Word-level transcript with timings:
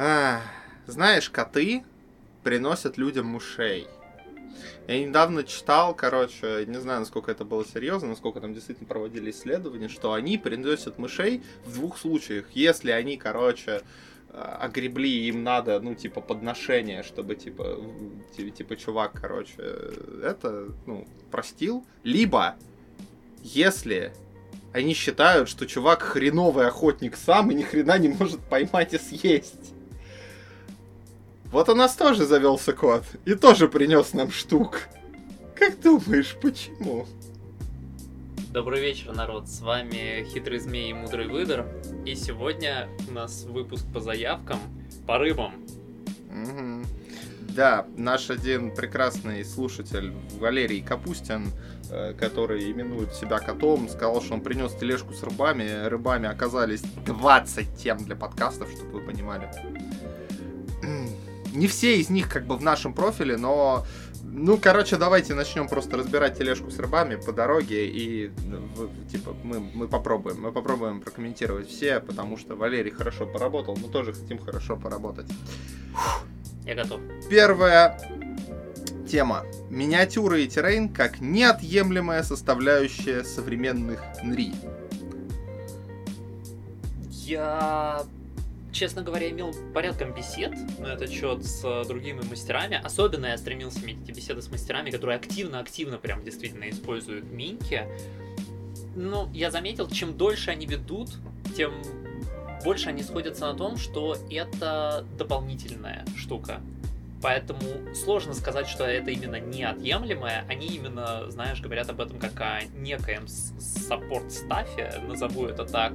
А, 0.00 0.42
знаешь, 0.86 1.28
коты 1.28 1.82
приносят 2.44 2.98
людям 2.98 3.26
мышей. 3.26 3.88
Я 4.86 5.04
недавно 5.04 5.42
читал, 5.42 5.92
короче, 5.92 6.64
не 6.66 6.80
знаю, 6.80 7.00
насколько 7.00 7.32
это 7.32 7.44
было 7.44 7.64
серьезно, 7.66 8.10
насколько 8.10 8.40
там 8.40 8.54
действительно 8.54 8.86
проводили 8.86 9.32
исследования, 9.32 9.88
что 9.88 10.12
они 10.12 10.38
приносят 10.38 10.98
мышей 10.98 11.42
в 11.66 11.74
двух 11.74 11.98
случаях. 11.98 12.46
Если 12.54 12.92
они, 12.92 13.16
короче, 13.16 13.82
а, 14.30 14.58
огребли, 14.60 15.26
им 15.26 15.42
надо, 15.42 15.80
ну, 15.80 15.96
типа, 15.96 16.20
подношение, 16.20 17.02
чтобы, 17.02 17.34
типа, 17.34 17.76
типа, 18.36 18.76
чувак, 18.76 19.20
короче, 19.20 19.56
это, 20.22 20.68
ну, 20.86 21.08
простил. 21.32 21.84
Либо, 22.04 22.54
если 23.42 24.12
они 24.72 24.94
считают, 24.94 25.48
что 25.48 25.66
чувак 25.66 26.02
хреновый 26.02 26.68
охотник 26.68 27.16
сам 27.16 27.50
и 27.50 27.54
ни 27.54 27.62
хрена 27.64 27.98
не 27.98 28.10
может 28.10 28.38
поймать 28.40 28.94
и 28.94 28.98
съесть. 28.98 29.74
Вот 31.50 31.70
у 31.70 31.74
нас 31.74 31.96
тоже 31.96 32.26
завелся 32.26 32.72
кот. 32.72 33.04
И 33.24 33.34
тоже 33.34 33.68
принес 33.68 34.12
нам 34.12 34.30
штук. 34.30 34.82
Как 35.54 35.80
думаешь, 35.80 36.36
почему? 36.40 37.06
Добрый 38.52 38.80
вечер, 38.80 39.14
народ. 39.14 39.48
С 39.48 39.60
вами 39.60 40.26
Хитрый 40.28 40.58
Змей 40.58 40.90
и 40.90 40.92
Мудрый 40.92 41.26
Выдор. 41.26 41.66
И 42.04 42.14
сегодня 42.14 42.88
у 43.08 43.12
нас 43.12 43.44
выпуск 43.44 43.86
по 43.92 44.00
заявкам, 44.00 44.58
по 45.06 45.16
рыбам. 45.16 45.54
Угу. 46.30 46.86
Да, 47.54 47.86
наш 47.96 48.28
один 48.28 48.74
прекрасный 48.74 49.42
слушатель 49.42 50.12
Валерий 50.38 50.82
Капустин, 50.82 51.50
э, 51.90 52.12
который 52.12 52.70
именует 52.70 53.14
себя 53.14 53.38
котом, 53.38 53.88
сказал, 53.88 54.20
что 54.20 54.34
он 54.34 54.42
принес 54.42 54.74
тележку 54.74 55.14
с 55.14 55.22
рыбами. 55.22 55.86
Рыбами 55.88 56.28
оказались 56.28 56.82
20 57.06 57.74
тем 57.76 57.98
для 58.04 58.16
подкастов, 58.16 58.70
чтобы 58.70 59.00
вы 59.00 59.00
понимали 59.00 59.50
не 61.52 61.66
все 61.66 61.98
из 61.98 62.10
них 62.10 62.28
как 62.28 62.46
бы 62.46 62.56
в 62.56 62.62
нашем 62.62 62.92
профиле, 62.92 63.36
но 63.36 63.86
ну, 64.24 64.58
короче, 64.58 64.96
давайте 64.96 65.34
начнем 65.34 65.68
просто 65.68 65.96
разбирать 65.96 66.36
тележку 66.36 66.70
с 66.70 66.78
рыбами 66.78 67.16
по 67.16 67.32
дороге 67.32 67.86
и, 67.88 68.30
типа, 69.10 69.34
мы, 69.42 69.60
мы 69.60 69.88
попробуем, 69.88 70.40
мы 70.40 70.52
попробуем 70.52 71.00
прокомментировать 71.00 71.68
все, 71.68 72.00
потому 72.00 72.36
что 72.36 72.54
Валерий 72.54 72.90
хорошо 72.90 73.26
поработал, 73.26 73.76
мы 73.76 73.88
тоже 73.88 74.12
хотим 74.12 74.38
хорошо 74.38 74.76
поработать. 74.76 75.26
Я 76.64 76.74
готов. 76.74 77.00
Первая 77.30 77.98
тема. 79.08 79.44
Миниатюры 79.70 80.42
и 80.42 80.48
террейн 80.48 80.90
как 80.90 81.20
неотъемлемая 81.20 82.22
составляющая 82.22 83.24
современных 83.24 84.02
НРИ. 84.22 84.52
Я 87.10 88.04
честно 88.78 89.02
говоря, 89.02 89.28
имел 89.28 89.52
порядком 89.74 90.14
бесед 90.14 90.52
на 90.78 90.94
этот 90.94 91.10
счет 91.10 91.44
с 91.44 91.64
э, 91.64 91.84
другими 91.88 92.20
мастерами. 92.20 92.80
Особенно 92.82 93.26
я 93.26 93.36
стремился 93.36 93.80
иметь 93.80 93.98
эти 94.04 94.12
беседы 94.12 94.40
с 94.40 94.48
мастерами, 94.50 94.90
которые 94.90 95.16
активно-активно 95.16 95.98
прям 95.98 96.22
действительно 96.22 96.70
используют 96.70 97.24
минки. 97.24 97.88
Ну, 98.94 99.28
я 99.34 99.50
заметил, 99.50 99.88
чем 99.90 100.16
дольше 100.16 100.52
они 100.52 100.66
ведут, 100.66 101.10
тем 101.56 101.72
больше 102.64 102.90
они 102.90 103.02
сходятся 103.02 103.46
на 103.46 103.54
том, 103.54 103.76
что 103.78 104.16
это 104.30 105.04
дополнительная 105.18 106.04
штука. 106.16 106.60
Поэтому 107.20 107.60
сложно 107.96 108.32
сказать, 108.32 108.68
что 108.68 108.84
это 108.84 109.10
именно 109.10 109.40
неотъемлемое. 109.40 110.44
Они 110.48 110.68
именно, 110.68 111.28
знаешь, 111.30 111.60
говорят 111.60 111.90
об 111.90 112.00
этом 112.00 112.20
как 112.20 112.40
о 112.40 112.60
некоем 112.76 113.26
саппорт-стафе, 113.26 115.02
назову 115.04 115.46
это 115.46 115.64
так. 115.64 115.94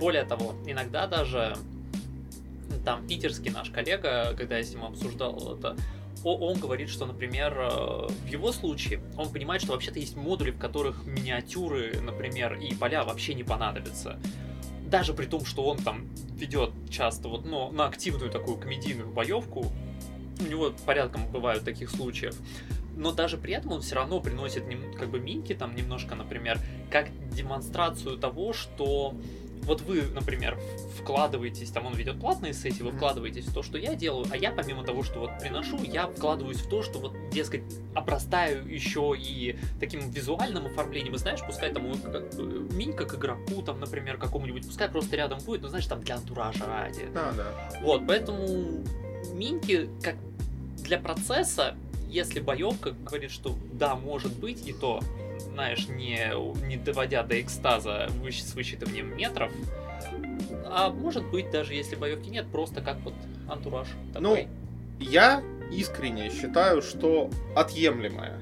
Более 0.00 0.24
того, 0.24 0.54
иногда 0.66 1.06
даже 1.06 1.56
там 2.84 3.06
питерский 3.06 3.50
наш 3.50 3.70
коллега, 3.70 4.34
когда 4.36 4.58
я 4.58 4.62
с 4.62 4.70
ним 4.70 4.84
обсуждал 4.84 5.56
это, 5.56 5.76
он 6.24 6.58
говорит, 6.58 6.88
что, 6.88 7.04
например, 7.04 7.54
э, 7.58 8.08
в 8.08 8.26
его 8.26 8.50
случае 8.50 9.00
он 9.16 9.30
понимает, 9.30 9.62
что 9.62 9.72
вообще-то 9.72 9.98
есть 9.98 10.16
модули, 10.16 10.52
в 10.52 10.58
которых 10.58 11.04
миниатюры, 11.04 12.00
например, 12.00 12.54
и 12.54 12.74
поля 12.74 13.04
вообще 13.04 13.34
не 13.34 13.44
понадобятся. 13.44 14.18
Даже 14.86 15.12
при 15.12 15.26
том, 15.26 15.44
что 15.44 15.64
он 15.64 15.78
там 15.78 16.08
ведет 16.34 16.70
часто 16.90 17.28
вот, 17.28 17.44
ну, 17.44 17.70
на 17.72 17.86
активную 17.86 18.30
такую 18.30 18.56
комедийную 18.56 19.08
боевку, 19.08 19.70
у 20.40 20.44
него 20.44 20.72
порядком 20.86 21.30
бывают 21.30 21.64
таких 21.64 21.90
случаев. 21.90 22.36
Но 22.96 23.12
даже 23.12 23.36
при 23.36 23.54
этом 23.54 23.72
он 23.72 23.82
все 23.82 23.96
равно 23.96 24.20
приносит 24.20 24.64
как 24.98 25.10
бы 25.10 25.18
минки 25.18 25.52
там 25.52 25.74
немножко, 25.74 26.14
например, 26.14 26.58
как 26.90 27.08
демонстрацию 27.34 28.18
того, 28.18 28.52
что 28.52 29.14
вот 29.62 29.80
вы, 29.82 30.02
например, 30.02 30.58
вкладываетесь, 31.00 31.70
там 31.70 31.86
он 31.86 31.94
ведет 31.94 32.20
платные 32.20 32.52
сессии, 32.52 32.82
вы 32.82 32.92
вкладываетесь 32.92 33.46
в 33.46 33.54
то, 33.54 33.62
что 33.62 33.78
я 33.78 33.94
делаю, 33.94 34.26
а 34.30 34.36
я 34.36 34.50
помимо 34.50 34.84
того, 34.84 35.02
что 35.02 35.20
вот 35.20 35.30
приношу, 35.40 35.82
я 35.82 36.06
вкладываюсь 36.06 36.58
в 36.58 36.68
то, 36.68 36.82
что 36.82 36.98
вот, 36.98 37.14
дескать, 37.30 37.62
обрастаю 37.94 38.66
еще 38.66 39.14
и 39.16 39.58
таким 39.80 40.10
визуальным 40.10 40.66
оформлением, 40.66 41.14
и 41.14 41.18
знаешь, 41.18 41.40
пускай 41.46 41.72
там 41.72 41.92
как, 42.00 42.34
минька 42.72 43.04
к 43.04 43.14
игроку, 43.14 43.62
там, 43.62 43.80
например, 43.80 44.18
какому-нибудь, 44.18 44.66
пускай 44.66 44.88
просто 44.88 45.16
рядом 45.16 45.38
будет, 45.40 45.62
ну, 45.62 45.68
знаешь, 45.68 45.86
там 45.86 46.00
для 46.00 46.16
антуража 46.16 46.66
ради. 46.66 47.06
Да, 47.12 47.32
да. 47.32 47.70
Вот, 47.82 48.06
поэтому 48.06 48.84
миньки 49.32 49.88
как 50.02 50.16
для 50.78 50.98
процесса, 50.98 51.76
если 52.08 52.40
боевка 52.40 52.90
говорит, 52.92 53.30
что 53.30 53.56
да, 53.72 53.94
может 53.94 54.32
быть, 54.38 54.66
и 54.68 54.72
то 54.72 55.00
знаешь, 55.40 55.88
не, 55.88 56.32
не 56.66 56.76
доводя 56.76 57.22
до 57.22 57.40
экстаза 57.40 58.08
с 58.30 58.54
высчитыванием 58.54 59.16
метров. 59.16 59.52
А 60.66 60.90
может 60.90 61.24
быть, 61.30 61.50
даже 61.50 61.74
если 61.74 61.96
боевки 61.96 62.30
нет, 62.30 62.46
просто 62.50 62.80
как 62.80 62.98
вот 63.00 63.14
антураж 63.48 63.88
такой. 64.12 64.48
Ну, 64.48 64.48
я 64.98 65.42
искренне 65.70 66.30
считаю, 66.30 66.82
что 66.82 67.30
отъемлемая. 67.54 68.40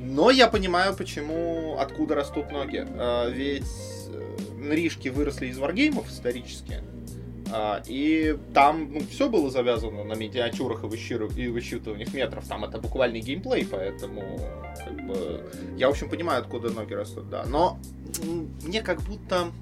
Но 0.00 0.30
я 0.30 0.48
понимаю, 0.48 0.94
почему, 0.96 1.76
откуда 1.78 2.14
растут 2.14 2.50
ноги. 2.52 2.86
А, 2.86 3.28
ведь 3.28 3.64
э, 4.08 4.36
нришки 4.56 5.08
выросли 5.08 5.46
из 5.46 5.58
варгеймов 5.58 6.08
исторически. 6.08 6.82
А, 7.52 7.82
и 7.86 8.36
там 8.54 8.92
ну, 8.92 9.00
все 9.10 9.28
было 9.28 9.50
завязано 9.50 10.04
на 10.04 10.14
миниатюрах 10.14 10.84
и, 10.84 10.86
высчитыв... 10.86 11.36
и 11.36 11.48
высчитываниях 11.48 12.12
метров. 12.12 12.46
Там 12.46 12.64
это 12.64 12.78
буквальный 12.78 13.20
геймплей, 13.20 13.66
поэтому 13.66 14.40
как 14.76 15.06
бы, 15.06 15.50
я, 15.76 15.88
в 15.88 15.90
общем, 15.90 16.08
понимаю, 16.08 16.40
откуда 16.40 16.70
ноги 16.70 16.94
растут, 16.94 17.28
да. 17.30 17.44
Но 17.46 17.78
мне 18.62 18.82
как 18.82 19.00
будто 19.02 19.52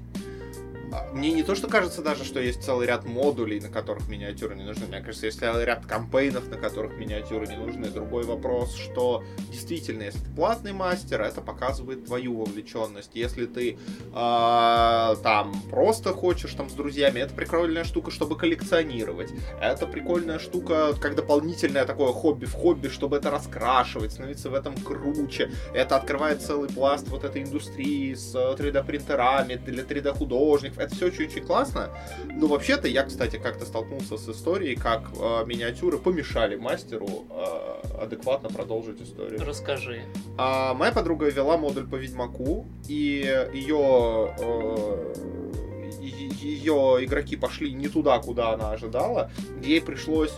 мне 1.13 1.31
не 1.31 1.43
то, 1.43 1.55
что 1.55 1.67
кажется 1.67 2.01
даже, 2.01 2.23
что 2.23 2.39
есть 2.39 2.63
целый 2.63 2.87
ряд 2.87 3.05
модулей, 3.05 3.59
на 3.59 3.69
которых 3.69 4.07
миниатюры 4.07 4.55
не 4.55 4.63
нужны. 4.63 4.85
Мне 4.87 5.01
кажется, 5.01 5.25
есть 5.25 5.39
целый 5.39 5.65
ряд 5.65 5.85
кампейнов, 5.85 6.47
на 6.49 6.57
которых 6.57 6.97
миниатюры 6.97 7.47
не 7.47 7.57
нужны. 7.57 7.87
Другой 7.87 8.23
вопрос, 8.23 8.75
что 8.75 9.23
действительно, 9.51 10.03
если 10.03 10.19
ты 10.19 10.29
платный 10.35 10.73
мастер, 10.73 11.21
это 11.21 11.41
показывает 11.41 12.05
твою 12.05 12.37
вовлеченность. 12.37 13.11
Если 13.13 13.45
ты 13.45 13.73
э, 13.73 13.77
там 14.13 15.61
просто 15.69 16.13
хочешь 16.13 16.53
там 16.53 16.69
с 16.69 16.73
друзьями, 16.73 17.19
это 17.19 17.33
прикольная 17.33 17.83
штука, 17.83 18.11
чтобы 18.11 18.37
коллекционировать. 18.37 19.31
Это 19.61 19.87
прикольная 19.87 20.39
штука, 20.39 20.93
как 20.99 21.15
дополнительное 21.15 21.85
такое 21.85 22.13
хобби 22.13 22.45
в 22.45 22.53
хобби, 22.53 22.87
чтобы 22.87 23.17
это 23.17 23.29
раскрашивать, 23.31 24.13
становиться 24.13 24.49
в 24.49 24.53
этом 24.53 24.75
круче. 24.77 25.51
Это 25.73 25.97
открывает 25.97 26.41
целый 26.41 26.69
пласт 26.69 27.07
вот 27.09 27.23
этой 27.23 27.43
индустрии 27.43 28.13
с 28.13 28.33
3D 28.35 28.85
принтерами 28.85 29.55
для 29.55 29.83
3D 29.83 30.17
это 30.77 30.95
все 30.95 31.07
очень-очень 31.07 31.45
классно. 31.45 31.89
Но 32.35 32.47
вообще-то 32.47 32.87
я, 32.87 33.03
кстати, 33.03 33.37
как-то 33.37 33.65
столкнулся 33.65 34.17
с 34.17 34.27
историей, 34.29 34.75
как 34.75 35.09
э, 35.19 35.45
миниатюры 35.45 35.97
помешали 35.97 36.55
мастеру 36.55 37.25
э, 37.29 38.01
адекватно 38.03 38.49
продолжить 38.49 39.01
историю. 39.01 39.43
Расскажи. 39.45 40.03
А, 40.37 40.73
моя 40.73 40.91
подруга 40.91 41.29
вела 41.29 41.57
модуль 41.57 41.87
по 41.87 41.95
Ведьмаку, 41.95 42.65
и 42.87 43.47
ее 43.53 44.35
э, 44.39 45.13
ее 46.47 47.03
игроки 47.03 47.35
пошли 47.35 47.73
не 47.73 47.87
туда, 47.87 48.19
куда 48.19 48.53
она 48.53 48.71
ожидала. 48.71 49.31
Ей 49.63 49.81
пришлось 49.81 50.33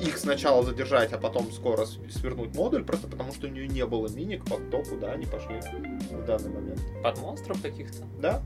их 0.00 0.16
сначала 0.18 0.62
задержать, 0.62 1.12
а 1.12 1.18
потом 1.18 1.50
скоро 1.52 1.84
свернуть 1.84 2.54
модуль, 2.54 2.84
просто 2.84 3.06
потому 3.06 3.32
что 3.32 3.46
у 3.46 3.50
нее 3.50 3.68
не 3.68 3.84
было 3.86 4.08
миник 4.08 4.44
под 4.44 4.70
то, 4.70 4.82
куда 4.82 5.12
они 5.12 5.26
пошли 5.26 5.60
в 6.10 6.24
данный 6.24 6.50
момент. 6.50 6.80
Под 7.02 7.18
монстров 7.20 7.60
каких-то? 7.60 8.04
Да. 8.18 8.42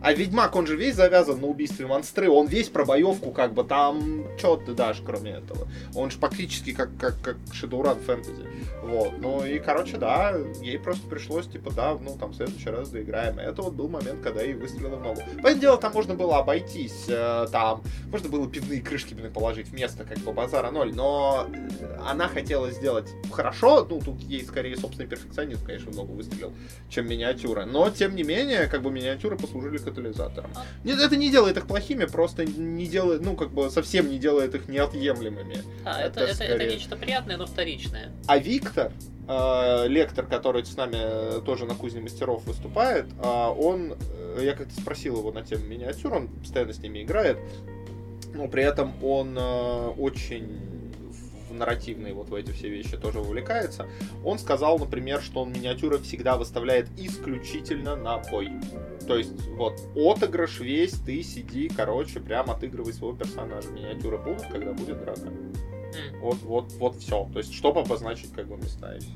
А 0.00 0.12
Ведьмак, 0.12 0.54
он 0.56 0.66
же 0.66 0.76
весь 0.76 0.94
завязан 0.94 1.40
на 1.40 1.46
убийстве 1.46 1.86
монстры, 1.86 2.30
он 2.30 2.46
весь 2.46 2.68
про 2.68 2.84
боевку, 2.84 3.30
как 3.30 3.54
бы 3.54 3.64
там, 3.64 4.24
что 4.38 4.56
ты 4.56 4.72
дашь, 4.74 5.02
кроме 5.04 5.32
этого. 5.32 5.68
Он 5.94 6.10
же 6.10 6.18
практически 6.18 6.72
как, 6.72 6.90
как, 6.98 7.14
как 7.22 7.36
Shadowrun 7.52 8.00
фэнтези. 8.04 8.46
Вот, 8.82 9.18
ну 9.18 9.44
и, 9.44 9.58
короче, 9.58 9.96
да, 9.96 10.34
ей 10.62 10.78
просто 10.78 11.06
пришлось, 11.08 11.46
типа, 11.46 11.72
да, 11.72 11.96
ну 12.00 12.16
там 12.18 12.30
в 12.30 12.36
следующий 12.36 12.70
раз 12.70 12.90
доиграем. 12.90 13.38
Это 13.38 13.62
вот 13.62 13.74
был 13.74 13.88
момент, 13.88 14.20
когда 14.22 14.42
ей 14.42 14.54
выстрелила 14.54 14.96
в 14.96 15.02
ногу. 15.02 15.20
Понятное 15.42 15.54
дело, 15.54 15.78
там 15.78 15.92
можно 15.92 16.14
было 16.14 16.38
обойтись, 16.38 17.04
э, 17.08 17.46
там 17.50 17.82
Можно 18.10 18.28
было 18.28 18.48
пивные 18.48 18.80
крышки, 18.80 19.14
блин, 19.14 19.32
положить 19.32 19.68
вместо 19.68 20.04
как 20.04 20.18
бы 20.18 20.32
базара 20.32 20.70
ноль, 20.70 20.94
но 20.94 21.48
она 22.06 22.28
хотела 22.28 22.70
сделать 22.70 23.08
хорошо, 23.32 23.86
ну, 23.88 24.00
тут 24.00 24.20
ей 24.20 24.44
скорее 24.44 24.76
собственный 24.76 25.08
перфекционизм, 25.08 25.64
конечно, 25.64 25.90
много 25.92 26.12
выстрелил, 26.12 26.52
чем 26.88 27.08
миниатюра, 27.08 27.64
но, 27.64 27.90
тем 27.90 28.14
не 28.14 28.22
менее, 28.22 28.66
как 28.66 28.82
бы 28.82 28.90
миниатюры 28.90 29.36
послужили 29.68 29.78
катализатором. 29.78 30.50
Нет, 30.84 31.00
это 31.00 31.16
не 31.16 31.30
делает 31.30 31.56
их 31.56 31.66
плохими, 31.66 32.04
просто 32.04 32.44
не 32.44 32.86
делает, 32.86 33.22
ну, 33.22 33.36
как 33.36 33.50
бы 33.50 33.70
совсем 33.70 34.08
не 34.08 34.18
делает 34.18 34.54
их 34.54 34.68
неотъемлемыми. 34.68 35.62
А, 35.84 36.00
это, 36.00 36.20
это, 36.20 36.44
это, 36.44 36.54
это 36.54 36.66
нечто 36.66 36.96
приятное, 36.96 37.36
но 37.36 37.46
вторичное. 37.46 38.12
А 38.26 38.38
Виктор, 38.38 38.92
э, 39.28 39.88
лектор, 39.88 40.26
который 40.26 40.64
с 40.64 40.76
нами 40.76 41.40
тоже 41.44 41.66
на 41.66 41.74
кузне 41.74 42.00
мастеров 42.00 42.44
выступает, 42.44 43.06
э, 43.22 43.26
он, 43.26 43.94
э, 44.36 44.40
я 44.42 44.54
как-то 44.54 44.74
спросил 44.80 45.18
его 45.18 45.32
на 45.32 45.42
тему 45.42 45.64
миниатюр, 45.66 46.14
он 46.14 46.28
постоянно 46.28 46.72
с 46.72 46.78
ними 46.78 47.02
играет, 47.02 47.38
но 48.34 48.48
при 48.48 48.62
этом 48.62 48.92
он 49.02 49.36
э, 49.38 49.88
очень 49.98 50.77
в 51.48 51.54
нарративные 51.54 52.14
вот 52.14 52.28
в 52.28 52.34
эти 52.34 52.50
все 52.50 52.68
вещи 52.68 52.96
тоже 52.96 53.20
вовлекается. 53.20 53.86
Он 54.24 54.38
сказал, 54.38 54.78
например, 54.78 55.20
что 55.22 55.42
он 55.42 55.52
миниатюры 55.52 55.98
всегда 55.98 56.36
выставляет 56.36 56.88
исключительно 56.96 57.96
на 57.96 58.18
бой. 58.18 58.50
То 59.06 59.16
есть, 59.16 59.48
вот, 59.50 59.80
отыгрыш 59.96 60.60
весь, 60.60 60.92
ты 60.92 61.22
сиди, 61.22 61.68
короче, 61.68 62.20
прям 62.20 62.50
отыгрывай 62.50 62.92
своего 62.92 63.16
персонажа. 63.16 63.70
Миниатюры 63.70 64.18
будут, 64.18 64.42
когда 64.42 64.72
будет 64.72 65.00
драка. 65.00 65.28
М, 65.28 66.20
Вот, 66.20 66.36
вот, 66.42 66.72
вот 66.74 66.96
все. 66.96 67.28
То 67.32 67.38
есть, 67.38 67.54
чтобы 67.54 67.80
обозначить 67.80 68.32
как 68.32 68.46
бы 68.46 68.56
места 68.56 68.94
и 68.94 69.00
все. 69.00 69.10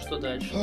Что 0.00 0.18
дальше? 0.18 0.54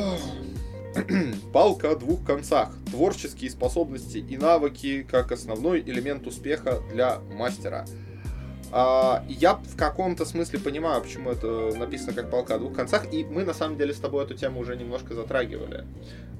Палка 1.52 1.90
о 1.90 1.96
двух 1.96 2.24
концах. 2.24 2.74
Творческие 2.90 3.50
способности 3.50 4.18
и 4.18 4.36
навыки 4.36 5.06
как 5.08 5.32
основной 5.32 5.80
элемент 5.80 6.26
успеха 6.26 6.80
для 6.92 7.18
мастера. 7.32 7.84
А, 8.76 9.22
я 9.28 9.54
в 9.54 9.76
каком-то 9.76 10.24
смысле 10.24 10.58
понимаю, 10.58 11.00
почему 11.00 11.30
это 11.30 11.72
написано 11.76 12.12
как 12.12 12.28
палка 12.28 12.56
о 12.56 12.58
двух 12.58 12.74
концах, 12.74 13.06
и 13.12 13.22
мы 13.22 13.44
на 13.44 13.54
самом 13.54 13.78
деле 13.78 13.94
с 13.94 13.98
тобой 13.98 14.24
эту 14.24 14.34
тему 14.34 14.58
уже 14.58 14.74
немножко 14.76 15.14
затрагивали. 15.14 15.84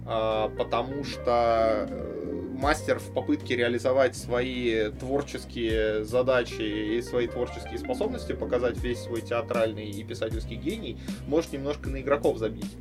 А, 0.05 0.49
потому 0.49 1.05
что 1.05 1.87
э, 1.89 2.51
мастер 2.55 2.99
в 2.99 3.15
попытке 3.15 3.55
реализовать 3.55 4.17
свои 4.17 4.91
творческие 4.91 6.05
задачи 6.05 6.97
и 6.97 7.03
свои 7.03 7.29
творческие 7.29 7.79
способности, 7.79 8.33
показать 8.33 8.79
весь 8.79 8.99
свой 8.99 9.21
театральный 9.21 9.89
и 9.89 10.03
писательский 10.03 10.57
гений, 10.57 10.99
может 11.29 11.53
немножко 11.53 11.89
на 11.89 12.01
игроков 12.01 12.39
забить. 12.39 12.77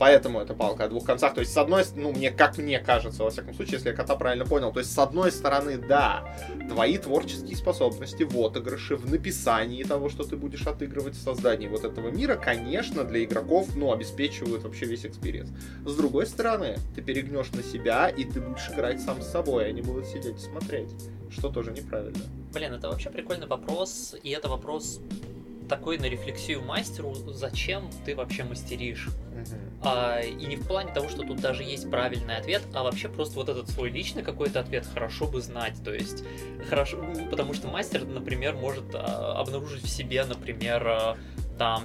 Поэтому 0.00 0.40
это 0.40 0.54
палка 0.54 0.84
о 0.84 0.88
двух 0.88 1.04
концах. 1.04 1.34
То 1.34 1.40
есть, 1.40 1.52
с 1.52 1.58
одной 1.58 1.84
ну, 1.94 2.10
мне, 2.10 2.30
как 2.30 2.56
мне 2.56 2.78
кажется, 2.78 3.22
во 3.22 3.28
всяком 3.28 3.52
случае, 3.52 3.74
если 3.74 3.90
я 3.90 3.94
кота 3.94 4.16
правильно 4.16 4.46
понял, 4.46 4.72
то 4.72 4.80
есть, 4.80 4.90
с 4.90 4.98
одной 4.98 5.30
стороны, 5.30 5.76
да, 5.76 6.24
твои 6.70 6.96
творческие 6.96 7.54
способности 7.54 8.22
в 8.22 8.34
отыгрыше, 8.38 8.96
в 8.96 9.10
написании 9.10 9.82
того, 9.84 10.08
что 10.08 10.24
ты 10.24 10.36
будешь 10.36 10.66
отыгрывать 10.66 11.16
в 11.16 11.22
создании 11.22 11.68
вот 11.68 11.84
этого 11.84 12.08
мира, 12.08 12.36
конечно, 12.36 13.04
для 13.04 13.24
игроков, 13.24 13.76
ну, 13.76 13.92
обеспечивают 13.92 14.62
вообще 14.62 14.86
весь 14.86 15.04
experience. 15.04 15.50
С 15.84 15.94
другой 15.94 16.26
стороны, 16.26 16.78
ты 16.94 17.02
перегнешь 17.02 17.52
на 17.52 17.62
себя, 17.62 18.08
и 18.08 18.24
ты 18.24 18.40
будешь 18.40 18.70
играть 18.70 19.02
сам 19.02 19.20
с 19.20 19.30
собой, 19.30 19.68
они 19.68 19.82
будут 19.82 20.06
сидеть 20.06 20.36
и 20.36 20.40
смотреть, 20.40 20.88
что 21.28 21.50
тоже 21.50 21.72
неправильно. 21.72 22.22
Блин, 22.54 22.72
это 22.72 22.88
вообще 22.88 23.10
прикольный 23.10 23.46
вопрос, 23.46 24.16
и 24.22 24.30
это 24.30 24.48
вопрос 24.48 25.02
такой 25.70 25.98
на 25.98 26.06
рефлексию 26.06 26.62
мастеру, 26.62 27.14
зачем 27.14 27.88
ты 28.04 28.16
вообще 28.16 28.42
мастеришь? 28.42 29.08
А, 29.82 30.20
и 30.20 30.44
не 30.44 30.56
в 30.56 30.66
плане 30.66 30.92
того, 30.92 31.08
что 31.08 31.22
тут 31.22 31.40
даже 31.40 31.62
есть 31.62 31.88
правильный 31.88 32.36
ответ, 32.36 32.62
а 32.74 32.82
вообще 32.82 33.08
просто 33.08 33.36
вот 33.36 33.48
этот 33.48 33.70
свой 33.70 33.88
личный 33.88 34.22
какой-то 34.22 34.60
ответ 34.60 34.84
хорошо 34.92 35.26
бы 35.26 35.40
знать. 35.40 35.82
То 35.82 35.94
есть, 35.94 36.24
хорошо, 36.68 37.02
потому 37.30 37.54
что 37.54 37.68
мастер, 37.68 38.04
например, 38.04 38.56
может 38.56 38.84
а, 38.94 39.40
обнаружить 39.40 39.84
в 39.84 39.88
себе, 39.88 40.24
например, 40.24 40.86
а, 40.86 41.16
там 41.56 41.84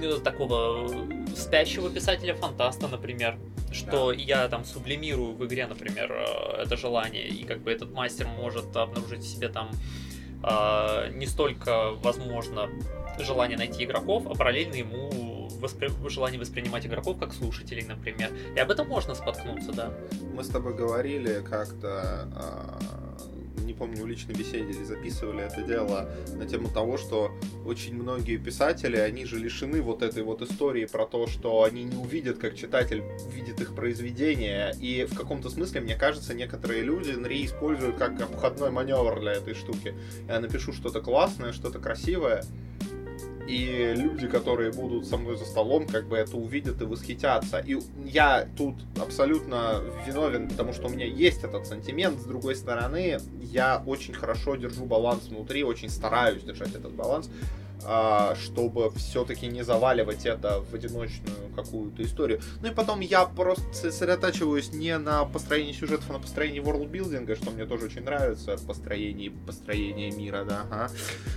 ну, 0.00 0.18
такого 0.18 0.88
спящего 1.36 1.90
писателя-фантаста, 1.90 2.88
например, 2.88 3.38
что 3.72 4.10
я 4.10 4.48
там 4.48 4.64
сублимирую 4.64 5.34
в 5.34 5.46
игре, 5.46 5.66
например, 5.66 6.10
а, 6.10 6.62
это 6.62 6.78
желание, 6.78 7.28
и 7.28 7.44
как 7.44 7.60
бы 7.60 7.70
этот 7.70 7.92
мастер 7.92 8.26
может 8.26 8.74
обнаружить 8.74 9.22
в 9.22 9.28
себе 9.28 9.48
там 9.48 9.70
а, 10.42 11.08
не 11.10 11.26
столько, 11.26 11.92
возможно, 12.02 12.68
желание 13.18 13.58
найти 13.58 13.84
игроков, 13.84 14.26
а 14.26 14.34
параллельно 14.34 14.74
ему 14.74 15.48
воспри... 15.60 15.90
желание 16.08 16.40
воспринимать 16.40 16.86
игроков 16.86 17.18
как 17.18 17.32
слушателей, 17.32 17.84
например. 17.84 18.30
И 18.54 18.58
об 18.58 18.70
этом 18.70 18.88
можно 18.88 19.14
споткнуться, 19.14 19.72
да. 19.72 19.92
Мы 20.34 20.44
с 20.44 20.48
тобой 20.48 20.74
говорили 20.74 21.42
как-то, 21.42 22.28
а, 22.34 22.78
не 23.58 23.74
помню, 23.74 24.02
в 24.02 24.06
личной 24.06 24.34
беседе 24.34 24.72
записывали 24.84 25.44
это 25.44 25.62
дело 25.62 26.08
на 26.34 26.46
тему 26.46 26.68
того, 26.68 26.96
что 26.96 27.32
очень 27.68 27.94
многие 27.94 28.38
писатели, 28.38 28.96
они 28.96 29.26
же 29.26 29.38
лишены 29.38 29.82
вот 29.82 30.02
этой 30.02 30.22
вот 30.22 30.40
истории 30.42 30.86
про 30.86 31.06
то, 31.06 31.26
что 31.26 31.64
они 31.64 31.84
не 31.84 31.96
увидят, 31.96 32.38
как 32.38 32.56
читатель 32.56 33.02
видит 33.30 33.60
их 33.60 33.74
произведение. 33.74 34.72
И 34.80 35.04
в 35.04 35.14
каком-то 35.14 35.50
смысле, 35.50 35.82
мне 35.82 35.94
кажется, 35.94 36.34
некоторые 36.34 36.82
люди 36.82 37.10
НРИ 37.10 37.44
используют 37.44 37.96
как 37.96 38.20
обходной 38.20 38.70
маневр 38.70 39.20
для 39.20 39.32
этой 39.32 39.54
штуки. 39.54 39.94
Я 40.26 40.40
напишу 40.40 40.72
что-то 40.72 41.00
классное, 41.00 41.52
что-то 41.52 41.78
красивое, 41.78 42.42
и 43.48 43.94
люди, 43.96 44.28
которые 44.28 44.70
будут 44.70 45.06
со 45.06 45.16
мной 45.16 45.38
за 45.38 45.46
столом, 45.46 45.86
как 45.86 46.06
бы 46.06 46.16
это 46.16 46.36
увидят 46.36 46.82
и 46.82 46.84
восхитятся. 46.84 47.58
И 47.58 47.78
я 48.04 48.46
тут 48.56 48.74
абсолютно 49.00 49.82
виновен, 50.06 50.48
потому 50.48 50.74
что 50.74 50.88
у 50.88 50.90
меня 50.90 51.06
есть 51.06 51.42
этот 51.44 51.66
сантимент. 51.66 52.20
С 52.20 52.24
другой 52.24 52.54
стороны, 52.56 53.18
я 53.40 53.82
очень 53.86 54.12
хорошо 54.12 54.56
держу 54.56 54.84
баланс 54.84 55.28
внутри, 55.28 55.64
очень 55.64 55.88
стараюсь 55.88 56.42
держать 56.42 56.74
этот 56.74 56.92
баланс, 56.92 57.30
чтобы 57.80 58.90
все-таки 58.96 59.46
не 59.46 59.62
заваливать 59.62 60.26
это 60.26 60.60
в 60.60 60.74
одиночную 60.74 61.36
какую-то 61.54 62.02
историю. 62.02 62.40
Ну 62.60 62.68
и 62.68 62.74
потом 62.74 63.00
я 63.00 63.24
просто 63.24 63.72
сосредотачиваюсь 63.72 64.72
не 64.72 64.98
на 64.98 65.24
построении 65.24 65.72
сюжетов, 65.72 66.10
а 66.10 66.14
на 66.14 66.18
построении 66.18 66.60
ворлдбилдинга, 66.60 67.36
что 67.36 67.50
мне 67.50 67.66
тоже 67.66 67.86
очень 67.86 68.02
нравится, 68.02 68.56
построение, 68.66 69.30
построение 69.30 70.10
мира, 70.10 70.44
да, 70.44 70.62
ага. 70.70 70.90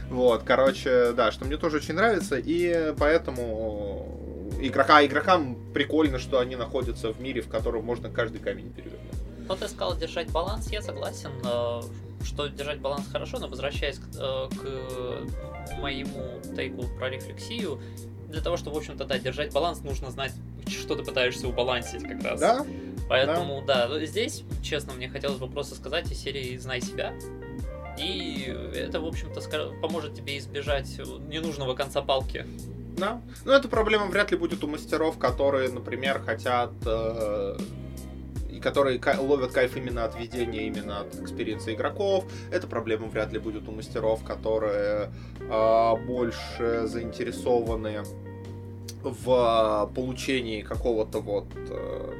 Вот, 0.09 0.43
короче, 0.43 1.13
да, 1.13 1.31
что 1.31 1.45
мне 1.45 1.57
тоже 1.57 1.77
очень 1.77 1.93
нравится, 1.93 2.38
и 2.38 2.94
поэтому 2.97 4.49
игрока, 4.59 5.05
игрокам 5.05 5.71
прикольно, 5.73 6.19
что 6.19 6.39
они 6.39 6.55
находятся 6.55 7.13
в 7.13 7.21
мире, 7.21 7.41
в 7.41 7.47
котором 7.47 7.85
можно 7.85 8.09
каждый 8.09 8.39
камень 8.39 8.71
перевернуть. 8.71 9.20
Вот 9.51 9.59
ты 9.59 9.68
сказал 9.68 9.98
держать 9.98 10.31
баланс, 10.31 10.71
я 10.71 10.81
согласен, 10.81 11.30
э, 11.44 11.81
что 12.24 12.48
держать 12.48 12.80
баланс 12.80 13.03
хорошо, 13.12 13.38
но 13.38 13.50
возвращаясь 13.50 13.98
к, 13.98 14.03
э, 14.15 14.48
к 14.50 15.77
моему 15.77 16.39
тейку 16.56 16.83
про 16.98 17.09
рефлексию, 17.09 17.81
для 18.30 18.39
того, 18.39 18.56
чтобы, 18.56 18.77
в 18.77 18.77
общем-то, 18.77 19.03
да, 19.03 19.19
держать 19.19 19.51
баланс, 19.51 19.81
нужно 19.81 20.09
знать, 20.09 20.31
что 20.68 20.95
ты 20.95 21.03
пытаешься 21.03 21.50
убалансить 21.50 22.01
как 22.03 22.24
раз. 22.24 22.39
Да? 22.39 22.65
Поэтому, 23.09 23.62
да, 23.68 23.89
ну, 23.89 24.00
здесь, 24.06 24.44
честно, 24.63 24.94
мне 24.94 25.09
хотелось 25.09 25.38
бы 25.38 25.50
просто 25.50 25.75
сказать 25.75 26.09
из 26.09 26.18
серии 26.18 26.56
«Знай 26.56 26.80
себя», 26.80 27.13
и 27.97 28.56
это, 28.74 29.01
в 29.01 29.06
общем-то, 29.06 29.42
поможет 29.81 30.15
тебе 30.15 30.37
избежать 30.37 30.87
ненужного 31.28 31.75
конца 31.75 32.02
палки. 32.02 32.47
Да. 32.95 33.21
Ну, 33.44 33.52
эта 33.52 33.68
проблема 33.68 34.06
вряд 34.06 34.31
ли 34.31 34.37
будет 34.37 34.64
у 34.64 34.68
мастеров, 34.68 35.18
которые, 35.18 35.68
например, 35.68 36.21
хотят... 36.21 36.71
э, 36.85 37.57
которые 38.61 38.99
ка- 38.99 39.18
ловят 39.19 39.51
кайф 39.51 39.75
именно 39.75 40.06
от 40.06 40.18
ведения, 40.18 40.68
именно 40.68 41.01
от 41.01 41.15
experience 41.16 41.68
а 41.68 41.73
игроков. 41.73 42.25
Эта 42.51 42.68
проблема 42.68 43.07
вряд 43.07 43.31
ли 43.33 43.39
будет 43.39 43.68
у 43.68 43.71
мастеров, 43.71 44.23
которые 44.23 45.11
э, 45.39 45.95
больше 46.06 46.83
заинтересованы 46.85 48.03
в 49.03 49.91
получении 49.95 50.61
какого-то 50.61 51.19
вот 51.19 51.47
э, 51.56 52.13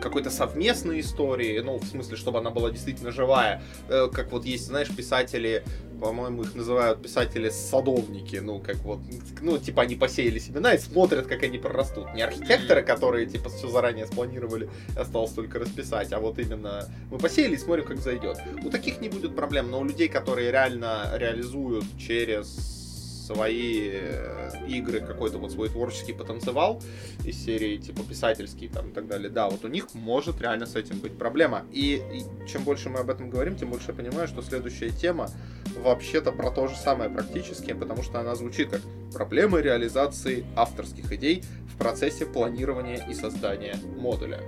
какой-то 0.00 0.30
совместной 0.30 1.00
истории, 1.00 1.58
ну, 1.60 1.78
в 1.78 1.84
смысле, 1.84 2.16
чтобы 2.16 2.38
она 2.38 2.50
была 2.50 2.70
действительно 2.70 3.10
живая. 3.10 3.62
Э, 3.88 4.08
как 4.12 4.32
вот 4.32 4.44
есть, 4.44 4.66
знаешь, 4.66 4.88
писатели, 4.94 5.64
по-моему, 6.00 6.42
их 6.42 6.54
называют 6.54 7.02
писатели-садовники, 7.02 8.36
ну, 8.36 8.60
как 8.60 8.76
вот, 8.78 9.00
ну, 9.40 9.58
типа 9.58 9.82
они 9.82 9.96
посеяли 9.96 10.38
семена 10.38 10.74
и 10.74 10.78
смотрят, 10.78 11.26
как 11.26 11.42
они 11.42 11.58
прорастут. 11.58 12.14
Не 12.14 12.22
архитекторы, 12.22 12.82
которые, 12.82 13.26
типа, 13.26 13.48
все 13.48 13.68
заранее 13.68 14.06
спланировали, 14.06 14.68
осталось 14.96 15.32
только 15.32 15.58
расписать, 15.58 16.12
а 16.12 16.20
вот 16.20 16.38
именно 16.38 16.88
мы 17.10 17.18
посеяли 17.18 17.54
и 17.54 17.58
смотрим, 17.58 17.84
как 17.84 17.98
зайдет. 17.98 18.38
У 18.62 18.70
таких 18.70 19.00
не 19.00 19.08
будет 19.08 19.34
проблем, 19.34 19.70
но 19.70 19.80
у 19.80 19.84
людей, 19.84 20.08
которые 20.08 20.50
реально 20.50 21.12
реализуют 21.16 21.84
через 21.98 22.83
свои 23.24 23.90
э, 23.92 24.50
игры 24.68 25.00
какой-то 25.00 25.38
вот 25.38 25.52
свой 25.52 25.68
творческий 25.68 26.12
потенциал 26.12 26.82
из 27.24 27.42
серии 27.42 27.78
типа 27.78 28.02
писательский 28.02 28.68
там 28.68 28.90
и 28.90 28.92
так 28.92 29.06
далее, 29.06 29.30
да, 29.30 29.48
вот 29.48 29.64
у 29.64 29.68
них 29.68 29.94
может 29.94 30.40
реально 30.40 30.66
с 30.66 30.76
этим 30.76 30.98
быть 30.98 31.16
проблема. 31.16 31.64
И, 31.72 32.02
и 32.12 32.46
чем 32.48 32.64
больше 32.64 32.90
мы 32.90 33.00
об 33.00 33.10
этом 33.10 33.30
говорим, 33.30 33.56
тем 33.56 33.70
больше 33.70 33.86
я 33.88 33.94
понимаю, 33.94 34.28
что 34.28 34.42
следующая 34.42 34.90
тема 34.90 35.30
вообще-то 35.76 36.32
про 36.32 36.50
то 36.50 36.68
же 36.68 36.76
самое 36.76 37.10
практически, 37.10 37.72
потому 37.72 38.02
что 38.02 38.20
она 38.20 38.34
звучит 38.34 38.70
как 38.70 38.80
проблемы 39.12 39.62
реализации 39.62 40.44
авторских 40.56 41.10
идей 41.12 41.42
в 41.72 41.78
процессе 41.78 42.26
планирования 42.26 43.06
и 43.08 43.14
создания 43.14 43.76
модуля. 43.96 44.40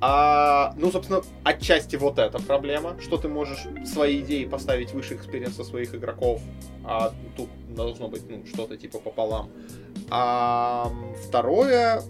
А, 0.00 0.74
ну, 0.76 0.90
собственно, 0.90 1.22
отчасти 1.42 1.96
вот 1.96 2.18
эта 2.18 2.38
проблема, 2.38 2.96
что 3.00 3.16
ты 3.16 3.28
можешь 3.28 3.66
свои 3.86 4.20
идеи 4.20 4.44
поставить 4.44 4.92
выше 4.92 5.14
experience 5.14 5.60
а 5.60 5.64
своих 5.64 5.94
игроков, 5.94 6.42
а 6.84 7.14
тут 7.36 7.48
должно 7.68 8.08
быть, 8.08 8.28
ну, 8.28 8.44
что-то 8.46 8.76
типа 8.76 8.98
пополам. 8.98 9.50
А 10.10 10.92
второе, 11.26 12.02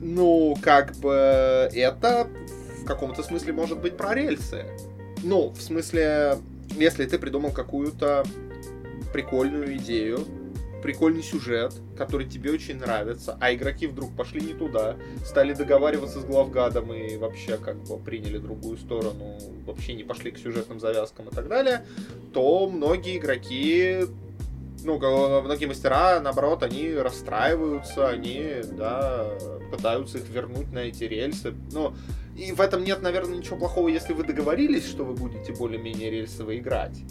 ну, 0.00 0.56
как 0.62 0.96
бы 0.96 1.12
это 1.12 2.28
в 2.82 2.84
каком-то 2.86 3.22
смысле 3.22 3.52
может 3.52 3.80
быть 3.80 3.96
про 3.96 4.14
рельсы. 4.14 4.66
Ну, 5.22 5.50
в 5.50 5.60
смысле, 5.60 6.38
если 6.76 7.04
ты 7.04 7.18
придумал 7.18 7.50
какую-то 7.50 8.24
прикольную 9.12 9.76
идею, 9.76 10.20
прикольный 10.86 11.24
сюжет, 11.24 11.74
который 11.98 12.28
тебе 12.28 12.52
очень 12.52 12.76
нравится, 12.76 13.36
а 13.40 13.52
игроки 13.52 13.88
вдруг 13.88 14.14
пошли 14.14 14.40
не 14.40 14.54
туда, 14.54 14.94
стали 15.24 15.52
договариваться 15.52 16.20
с 16.20 16.24
главгадом 16.24 16.92
и 16.92 17.16
вообще 17.16 17.56
как 17.56 17.76
бы 17.82 17.98
приняли 17.98 18.38
другую 18.38 18.78
сторону, 18.78 19.36
вообще 19.66 19.94
не 19.94 20.04
пошли 20.04 20.30
к 20.30 20.38
сюжетным 20.38 20.78
завязкам 20.78 21.26
и 21.26 21.34
так 21.34 21.48
далее, 21.48 21.84
то 22.32 22.68
многие 22.68 23.18
игроки 23.18 24.02
ну, 24.84 24.96
многие 25.42 25.66
мастера, 25.66 26.20
наоборот, 26.20 26.62
они 26.62 26.94
расстраиваются, 26.94 28.08
они, 28.08 28.44
да, 28.78 29.26
пытаются 29.72 30.18
их 30.18 30.28
вернуть 30.28 30.70
на 30.70 30.78
эти 30.80 31.02
рельсы. 31.02 31.52
Ну, 31.72 31.96
и 32.36 32.52
в 32.52 32.60
этом 32.60 32.84
нет, 32.84 33.02
наверное, 33.02 33.38
ничего 33.38 33.56
плохого, 33.56 33.88
если 33.88 34.12
вы 34.12 34.22
договорились, 34.22 34.86
что 34.86 35.02
вы 35.02 35.14
будете 35.14 35.52
более-менее 35.52 36.10
рельсово 36.10 36.56
играть 36.56 37.02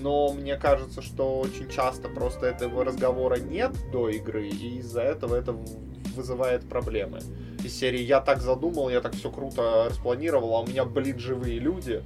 но 0.00 0.32
мне 0.32 0.56
кажется, 0.56 1.02
что 1.02 1.38
очень 1.40 1.68
часто 1.68 2.08
просто 2.08 2.46
этого 2.46 2.84
разговора 2.84 3.36
нет 3.36 3.72
до 3.92 4.08
игры, 4.08 4.48
и 4.48 4.78
из-за 4.78 5.02
этого 5.02 5.34
это 5.34 5.56
вызывает 6.14 6.68
проблемы. 6.68 7.20
Из 7.64 7.76
серии 7.76 8.00
«Я 8.00 8.20
так 8.20 8.40
задумал, 8.40 8.88
я 8.88 9.00
так 9.00 9.14
все 9.14 9.30
круто 9.30 9.86
распланировал, 9.88 10.54
а 10.56 10.60
у 10.60 10.66
меня, 10.66 10.84
блин, 10.84 11.18
живые 11.18 11.58
люди 11.58 12.02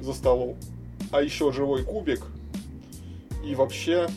за 0.00 0.12
столом, 0.12 0.56
а 1.10 1.22
еще 1.22 1.52
живой 1.52 1.84
кубик, 1.84 2.22
и 3.44 3.54
вообще...» 3.54 4.08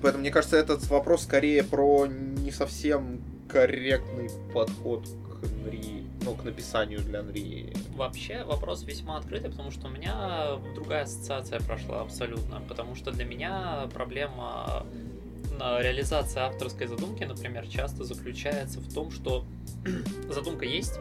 Поэтому, 0.00 0.22
мне 0.22 0.30
кажется, 0.30 0.56
этот 0.56 0.86
вопрос 0.88 1.24
скорее 1.24 1.64
про 1.64 2.06
не 2.06 2.52
совсем 2.52 3.20
корректный 3.48 4.30
подход 4.52 5.04
к 5.06 5.46
Нри 5.64 6.07
ну, 6.28 6.34
к 6.34 6.44
написанию 6.44 7.00
для 7.00 7.20
Unreal? 7.20 7.76
Вообще 7.96 8.44
вопрос 8.44 8.82
весьма 8.84 9.16
открытый, 9.16 9.50
потому 9.50 9.70
что 9.70 9.86
у 9.86 9.90
меня 9.90 10.58
другая 10.74 11.04
ассоциация 11.04 11.60
прошла 11.60 12.02
абсолютно, 12.02 12.60
потому 12.68 12.94
что 12.94 13.10
для 13.10 13.24
меня 13.24 13.88
проблема 13.94 14.84
реализации 15.58 16.40
авторской 16.40 16.86
задумки, 16.86 17.24
например, 17.24 17.66
часто 17.66 18.04
заключается 18.04 18.80
в 18.80 18.92
том, 18.92 19.10
что 19.10 19.44
задумка 20.28 20.64
есть, 20.64 21.00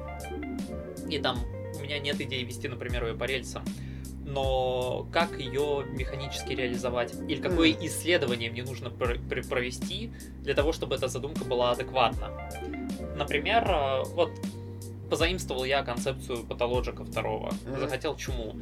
и 1.10 1.20
там 1.20 1.40
у 1.78 1.84
меня 1.84 2.00
нет 2.00 2.20
идеи 2.22 2.44
вести, 2.44 2.68
например, 2.68 3.06
ее 3.06 3.14
по 3.14 3.26
рельсам, 3.26 3.64
но 4.26 5.08
как 5.12 5.40
ее 5.40 5.86
механически 5.90 6.54
реализовать? 6.54 7.14
Или 7.28 7.42
какое 7.42 7.72
исследование 7.72 8.50
мне 8.50 8.64
нужно 8.64 8.90
провести 8.90 10.12
для 10.42 10.54
того, 10.54 10.74
чтобы 10.74 10.96
эта 10.96 11.08
задумка 11.08 11.46
была 11.46 11.72
адекватна? 11.72 12.50
Например, 13.16 13.64
э, 13.70 14.04
вот 14.14 14.32
позаимствовал 15.10 15.64
я 15.64 15.84
концепцию 15.84 16.44
патологика 16.44 17.04
второго. 17.04 17.50
Mm-hmm. 17.50 17.80
Захотел 17.80 18.16
чуму. 18.16 18.56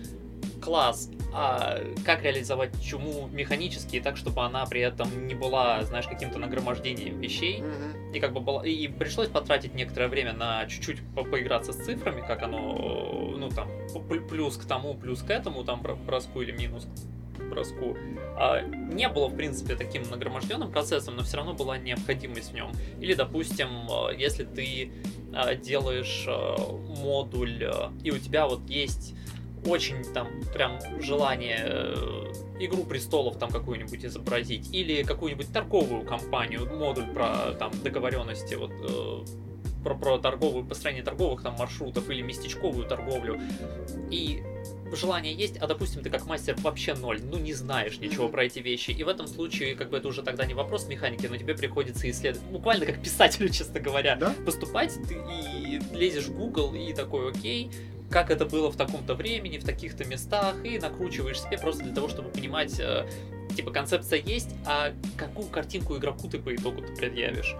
Класс. 0.61 1.09
А 1.33 1.79
как 2.05 2.23
реализовать 2.23 2.81
чуму 2.81 3.29
механически 3.31 3.99
так, 3.99 4.17
чтобы 4.17 4.43
она 4.43 4.65
при 4.65 4.81
этом 4.81 5.27
не 5.27 5.35
была, 5.35 5.83
знаешь, 5.83 6.07
каким-то 6.07 6.39
нагромождением 6.39 7.19
вещей? 7.19 7.59
Mm-hmm. 7.59 8.15
И 8.15 8.19
как 8.19 8.33
бы 8.33 8.39
была... 8.39 8.65
И 8.65 8.87
пришлось 8.87 9.27
потратить 9.27 9.73
некоторое 9.73 10.07
время 10.07 10.33
на 10.33 10.65
чуть-чуть 10.67 10.99
по 11.13 11.23
поиграться 11.23 11.73
с 11.73 11.77
цифрами, 11.77 12.21
как 12.25 12.43
оно, 12.43 13.33
ну 13.37 13.49
там, 13.49 13.69
плюс 14.29 14.57
к 14.57 14.65
тому, 14.65 14.93
плюс 14.93 15.21
к 15.21 15.29
этому, 15.29 15.63
там, 15.63 15.81
броску 15.81 16.41
или 16.41 16.51
минус 16.51 16.87
броску, 17.49 17.97
а, 18.37 18.61
не 18.61 19.07
было, 19.09 19.27
в 19.27 19.35
принципе, 19.35 19.75
таким 19.75 20.03
нагроможденным 20.09 20.71
процессом, 20.71 21.15
но 21.15 21.23
все 21.23 21.37
равно 21.37 21.53
была 21.53 21.77
необходимость 21.77 22.51
в 22.51 22.53
нем. 22.53 22.71
Или, 22.99 23.13
допустим, 23.13 23.67
а, 23.89 24.11
если 24.11 24.43
ты 24.43 24.91
а, 25.33 25.55
делаешь 25.55 26.27
модуль, 26.99 27.69
и 28.03 28.11
у 28.11 28.17
тебя 28.17 28.47
вот 28.47 28.69
есть 28.69 29.15
очень 29.65 30.03
там 30.13 30.27
прям 30.53 30.79
желание 31.01 31.63
э, 31.65 32.33
Игру 32.57 32.83
престолов 32.83 33.37
там 33.37 33.49
какую-нибудь 33.49 34.05
изобразить, 34.05 34.73
или 34.73 35.03
какую-нибудь 35.03 35.51
торговую 35.51 36.05
компанию, 36.05 36.65
модуль 36.73 37.07
про 37.07 37.51
там 37.59 37.71
договоренности, 37.83 38.55
вот 38.55 38.71
э, 38.71 39.25
про, 39.83 39.95
про 39.95 40.17
торговую, 40.17 40.65
построение 40.65 41.03
торговых 41.03 41.43
там 41.43 41.55
маршрутов 41.59 42.09
или 42.09 42.21
местечковую 42.21 42.87
торговлю. 42.87 43.41
И 44.09 44.41
желание 44.95 45.33
есть, 45.33 45.57
а 45.57 45.67
допустим, 45.67 46.01
ты 46.01 46.09
как 46.09 46.25
мастер 46.25 46.55
вообще 46.59 46.93
ноль, 46.93 47.21
ну 47.21 47.37
не 47.37 47.53
знаешь 47.53 47.99
ничего 47.99 48.27
mm-hmm. 48.27 48.31
про 48.31 48.45
эти 48.45 48.59
вещи. 48.59 48.91
И 48.91 49.03
в 49.03 49.07
этом 49.07 49.27
случае, 49.27 49.75
как 49.75 49.89
бы 49.89 49.97
это 49.97 50.07
уже 50.07 50.23
тогда 50.23 50.45
не 50.45 50.53
вопрос 50.53 50.87
механики, 50.87 51.27
но 51.27 51.37
тебе 51.37 51.55
приходится 51.55 52.09
исследовать, 52.09 52.47
буквально 52.49 52.85
как 52.85 53.01
писателю, 53.01 53.49
честно 53.53 53.79
говоря, 53.79 54.15
да? 54.15 54.33
поступать, 54.45 54.93
ты 55.07 55.15
и 55.15 55.79
лезешь 55.95 56.25
в 56.25 56.35
Google 56.35 56.73
и 56.75 56.93
такой, 56.93 57.29
окей, 57.29 57.71
как 58.09 58.31
это 58.31 58.45
было 58.45 58.69
в 58.69 58.77
таком-то 58.77 59.15
времени, 59.15 59.57
в 59.57 59.63
таких-то 59.63 60.05
местах, 60.05 60.55
и 60.63 60.79
накручиваешь 60.79 61.41
себе 61.41 61.57
просто 61.57 61.83
для 61.83 61.93
того, 61.93 62.09
чтобы 62.09 62.29
понимать, 62.29 62.79
э, 62.79 63.07
типа, 63.55 63.71
концепция 63.71 64.19
есть, 64.19 64.49
а 64.65 64.93
какую 65.17 65.47
картинку 65.47 65.97
игроку 65.97 66.27
ты 66.27 66.39
по 66.39 66.53
итогу 66.55 66.81
ты 66.81 66.95
предъявишь. 66.95 67.55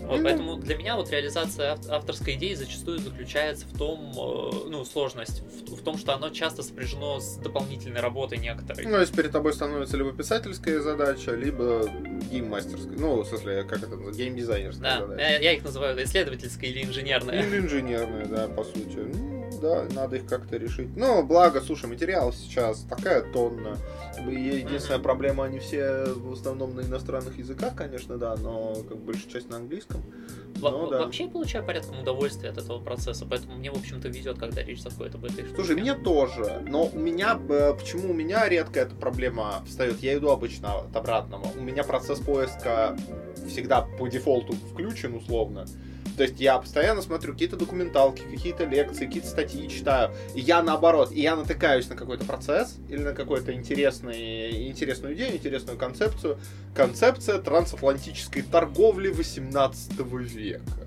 Вот. 0.00 0.22
Поэтому 0.22 0.56
для 0.56 0.76
меня 0.76 0.96
вот 0.96 1.10
реализация 1.10 1.78
авторской 1.88 2.34
идеи 2.34 2.54
зачастую 2.54 2.98
заключается 2.98 3.66
в 3.66 3.76
том, 3.76 4.12
э, 4.12 4.68
ну, 4.68 4.84
сложность, 4.84 5.42
в, 5.42 5.76
в 5.76 5.82
том, 5.82 5.96
что 5.96 6.14
оно 6.14 6.28
часто 6.28 6.62
сопряжено 6.62 7.20
с 7.20 7.36
дополнительной 7.36 8.00
работой 8.00 8.38
некоторой. 8.38 8.84
Ну, 8.84 9.00
если 9.00 9.14
перед 9.14 9.32
тобой 9.32 9.54
становится 9.54 9.96
либо 9.96 10.12
писательская 10.12 10.80
задача, 10.80 11.32
либо 11.32 11.88
гейммастерская, 12.30 12.98
ну, 12.98 13.22
в 13.22 13.26
смысле, 13.26 13.64
как 13.64 13.78
это 13.78 13.90
называется, 13.90 14.22
геймдизайнерская 14.22 14.82
да, 14.82 15.06
задача. 15.06 15.22
Я, 15.22 15.38
я 15.38 15.52
их 15.52 15.64
называю 15.64 16.04
исследовательская 16.04 16.68
или 16.68 16.84
инженерная. 16.84 17.42
Или 17.42 17.58
инженерная, 17.58 18.26
да, 18.26 18.48
по 18.48 18.64
сути. 18.64 18.98
Ну, 18.98 19.23
да, 19.64 19.86
надо 19.94 20.16
их 20.16 20.26
как-то 20.26 20.58
решить. 20.58 20.94
Но, 20.94 21.22
благо, 21.22 21.60
слушай, 21.62 21.86
материалов 21.86 22.36
сейчас 22.36 22.80
такая 22.88 23.22
тонна. 23.22 23.76
Единственная 24.18 25.00
проблема, 25.00 25.44
они 25.44 25.58
все 25.58 26.04
в 26.04 26.32
основном 26.32 26.76
на 26.76 26.82
иностранных 26.82 27.38
языках, 27.38 27.74
конечно, 27.74 28.18
да, 28.18 28.36
но 28.36 28.74
как 28.88 28.98
большая 28.98 29.30
часть 29.30 29.48
на 29.48 29.56
английском. 29.56 30.02
Но, 30.60 30.90
да. 30.90 31.00
Вообще 31.00 31.24
я 31.24 31.30
получаю 31.30 31.64
порядком 31.64 32.00
удовольствие 32.00 32.52
от 32.52 32.58
этого 32.58 32.78
процесса, 32.78 33.26
поэтому 33.28 33.56
мне, 33.56 33.70
в 33.70 33.78
общем-то, 33.78 34.08
везет, 34.08 34.38
когда 34.38 34.62
речь 34.62 34.82
заходит 34.82 35.14
об 35.14 35.24
этой 35.24 35.44
штуке. 35.44 35.54
Слушай, 35.54 35.76
мне 35.76 35.94
тоже, 35.94 36.62
но 36.66 36.86
у 36.86 36.98
меня, 36.98 37.38
э, 37.48 37.74
почему 37.74 38.10
у 38.10 38.14
меня 38.14 38.48
редко 38.48 38.80
эта 38.80 38.94
проблема 38.94 39.62
встает? 39.66 40.00
Я 40.00 40.16
иду 40.16 40.28
обычно 40.30 40.80
от 40.80 40.94
обратного. 40.94 41.46
У 41.58 41.62
меня 41.62 41.84
процесс 41.84 42.20
поиска 42.20 42.96
всегда 43.48 43.82
по 43.98 44.06
дефолту 44.08 44.52
включен, 44.70 45.14
условно. 45.14 45.66
То 46.16 46.22
есть 46.22 46.38
я 46.40 46.58
постоянно 46.58 47.02
смотрю 47.02 47.32
какие-то 47.32 47.56
документалки, 47.56 48.22
какие-то 48.22 48.64
лекции, 48.64 49.06
какие-то 49.06 49.28
статьи 49.28 49.68
читаю. 49.68 50.12
И 50.34 50.40
я 50.40 50.62
наоборот, 50.62 51.10
и 51.12 51.20
я 51.20 51.34
натыкаюсь 51.34 51.88
на 51.88 51.96
какой-то 51.96 52.24
процесс 52.24 52.76
или 52.88 52.98
на 52.98 53.12
какую-то 53.12 53.52
интересную 53.52 55.14
идею, 55.14 55.34
интересную 55.34 55.78
концепцию. 55.78 56.38
Концепция 56.74 57.38
трансатлантической 57.38 58.42
торговли 58.42 59.08
18 59.08 60.00
века. 60.00 60.84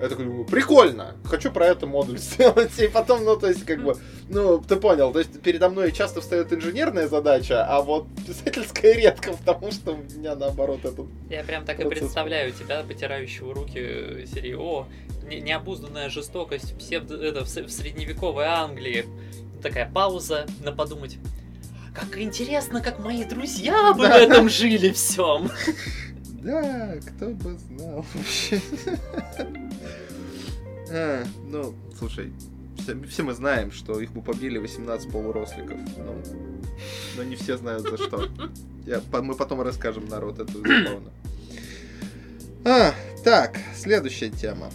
Я 0.00 0.08
такой 0.08 0.44
прикольно, 0.44 1.14
хочу 1.24 1.50
про 1.50 1.66
это 1.66 1.86
модуль 1.86 2.18
сделать. 2.18 2.78
И 2.78 2.88
потом, 2.88 3.24
ну, 3.24 3.36
то 3.36 3.48
есть, 3.48 3.64
как 3.64 3.82
бы, 3.82 3.96
ну, 4.28 4.58
ты 4.58 4.76
понял, 4.76 5.12
то 5.12 5.18
есть 5.18 5.40
передо 5.42 5.68
мной 5.68 5.92
часто 5.92 6.20
встает 6.20 6.52
инженерная 6.52 7.08
задача, 7.08 7.64
а 7.66 7.82
вот 7.82 8.06
писательская 8.26 8.94
редко, 8.96 9.32
потому 9.32 9.70
что 9.70 9.92
у 9.92 9.96
меня 10.18 10.34
наоборот 10.34 10.84
этот 10.84 11.06
Я 11.28 11.44
прям 11.44 11.64
так 11.64 11.76
процесс. 11.76 11.92
и 11.92 12.00
представляю 12.00 12.52
тебя, 12.52 12.82
потирающего 12.82 13.54
руки 13.54 14.26
серии 14.32 14.54
О, 14.54 14.86
необузданная 15.28 16.08
жестокость 16.08 16.78
все 16.78 16.96
это, 16.96 17.44
в 17.44 17.48
средневековой 17.48 18.46
Англии. 18.46 19.06
Такая 19.62 19.90
пауза 19.90 20.46
на 20.62 20.72
подумать. 20.72 21.18
Как 21.94 22.18
интересно, 22.18 22.80
как 22.80 22.98
мои 22.98 23.24
друзья 23.24 23.92
бы 23.92 24.00
в 24.00 24.10
этом 24.10 24.48
жили 24.48 24.90
всем. 24.90 25.50
Да, 26.44 26.94
кто 27.00 27.30
бы 27.30 27.56
знал 27.56 28.04
вообще. 28.12 28.60
А, 30.92 31.24
ну, 31.46 31.74
слушай, 31.98 32.30
все, 32.84 33.00
все 33.08 33.22
мы 33.22 33.32
знаем, 33.32 33.72
что 33.72 33.98
их 34.00 34.12
бы 34.12 34.22
побили 34.22 34.58
18 34.58 35.10
полуросликов. 35.10 35.78
Но, 35.96 36.14
но 37.16 37.22
не 37.22 37.36
все 37.36 37.56
знают 37.56 37.82
за 37.82 37.96
что. 37.96 38.28
Я, 38.86 39.00
мы 39.22 39.34
потом 39.34 39.62
расскажем 39.62 40.06
народ 40.06 40.38
эту 40.38 40.52
забавно. 40.58 41.10
А, 42.64 42.94
так, 43.24 43.58
следующая 43.74 44.30
тема. 44.30 44.70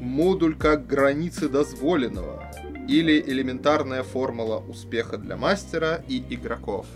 Модуль 0.00 0.56
как 0.56 0.86
границы 0.86 1.48
дозволенного. 1.48 2.44
Или 2.88 3.20
элементарная 3.20 4.02
формула 4.02 4.58
успеха 4.58 5.18
для 5.18 5.36
мастера 5.36 6.02
и 6.08 6.24
игроков. 6.34 6.86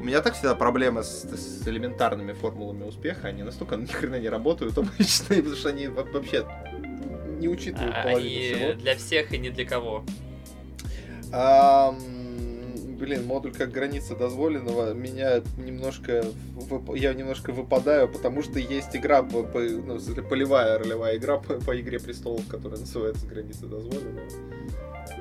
У 0.00 0.04
меня 0.04 0.20
так 0.20 0.34
всегда 0.34 0.54
проблема 0.54 1.02
с, 1.02 1.24
с 1.24 1.66
элементарными 1.68 2.32
формулами 2.32 2.84
успеха. 2.84 3.28
Они 3.28 3.42
настолько 3.42 3.76
ни 3.76 3.86
хрена 3.86 4.18
не 4.18 4.28
работают 4.28 4.76
обычно, 4.76 5.26
потому 5.36 5.54
что 5.56 5.68
они 5.68 5.88
вообще 5.88 6.44
не 7.38 7.48
учитывают 7.48 7.94
А, 7.96 8.02
половину 8.02 8.36
Они 8.54 8.54
всего. 8.54 8.72
для 8.74 8.96
всех 8.96 9.32
и 9.32 9.38
не 9.38 9.50
для 9.50 9.64
кого. 9.64 10.04
Ам, 11.32 11.98
блин, 12.98 13.26
модуль 13.26 13.52
как 13.52 13.70
граница 13.70 14.14
дозволенного 14.14 14.94
меня 14.94 15.42
немножко 15.58 16.24
я 16.94 17.12
немножко 17.14 17.52
выпадаю, 17.52 18.08
потому 18.08 18.42
что 18.42 18.58
есть 18.58 18.94
игра, 18.96 19.22
по, 19.22 19.42
по- 19.42 19.58
ну, 19.60 19.96
в 19.98 20.22
полевая 20.28 20.78
ролевая 20.78 21.16
игра 21.16 21.38
по, 21.38 21.54
по 21.54 21.78
игре 21.78 21.98
престолов, 22.00 22.46
которая 22.48 22.80
называется 22.80 23.26
Граница 23.26 23.66
дозволенного. 23.66 24.28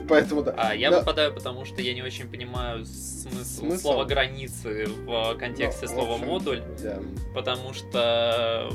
Поэтому 0.07 0.43
да. 0.43 0.53
А 0.57 0.75
я 0.75 0.91
Да. 0.91 0.99
выпадаю, 0.99 1.33
потому 1.33 1.65
что 1.65 1.81
я 1.81 1.93
не 1.93 2.03
очень 2.03 2.27
понимаю 2.29 2.85
смысл, 2.85 3.61
Смысл? 3.61 3.81
слова 3.81 4.05
границы 4.05 4.85
в 5.05 5.35
контексте 5.37 5.85
Ну, 5.87 5.91
в 5.91 5.95
слова 5.95 6.13
общем, 6.15 6.27
модуль, 6.27 6.63
Да. 6.83 6.99
потому 7.33 7.73
что 7.73 8.71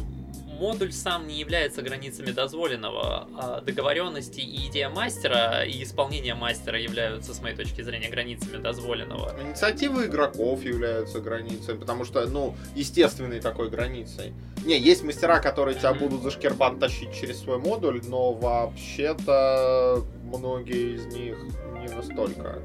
модуль 0.60 0.92
сам 0.92 1.26
не 1.26 1.40
является 1.40 1.80
границами 1.80 2.30
дозволенного, 2.32 3.28
а 3.34 3.60
договоренности 3.62 4.40
и 4.40 4.68
идея 4.68 4.90
мастера 4.90 5.64
и 5.64 5.82
исполнение 5.82 6.34
мастера 6.34 6.78
являются, 6.78 7.32
с 7.32 7.40
моей 7.40 7.56
точки 7.56 7.80
зрения, 7.80 8.10
границами 8.10 8.62
дозволенного. 8.62 9.34
Инициативы 9.40 10.06
игроков 10.06 10.62
являются 10.62 11.20
границей, 11.20 11.76
потому 11.76 12.04
что, 12.04 12.26
ну, 12.26 12.54
естественной 12.76 13.40
такой 13.40 13.70
границей. 13.70 14.34
Не, 14.64 14.78
есть 14.78 15.02
мастера, 15.02 15.40
которые 15.40 15.78
тебя 15.78 15.94
будут 15.94 16.22
за 16.22 16.30
шкербан 16.30 16.78
тащить 16.78 17.14
через 17.18 17.40
свой 17.40 17.58
модуль, 17.58 18.02
но 18.04 18.32
вообще-то 18.32 20.04
многие 20.22 20.96
из 20.96 21.06
них 21.06 21.38
не 21.80 21.88
настолько. 21.88 22.62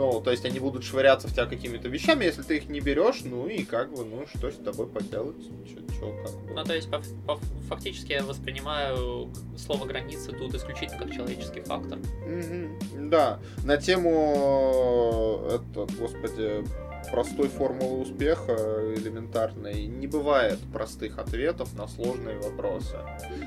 Ну, 0.00 0.18
то 0.22 0.30
есть 0.30 0.46
они 0.46 0.58
будут 0.60 0.82
швыряться 0.82 1.28
в 1.28 1.32
тебя 1.34 1.44
какими-то 1.44 1.90
вещами, 1.90 2.24
если 2.24 2.40
ты 2.40 2.56
их 2.56 2.70
не 2.70 2.80
берешь, 2.80 3.20
ну 3.22 3.46
и 3.46 3.64
как 3.64 3.92
бы, 3.94 4.02
ну, 4.02 4.24
что 4.34 4.50
с 4.50 4.54
тобой 4.54 4.86
поделать? 4.86 5.36
Чё, 5.68 6.16
как 6.24 6.32
бы. 6.40 6.54
Ну, 6.54 6.64
то 6.64 6.74
есть, 6.74 6.90
по- 6.90 7.02
по- 7.26 7.38
фактически 7.68 8.12
я 8.12 8.22
воспринимаю 8.24 9.28
слово 9.58 9.84
границы 9.84 10.32
тут 10.32 10.54
исключительно 10.54 10.98
как 11.00 11.12
человеческий 11.12 11.60
фактор. 11.60 11.98
Мгм, 12.26 13.10
Да, 13.10 13.40
на 13.62 13.76
тему, 13.76 15.42
это, 15.50 15.86
господи, 15.98 16.64
простой 17.10 17.48
формулы 17.48 18.00
успеха 18.00 18.54
элементарной 18.96 19.84
не 19.84 20.06
бывает 20.06 20.58
простых 20.72 21.18
ответов 21.18 21.74
на 21.76 21.86
сложные 21.88 22.38
вопросы. 22.38 22.96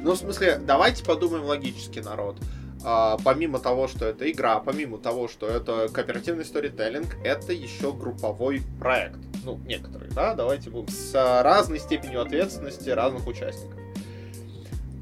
Ну, 0.03 0.11
в 0.13 0.17
смысле, 0.17 0.59
давайте 0.63 1.03
подумаем 1.03 1.45
логически, 1.45 1.97
народ. 1.97 2.35
А, 2.83 3.17
помимо 3.23 3.59
того, 3.59 3.87
что 3.87 4.05
это 4.05 4.29
игра, 4.29 4.59
помимо 4.59 4.97
того, 4.97 5.27
что 5.27 5.47
это 5.47 5.87
кооперативный 5.87 6.43
сторителлинг, 6.43 7.15
это 7.23 7.53
еще 7.53 7.93
групповой 7.93 8.61
проект. 8.79 9.19
Ну, 9.43 9.57
некоторые, 9.65 10.11
да, 10.11 10.33
давайте 10.33 10.69
будем 10.69 10.89
с 10.89 11.13
разной 11.43 11.79
степенью 11.79 12.21
ответственности 12.21 12.89
разных 12.89 13.25
участников. 13.27 13.79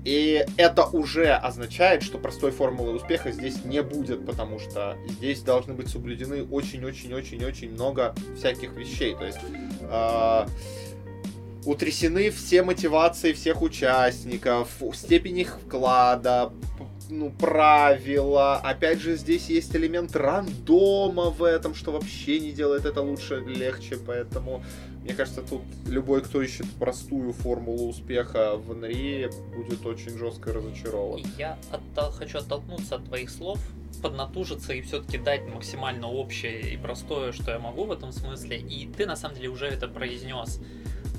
И 0.04 0.44
это 0.58 0.86
уже 0.86 1.32
означает, 1.34 2.02
что 2.02 2.18
простой 2.18 2.52
формулы 2.52 2.94
успеха 2.94 3.32
здесь 3.32 3.64
не 3.66 3.84
будет, 3.84 4.26
потому 4.26 4.60
что 4.60 4.98
здесь 5.08 5.42
должны 5.42 5.74
быть 5.74 5.90
соблюдены 5.90 6.44
очень-очень-очень-очень 6.44 7.72
много 7.72 8.16
всяких 8.36 8.74
вещей. 8.74 9.16
То 9.16 9.26
есть 9.26 9.38
э, 9.82 10.48
утрясены 11.66 12.32
все 12.32 12.64
мотивации 12.64 13.34
всех 13.34 13.62
участников, 13.62 14.70
степень 14.96 15.38
их 15.38 15.60
вклада, 15.68 16.52
ну, 17.12 17.30
правила. 17.30 18.56
Опять 18.56 19.00
же, 19.02 19.18
здесь 19.18 19.50
есть 19.50 19.76
элемент 19.76 20.16
рандома 20.16 21.30
в 21.30 21.44
этом, 21.44 21.76
что 21.76 21.92
вообще 21.92 22.40
не 22.40 22.52
делает 22.52 22.86
это 22.86 23.02
лучше, 23.02 23.44
легче, 23.46 23.98
поэтому 23.98 24.64
мне 25.04 25.14
кажется, 25.14 25.42
тут 25.42 25.62
любой, 25.88 26.22
кто 26.22 26.42
ищет 26.42 26.68
простую 26.80 27.34
формулу 27.34 27.90
успеха 27.90 28.56
в 28.56 28.72
Unreal, 28.72 29.34
будет 29.56 29.86
очень 29.86 30.18
жестко 30.18 30.54
разочарован. 30.54 31.22
Я 31.38 31.58
оттол- 31.72 32.12
хочу 32.12 32.38
оттолкнуться 32.38 32.96
от 32.96 33.06
твоих 33.06 33.30
слов, 33.30 33.60
поднатужиться 34.02 34.74
и 34.74 34.82
все-таки 34.82 35.18
дать 35.18 35.46
максимально 35.48 36.08
общее 36.08 36.74
и 36.74 36.78
простое, 36.78 37.34
что 37.34 37.52
я 37.52 37.60
могу 37.60 37.86
в 37.86 37.92
этом 37.92 38.12
смысле. 38.12 38.58
И 38.58 38.88
ты 38.88 39.06
на 39.06 39.16
самом 39.16 39.36
деле 39.36 39.50
уже 39.50 39.68
это 39.68 39.88
произнес. 39.88 40.62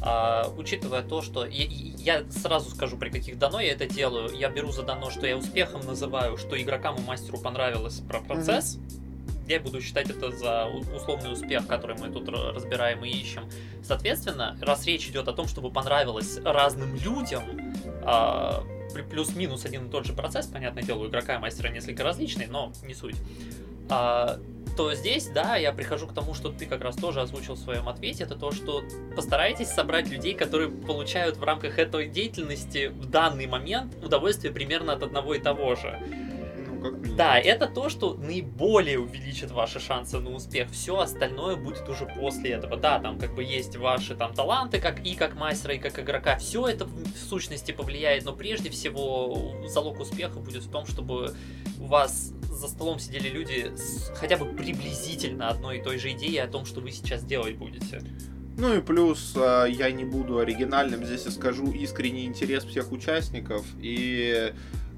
А, 0.04 0.52
учитывая 0.56 1.02
то, 1.02 1.22
что 1.22 1.44
я, 1.46 1.64
я 1.68 2.30
сразу 2.30 2.70
скажу, 2.70 2.96
при 2.96 3.10
каких 3.10 3.38
дано 3.38 3.60
я 3.60 3.72
это 3.72 3.86
делаю, 3.86 4.30
я 4.36 4.48
беру 4.50 4.72
за 4.72 4.82
дано, 4.82 5.10
что 5.10 5.26
я 5.26 5.36
успехом 5.36 5.82
называю, 5.86 6.36
что 6.36 6.60
игрокам 6.60 6.96
и 6.96 7.02
мастеру 7.02 7.38
понравилось 7.38 8.00
про 8.00 8.20
процесс. 8.20 8.78
Я 9.48 9.60
буду 9.60 9.80
считать 9.80 10.08
это 10.10 10.30
за 10.32 10.66
условный 10.94 11.32
успех, 11.32 11.66
который 11.66 11.96
мы 11.98 12.08
тут 12.10 12.28
ра- 12.28 12.52
разбираем 12.52 13.04
и 13.04 13.10
ищем. 13.10 13.48
Соответственно, 13.84 14.56
раз 14.60 14.86
речь 14.86 15.06
идет 15.08 15.28
о 15.28 15.32
том, 15.32 15.46
чтобы 15.46 15.70
понравилось 15.70 16.38
разным 16.44 16.94
людям, 16.96 17.42
а, 18.04 18.64
плюс-минус 19.10 19.64
один 19.64 19.86
и 19.86 19.90
тот 19.90 20.04
же 20.06 20.12
процесс, 20.14 20.46
понятное 20.46 20.82
дело, 20.82 21.04
у 21.04 21.08
игрока 21.08 21.36
и 21.36 21.38
мастера 21.38 21.68
несколько 21.68 22.02
различный, 22.02 22.46
но 22.46 22.72
не 22.84 22.94
суть. 22.94 23.16
А, 23.88 24.38
то 24.76 24.94
здесь, 24.94 25.28
да, 25.28 25.56
я 25.56 25.72
прихожу 25.72 26.06
к 26.06 26.14
тому, 26.14 26.34
что 26.34 26.50
ты 26.50 26.66
как 26.66 26.82
раз 26.82 26.96
тоже 26.96 27.20
озвучил 27.20 27.54
в 27.54 27.58
своем 27.58 27.88
ответе, 27.88 28.24
это 28.24 28.34
то, 28.34 28.52
что 28.52 28.82
постарайтесь 29.14 29.68
собрать 29.68 30.08
людей, 30.08 30.34
которые 30.34 30.70
получают 30.70 31.36
в 31.36 31.44
рамках 31.44 31.78
этой 31.78 32.08
деятельности 32.08 32.88
в 32.88 33.06
данный 33.06 33.46
момент 33.46 33.94
удовольствие 34.02 34.52
примерно 34.52 34.92
от 34.92 35.02
одного 35.02 35.34
и 35.34 35.38
того 35.38 35.74
же. 35.74 35.98
Как 36.82 36.92
минимум. 36.92 37.16
Да, 37.16 37.38
это 37.38 37.66
то, 37.66 37.88
что 37.88 38.14
наиболее 38.14 38.98
увеличит 38.98 39.50
ваши 39.50 39.80
шансы 39.80 40.18
на 40.18 40.30
успех. 40.30 40.70
Все 40.70 40.98
остальное 40.98 41.56
будет 41.56 41.88
уже 41.88 42.06
после 42.06 42.50
этого. 42.52 42.76
Да, 42.76 42.98
там 42.98 43.18
как 43.18 43.34
бы 43.34 43.42
есть 43.42 43.76
ваши 43.76 44.14
там 44.14 44.34
таланты, 44.34 44.80
как 44.80 45.04
и 45.06 45.14
как 45.14 45.34
мастера, 45.34 45.74
и 45.74 45.78
как 45.78 45.98
игрока. 45.98 46.36
Все 46.38 46.66
это 46.66 46.86
в 46.86 47.16
сущности 47.16 47.72
повлияет, 47.72 48.24
но 48.24 48.32
прежде 48.32 48.70
всего 48.70 49.66
залог 49.66 50.00
успеха 50.00 50.38
будет 50.38 50.62
в 50.62 50.70
том, 50.70 50.86
чтобы 50.86 51.34
у 51.78 51.86
вас 51.86 52.32
за 52.42 52.68
столом 52.68 52.98
сидели 52.98 53.28
люди 53.28 53.72
с 53.74 54.12
хотя 54.14 54.36
бы 54.36 54.46
приблизительно 54.46 55.48
одной 55.48 55.78
и 55.78 55.82
той 55.82 55.98
же 55.98 56.12
идеей 56.12 56.38
о 56.38 56.46
том, 56.46 56.64
что 56.64 56.80
вы 56.80 56.92
сейчас 56.92 57.24
делать 57.24 57.56
будете. 57.56 58.02
Ну 58.56 58.76
и 58.76 58.80
плюс 58.80 59.32
э, 59.34 59.66
я 59.70 59.90
не 59.90 60.04
буду 60.04 60.38
оригинальным 60.38 61.04
здесь, 61.04 61.24
я 61.24 61.30
скажу 61.30 61.72
искренний 61.72 62.26
интерес 62.26 62.64
всех 62.64 62.92
участников 62.92 63.64
и 63.80 64.52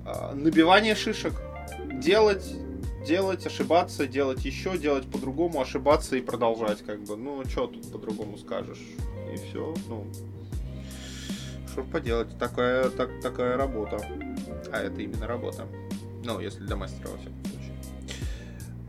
э, 0.05 0.35
набивание 0.35 0.95
шишек. 0.95 1.35
Делать, 2.01 2.45
делать, 3.07 3.47
ошибаться, 3.47 4.07
делать 4.07 4.45
еще, 4.45 4.77
делать 4.79 5.11
по-другому, 5.11 5.61
ошибаться 5.61 6.17
и 6.17 6.21
продолжать, 6.21 6.85
как 6.85 7.01
бы. 7.05 7.17
Ну, 7.17 7.45
что 7.47 7.67
тут 7.67 7.91
по-другому 7.91 8.39
скажешь? 8.39 8.83
И 9.33 9.37
все, 9.37 9.75
ну. 9.89 10.07
Что 11.73 11.83
поделать, 11.83 12.39
такая, 12.39 12.89
так, 12.91 13.21
такая 13.21 13.57
работа. 13.57 14.01
А 14.73 14.81
это 14.81 15.01
именно 15.01 15.27
работа. 15.27 15.67
Ну, 16.25 16.41
если 16.41 16.61
для 16.65 16.77
мастера, 16.77 17.09
во 17.09 17.19
всяком 17.19 17.45
случае. 17.45 17.73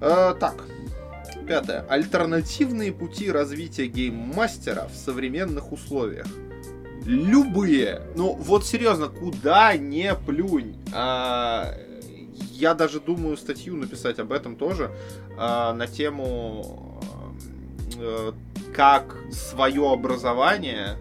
Э, 0.01 0.35
так, 0.39 0.65
Пятое. 1.47 1.85
Альтернативные 1.87 2.91
пути 2.91 3.29
развития 3.29 3.87
гейммастера 3.87 4.87
в 4.91 4.95
современных 4.95 5.71
условиях. 5.71 6.25
Любые. 7.05 8.01
Ну, 8.15 8.33
вот 8.33 8.65
серьезно, 8.65 9.09
куда 9.09 9.77
не 9.77 10.15
плюнь. 10.15 10.75
А, 10.91 11.75
я 12.55 12.73
даже 12.73 12.99
думаю 12.99 13.37
статью 13.37 13.75
написать 13.75 14.19
об 14.19 14.31
этом 14.31 14.55
тоже. 14.55 14.91
а, 15.37 15.73
на 15.73 15.87
тему, 15.87 17.01
э, 17.97 18.31
как 18.73 19.17
свое 19.31 19.91
образование, 19.91 20.97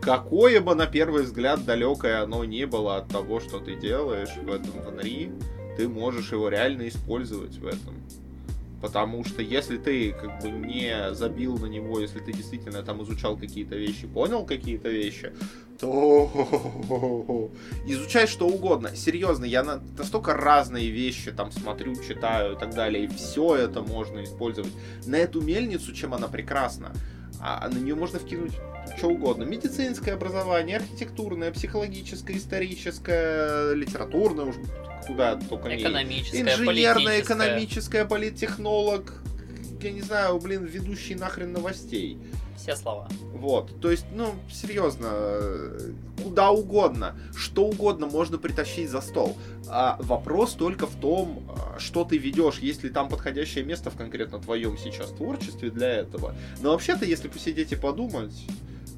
какое 0.00 0.60
бы 0.60 0.74
на 0.74 0.86
первый 0.86 1.24
взгляд 1.24 1.64
далекое 1.64 2.22
оно 2.22 2.44
не 2.44 2.66
было 2.66 2.96
от 2.96 3.08
того, 3.08 3.40
что 3.40 3.58
ты 3.58 3.74
делаешь 3.74 4.36
в 4.36 4.48
этом 4.48 4.72
в 4.72 4.88
ты 5.76 5.88
можешь 5.88 6.30
его 6.32 6.48
реально 6.48 6.88
использовать 6.88 7.56
в 7.58 7.66
этом. 7.66 8.03
Потому 8.84 9.24
что 9.24 9.40
если 9.40 9.78
ты 9.78 10.12
как 10.12 10.42
бы 10.42 10.50
не 10.50 11.14
забил 11.14 11.56
на 11.56 11.64
него, 11.64 12.00
если 12.00 12.18
ты 12.18 12.34
действительно 12.34 12.82
там 12.82 13.02
изучал 13.02 13.34
какие-то 13.34 13.76
вещи, 13.76 14.06
понял 14.06 14.44
какие-то 14.44 14.90
вещи, 14.90 15.32
то 15.80 17.50
изучай 17.86 18.26
что 18.26 18.46
угодно. 18.46 18.94
Серьезно, 18.94 19.46
я 19.46 19.64
на 19.64 19.82
настолько 19.96 20.34
разные 20.34 20.90
вещи 20.90 21.32
там 21.32 21.50
смотрю, 21.50 21.94
читаю 21.96 22.56
и 22.56 22.58
так 22.58 22.74
далее, 22.74 23.04
и 23.04 23.08
все 23.08 23.56
это 23.56 23.80
можно 23.80 24.22
использовать. 24.22 24.72
На 25.06 25.16
эту 25.16 25.40
мельницу, 25.40 25.94
чем 25.94 26.12
она 26.12 26.28
прекрасна, 26.28 26.92
а 27.40 27.66
на 27.70 27.78
нее 27.78 27.94
можно 27.94 28.18
вкинуть 28.18 28.52
что 28.96 29.08
угодно. 29.08 29.44
Медицинское 29.44 30.12
образование, 30.12 30.76
архитектурное, 30.76 31.50
психологическое, 31.52 32.36
историческое, 32.36 33.74
литературное, 33.74 34.46
уж 34.46 34.56
куда 35.06 35.36
только 35.36 35.68
не 35.68 35.82
Экономическое, 35.82 36.40
инженерное, 36.40 37.20
экономическое, 37.20 38.04
политтехнолог, 38.04 39.12
я 39.82 39.90
не 39.90 40.00
знаю, 40.00 40.38
блин, 40.38 40.64
ведущий 40.64 41.14
нахрен 41.14 41.52
новостей. 41.52 42.18
Все 42.56 42.76
слова. 42.76 43.08
Вот, 43.34 43.78
то 43.80 43.90
есть, 43.90 44.06
ну, 44.14 44.34
серьезно, 44.50 45.10
куда 46.22 46.50
угодно, 46.50 47.14
что 47.36 47.66
угодно 47.66 48.06
можно 48.06 48.38
притащить 48.38 48.88
за 48.88 49.02
стол. 49.02 49.36
А 49.68 49.98
вопрос 50.00 50.54
только 50.54 50.86
в 50.86 50.94
том, 50.94 51.42
а, 51.48 51.78
что 51.78 52.04
ты 52.04 52.16
ведешь, 52.16 52.58
есть 52.60 52.82
ли 52.82 52.88
там 52.88 53.08
подходящее 53.08 53.64
место 53.64 53.90
в 53.90 53.96
конкретно 53.96 54.38
твоем 54.38 54.78
сейчас 54.78 55.10
творчестве 55.10 55.70
для 55.70 55.88
этого. 55.88 56.34
Но 56.62 56.70
вообще-то, 56.70 57.04
если 57.04 57.28
посидеть 57.28 57.72
и 57.72 57.76
подумать, 57.76 58.32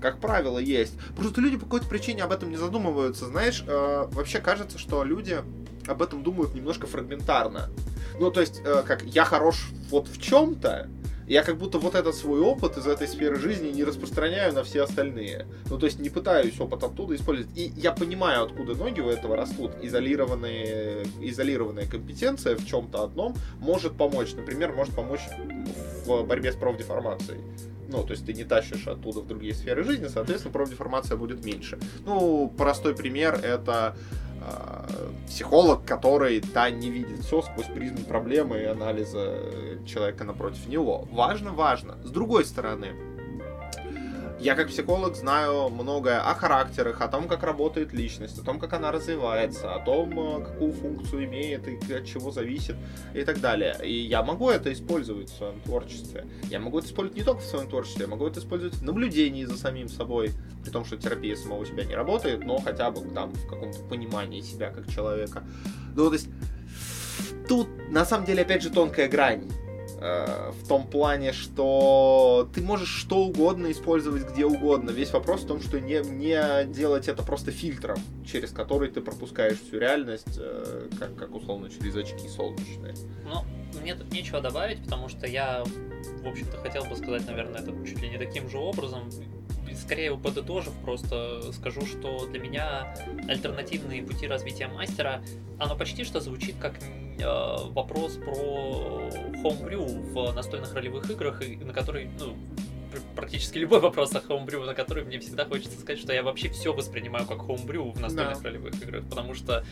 как 0.01 0.21
правило, 0.21 0.59
есть. 0.59 0.95
Просто 1.17 1.41
люди 1.41 1.57
по 1.57 1.65
какой-то 1.65 1.87
причине 1.87 2.23
об 2.23 2.33
этом 2.33 2.51
не 2.51 2.57
задумываются. 2.57 3.27
Знаешь, 3.27 3.65
э, 3.67 4.07
вообще 4.13 4.41
кажется, 4.41 4.79
что 4.79 5.05
люди 5.05 5.43
об 5.87 6.03
этом 6.03 6.23
думают 6.23 6.55
немножко 6.55 6.87
фрагментарно. 6.87 7.71
Ну, 8.19 8.31
то 8.31 8.41
есть, 8.41 8.61
э, 8.65 8.83
как 8.87 9.03
я 9.03 9.25
хорош 9.25 9.71
вот 9.91 10.09
в 10.09 10.21
чем-то, 10.21 10.89
я 11.27 11.43
как 11.43 11.59
будто 11.59 11.79
вот 11.79 11.97
этот 11.97 12.15
свой 12.15 12.41
опыт 12.41 12.79
из 12.79 12.87
этой 12.87 13.09
сферы 13.09 13.37
жизни 13.37 13.69
не 13.69 13.83
распространяю 13.83 14.53
на 14.53 14.63
все 14.63 14.85
остальные. 14.85 15.47
Ну, 15.69 15.77
то 15.77 15.87
есть 15.87 15.99
не 15.99 16.09
пытаюсь 16.09 16.59
опыт 16.61 16.85
оттуда 16.85 17.17
использовать. 17.17 17.51
И 17.59 17.73
я 17.77 17.91
понимаю, 17.91 18.45
откуда 18.45 18.75
ноги 18.75 19.01
у 19.01 19.09
этого 19.09 19.37
растут. 19.37 19.73
Изолированные, 19.83 21.05
изолированная 21.21 21.87
компетенция 21.87 22.57
в 22.57 22.65
чем-то 22.65 23.03
одном 23.03 23.35
может 23.59 23.97
помочь. 23.97 24.35
Например, 24.35 24.73
может 24.73 24.95
помочь 24.95 25.23
в 26.07 26.23
борьбе 26.23 26.53
с 26.53 26.57
профдеформацией. 26.57 27.41
Ну, 27.89 28.03
то 28.03 28.13
есть 28.13 28.27
ты 28.27 28.33
не 28.33 28.45
тащишь 28.45 28.87
оттуда 28.87 29.21
в 29.21 29.27
другие 29.27 29.55
сферы 29.55 29.85
жизни, 29.85 30.09
соответственно, 30.09 30.53
профдеформация 30.53 31.17
будет 31.17 31.45
меньше. 31.45 31.79
Ну, 32.05 32.53
простой 32.57 32.95
пример 32.95 33.35
это 33.35 33.97
Э, 34.47 35.11
психолог, 35.27 35.85
который, 35.85 36.41
да, 36.55 36.71
не 36.71 36.91
видит 36.91 37.21
все 37.21 37.43
сквозь 37.43 37.67
призму 37.67 38.05
проблемы 38.05 38.59
и 38.59 38.65
анализа 38.65 39.35
человека 39.87 40.25
напротив 40.25 40.67
него. 40.69 41.09
Важно, 41.11 41.53
важно. 41.53 41.97
С 42.05 42.11
другой 42.11 42.45
стороны, 42.45 42.93
я 44.39 44.55
как 44.55 44.69
психолог 44.69 45.17
знаю 45.17 45.71
многое 45.71 46.21
о 46.21 46.35
характерах, 46.35 47.01
о 47.01 47.09
том, 47.09 47.27
как 47.27 47.43
работает 47.43 47.93
личность, 47.93 48.39
о 48.39 48.45
том, 48.45 48.59
как 48.59 48.73
она 48.75 48.93
развивается, 48.93 49.75
о 49.75 49.81
том, 49.81 50.19
э, 50.19 50.45
какую 50.45 50.73
функцию 50.73 51.25
имеет 51.25 51.67
и 51.67 51.93
от 51.95 52.05
чего 52.05 52.31
зависит 52.31 52.77
и 53.15 53.25
так 53.25 53.41
далее. 53.41 53.77
И 53.83 53.93
я 53.93 54.23
могу 54.23 54.51
это 54.51 54.73
использовать 54.73 55.31
в 55.31 55.37
своем 55.37 55.61
творчестве. 55.63 56.27
Я 56.51 56.61
могу 56.61 56.79
это 56.79 56.89
использовать 56.89 57.17
не 57.17 57.25
только 57.25 57.41
в 57.41 57.47
своем 57.47 57.69
творчестве, 57.69 58.03
я 58.03 58.09
могу 58.09 58.27
это 58.27 58.41
использовать 58.41 58.75
в 58.75 58.83
наблюдении 58.83 59.45
за 59.45 59.57
самим 59.57 59.89
собой, 59.89 60.33
при 60.63 60.71
том, 60.71 60.85
что 60.85 60.97
терапия 60.97 61.35
самого 61.37 61.65
себя 61.65 61.85
не 61.85 61.95
работает, 61.95 62.45
но 62.45 62.59
хотя 62.59 62.91
бы 62.91 63.01
там 63.15 63.33
в 63.33 63.47
каком-то 63.49 63.79
понимании 63.85 64.43
себя 64.43 64.71
как 64.71 64.89
человека. 64.89 65.45
Ну, 65.95 66.09
то 66.09 66.13
есть 66.13 66.29
тут 67.49 67.69
на 67.89 68.05
самом 68.05 68.27
деле 68.27 68.43
опять 68.43 68.63
же 68.63 68.71
тонкая 68.71 69.09
грань 69.09 69.49
в 69.99 70.69
том 70.69 70.87
плане, 70.87 71.33
что 71.33 72.49
ты 72.55 72.61
можешь 72.61 72.89
что 72.89 73.25
угодно 73.25 73.71
использовать 73.73 74.31
где 74.31 74.45
угодно. 74.45 74.91
Весь 74.91 75.13
вопрос 75.13 75.43
в 75.43 75.47
том, 75.47 75.63
что 75.63 75.81
не, 75.81 76.01
не 76.01 76.65
делать 76.67 77.09
это 77.09 77.23
просто 77.23 77.51
фильтром, 77.51 77.99
через 78.27 78.51
который 78.51 78.91
ты 78.91 79.01
пропускаешь 79.01 79.59
всю 79.59 79.79
реальность, 79.79 80.39
э, 80.39 80.89
как, 80.99 81.17
как 81.17 81.35
условно 81.35 81.71
через 81.71 81.97
очки 81.97 82.29
солнечные. 82.29 82.95
Ну, 83.25 83.45
мне 83.81 83.95
тут 83.95 84.13
нечего 84.13 84.41
добавить, 84.41 84.83
потому 84.85 85.09
что 85.09 85.27
я, 85.27 85.65
в 86.23 86.29
общем-то, 86.29 86.59
хотел 86.59 86.85
бы 86.85 86.97
сказать, 86.97 87.27
наверное, 87.27 87.61
это 87.61 87.73
чуть 87.87 88.01
ли 88.01 88.09
не 88.09 88.19
таким 88.19 88.51
же 88.51 88.59
образом 88.59 89.11
скорее 89.87 90.17
подытожив, 90.19 90.73
просто 90.85 91.53
скажу, 91.53 91.87
что 91.87 92.27
для 92.27 92.41
меня 92.41 92.95
альтернативные 93.29 94.03
пути 94.03 94.27
развития 94.27 94.67
мастера, 94.67 95.23
оно 95.61 95.77
почти 95.77 96.03
что 96.03 96.21
звучит 96.21 96.57
как 96.61 96.75
э, 96.83 97.57
вопрос 97.71 98.15
про 98.17 98.35
homebrew 99.45 100.13
в 100.13 100.35
настольных 100.35 100.75
ролевых 100.75 101.09
играх, 101.09 101.41
на 101.61 101.73
который, 101.73 102.11
ну, 102.19 102.37
практически 103.17 103.59
любой 103.59 103.81
вопрос 103.81 104.15
о 104.15 104.19
homebrew, 104.19 104.65
на 104.65 104.75
который 104.75 105.05
мне 105.05 105.19
всегда 105.19 105.45
хочется 105.45 105.81
сказать, 105.81 105.99
что 105.99 106.13
я 106.13 106.23
вообще 106.23 106.49
все 106.51 106.73
воспринимаю 106.73 107.27
как 107.27 107.39
homebrew 107.39 107.93
в 107.93 108.01
настольных 108.01 108.43
да. 108.43 108.49
ролевых 108.49 108.81
играх, 108.81 109.05
потому 109.09 109.35
что 109.35 109.65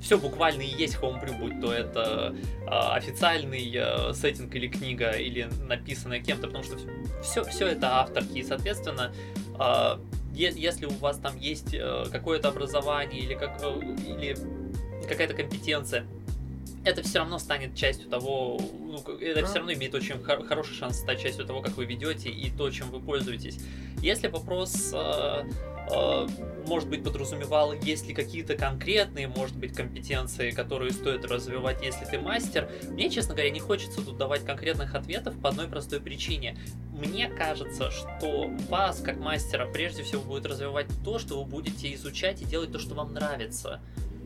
все 0.00 0.18
буквально 0.18 0.62
и 0.62 0.66
есть 0.66 0.96
homebrew, 0.96 1.38
будь 1.38 1.60
то 1.60 1.72
это 1.72 2.34
э, 2.62 2.66
официальный 2.66 3.70
э, 3.74 4.14
сеттинг 4.14 4.54
или 4.54 4.68
книга, 4.68 5.10
или 5.10 5.48
написанная 5.68 6.20
кем-то, 6.20 6.46
потому 6.46 6.64
что 6.64 6.76
все, 7.22 7.44
все 7.44 7.66
это 7.66 8.00
авторки, 8.00 8.38
и, 8.38 8.42
соответственно, 8.42 9.12
э, 9.58 9.98
если 10.34 10.86
у 10.86 10.94
вас 10.94 11.18
там 11.18 11.36
есть 11.38 11.74
э, 11.74 12.06
какое-то 12.10 12.48
образование 12.48 13.20
или, 13.20 13.34
как, 13.34 13.60
э, 13.62 13.80
или 14.06 14.36
какая-то 15.06 15.34
компетенция, 15.34 16.06
это 16.84 17.02
все 17.02 17.20
равно 17.20 17.38
станет 17.38 17.74
частью 17.74 18.08
того, 18.08 18.58
ну, 18.80 18.98
это 19.18 19.44
все 19.46 19.56
равно 19.56 19.72
имеет 19.72 19.94
очень 19.94 20.18
хор- 20.22 20.44
хороший 20.44 20.74
шанс 20.74 20.98
стать 20.98 21.20
частью 21.20 21.46
того, 21.46 21.62
как 21.62 21.76
вы 21.76 21.84
ведете 21.84 22.28
и 22.28 22.50
то, 22.50 22.70
чем 22.70 22.90
вы 22.90 23.00
пользуетесь. 23.00 23.58
Если 24.00 24.26
вопрос, 24.26 24.90
э, 24.92 25.44
э, 25.90 26.28
может 26.66 26.88
быть, 26.88 27.04
подразумевал, 27.04 27.72
есть 27.74 28.08
ли 28.08 28.14
какие-то 28.14 28.56
конкретные, 28.56 29.28
может 29.28 29.56
быть, 29.56 29.74
компетенции, 29.74 30.50
которые 30.50 30.90
стоит 30.90 31.24
развивать, 31.24 31.82
если 31.84 32.04
ты 32.04 32.18
мастер, 32.18 32.68
мне, 32.88 33.10
честно 33.10 33.34
говоря, 33.34 33.50
не 33.50 33.60
хочется 33.60 34.04
тут 34.04 34.16
давать 34.18 34.44
конкретных 34.44 34.94
ответов 34.94 35.38
по 35.40 35.50
одной 35.50 35.68
простой 35.68 36.00
причине. 36.00 36.58
Мне 36.92 37.28
кажется, 37.28 37.90
что 37.90 38.50
вас, 38.68 39.00
как 39.00 39.18
мастера, 39.18 39.66
прежде 39.66 40.02
всего 40.02 40.22
будет 40.22 40.46
развивать 40.46 40.86
то, 41.04 41.18
что 41.18 41.42
вы 41.42 41.48
будете 41.48 41.94
изучать 41.94 42.42
и 42.42 42.44
делать 42.44 42.72
то, 42.72 42.78
что 42.78 42.94
вам 42.94 43.12
нравится. 43.12 43.80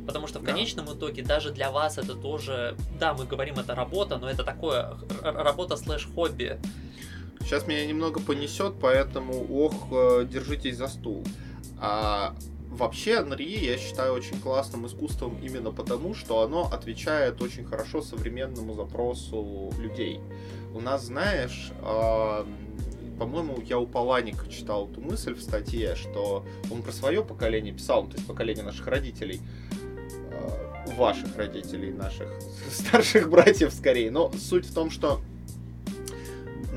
Потому 0.07 0.27
что 0.27 0.38
в 0.38 0.42
да. 0.42 0.53
конечном 0.53 0.87
итоге 0.92 1.23
даже 1.23 1.51
для 1.51 1.71
вас 1.71 1.99
это 1.99 2.14
тоже, 2.14 2.77
да, 2.99 3.14
мы 3.14 3.27
говорим, 3.27 3.59
это 3.59 3.75
работа, 3.75 4.19
но 4.19 4.31
это 4.31 4.45
такое 4.45 4.97
работа 5.23 5.77
слэш 5.77 6.09
хобби. 6.14 6.59
Сейчас 7.40 7.66
меня 7.66 7.87
немного 7.87 8.21
понесет, 8.21 8.75
поэтому 8.81 9.47
ох, 9.64 9.88
э, 9.92 10.27
держитесь 10.29 10.77
за 10.77 10.88
стул. 10.88 11.25
А, 11.79 12.35
вообще, 12.71 13.21
Нри 13.21 13.64
я 13.64 13.79
считаю 13.79 14.14
очень 14.14 14.40
классным 14.40 14.87
искусством 14.87 15.38
именно 15.42 15.71
потому, 15.71 16.14
что 16.14 16.42
оно 16.42 16.69
отвечает 16.73 17.40
очень 17.42 17.64
хорошо 17.64 18.03
современному 18.03 18.75
запросу 18.75 19.73
людей. 19.79 20.21
У 20.75 20.81
нас, 20.81 21.05
знаешь, 21.05 21.71
э, 21.81 22.45
по-моему, 23.19 23.61
я 23.64 23.79
у 23.79 23.87
Паланика 23.87 24.49
читал 24.49 24.88
эту 24.90 25.01
мысль 25.01 25.35
в 25.35 25.40
статье, 25.40 25.95
что 25.97 26.45
он 26.71 26.83
про 26.83 26.92
свое 26.92 27.25
поколение 27.25 27.73
писал, 27.73 28.05
ну, 28.05 28.11
то 28.11 28.16
есть 28.16 28.27
поколение 28.27 28.64
наших 28.64 28.87
родителей, 28.87 29.40
ваших 30.96 31.37
родителей, 31.37 31.92
наших 31.92 32.29
старших 32.70 33.29
братьев 33.29 33.72
скорее. 33.72 34.11
Но 34.11 34.33
суть 34.33 34.66
в 34.66 34.75
том, 34.75 34.90
что 34.90 35.20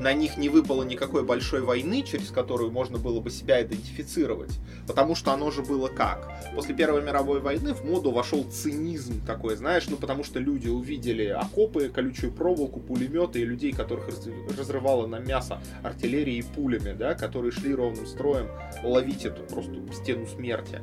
на 0.00 0.14
них 0.14 0.38
не 0.38 0.48
выпало 0.48 0.82
никакой 0.82 1.22
большой 1.22 1.60
войны, 1.60 2.02
через 2.02 2.30
которую 2.30 2.70
можно 2.70 2.98
было 2.98 3.20
бы 3.20 3.30
себя 3.30 3.62
идентифицировать. 3.62 4.58
Потому 4.86 5.14
что 5.14 5.32
оно 5.32 5.50
же 5.50 5.62
было 5.62 5.88
как? 5.88 6.28
После 6.54 6.74
Первой 6.74 7.02
мировой 7.02 7.40
войны 7.40 7.74
в 7.74 7.84
моду 7.84 8.10
вошел 8.10 8.42
цинизм 8.44 9.24
такой, 9.26 9.56
знаешь, 9.56 9.86
ну 9.88 9.96
потому 9.96 10.24
что 10.24 10.38
люди 10.38 10.68
увидели 10.68 11.26
окопы, 11.26 11.90
колючую 11.90 12.32
проволоку, 12.32 12.80
пулеметы 12.80 13.40
и 13.40 13.44
людей, 13.44 13.72
которых 13.72 14.08
разрывало 14.56 15.06
на 15.06 15.18
мясо 15.18 15.60
артиллерией 15.82 16.38
и 16.38 16.42
пулями, 16.42 16.94
да, 16.94 17.14
которые 17.14 17.52
шли 17.52 17.74
ровным 17.74 18.06
строем 18.06 18.48
ловить 18.82 19.26
эту 19.26 19.42
просто 19.42 19.74
стену 19.92 20.26
смерти. 20.26 20.80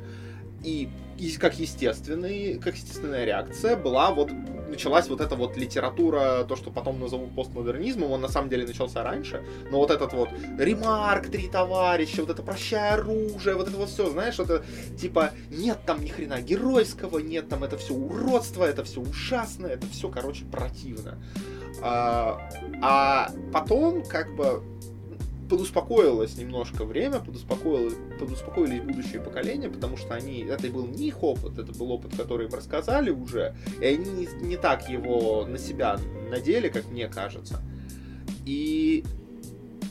И, 0.64 0.88
и 1.18 1.30
как, 1.36 1.58
естественный, 1.58 2.58
как 2.58 2.74
естественная 2.74 3.24
реакция 3.24 3.76
была 3.76 4.10
вот 4.10 4.30
началась 4.68 5.08
вот 5.08 5.20
эта 5.20 5.34
вот 5.34 5.56
литература, 5.56 6.44
то, 6.44 6.56
что 6.56 6.70
потом 6.70 7.00
назовут 7.00 7.34
постмодернизмом, 7.34 8.12
он 8.12 8.20
на 8.20 8.28
самом 8.28 8.50
деле 8.50 8.66
начался 8.66 9.02
раньше, 9.02 9.42
но 9.70 9.78
вот 9.78 9.90
этот 9.90 10.12
вот 10.12 10.28
ремарк, 10.58 11.28
три 11.28 11.48
товарища, 11.48 12.20
вот 12.20 12.30
это 12.30 12.42
прощай 12.42 12.90
оружие, 12.90 13.54
вот 13.54 13.68
это 13.68 13.76
вот 13.76 13.88
все, 13.88 14.10
знаешь, 14.10 14.38
это 14.38 14.64
типа 15.00 15.30
нет 15.50 15.78
там 15.86 16.04
ни 16.04 16.08
хрена 16.08 16.40
геройского, 16.40 17.18
нет 17.18 17.48
там 17.48 17.64
это 17.64 17.76
все 17.78 17.94
уродство, 17.94 18.64
это 18.64 18.84
все 18.84 19.00
ужасно, 19.00 19.66
это 19.66 19.86
все, 19.88 20.08
короче, 20.08 20.44
противно. 20.44 21.18
А, 21.80 22.50
а 22.82 23.30
потом, 23.52 24.04
как 24.04 24.34
бы, 24.34 24.62
подуспокоилось 25.48 26.36
немножко 26.36 26.84
время, 26.84 27.20
подуспокоилось, 27.20 27.94
подуспокоились 28.18 28.80
будущие 28.80 29.20
поколения, 29.20 29.68
потому 29.68 29.96
что 29.96 30.14
они, 30.14 30.40
это 30.40 30.68
был 30.68 30.86
не 30.86 31.08
их 31.08 31.22
опыт, 31.22 31.58
это 31.58 31.72
был 31.72 31.90
опыт, 31.92 32.16
который 32.16 32.46
им 32.46 32.54
рассказали 32.54 33.10
уже, 33.10 33.54
и 33.80 33.86
они 33.86 34.10
не, 34.10 34.28
не 34.46 34.56
так 34.56 34.88
его 34.88 35.46
на 35.46 35.58
себя 35.58 35.98
надели, 36.30 36.68
как 36.68 36.86
мне 36.90 37.08
кажется. 37.08 37.62
И 38.44 39.04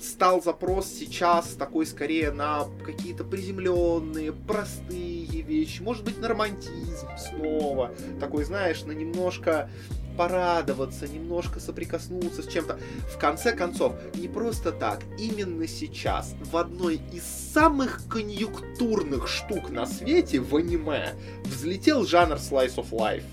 стал 0.02 0.42
запрос 0.42 0.88
сейчас 0.88 1.50
такой 1.50 1.86
скорее 1.86 2.32
на 2.32 2.66
какие-то 2.86 3.24
приземленные, 3.24 4.32
простые 4.34 5.42
вещи, 5.42 5.82
может 5.82 6.04
быть, 6.04 6.20
на 6.20 6.28
романтизм 6.28 7.08
снова, 7.18 7.94
такой, 8.20 8.44
знаешь, 8.44 8.84
на 8.84 8.94
немножко 8.94 9.70
порадоваться, 10.18 11.08
немножко 11.08 11.60
соприкоснуться 11.60 12.42
с 12.42 12.48
чем-то. 12.48 12.80
В 13.14 13.18
конце 13.18 13.54
концов, 13.54 13.94
не 14.16 14.28
просто 14.28 14.72
так, 14.72 15.02
именно 15.18 15.68
сейчас, 15.68 16.36
в 16.52 16.58
одной 16.58 17.00
из 17.14 17.24
самых 17.24 18.02
конъюнктурных 18.10 19.28
штук 19.28 19.70
на 19.70 19.86
свете, 19.86 20.40
в 20.40 20.56
аниме, 20.56 21.14
взлетел 21.46 22.06
жанр 22.06 22.36
Slice 22.36 22.76
of 22.76 22.90
Life 22.92 23.24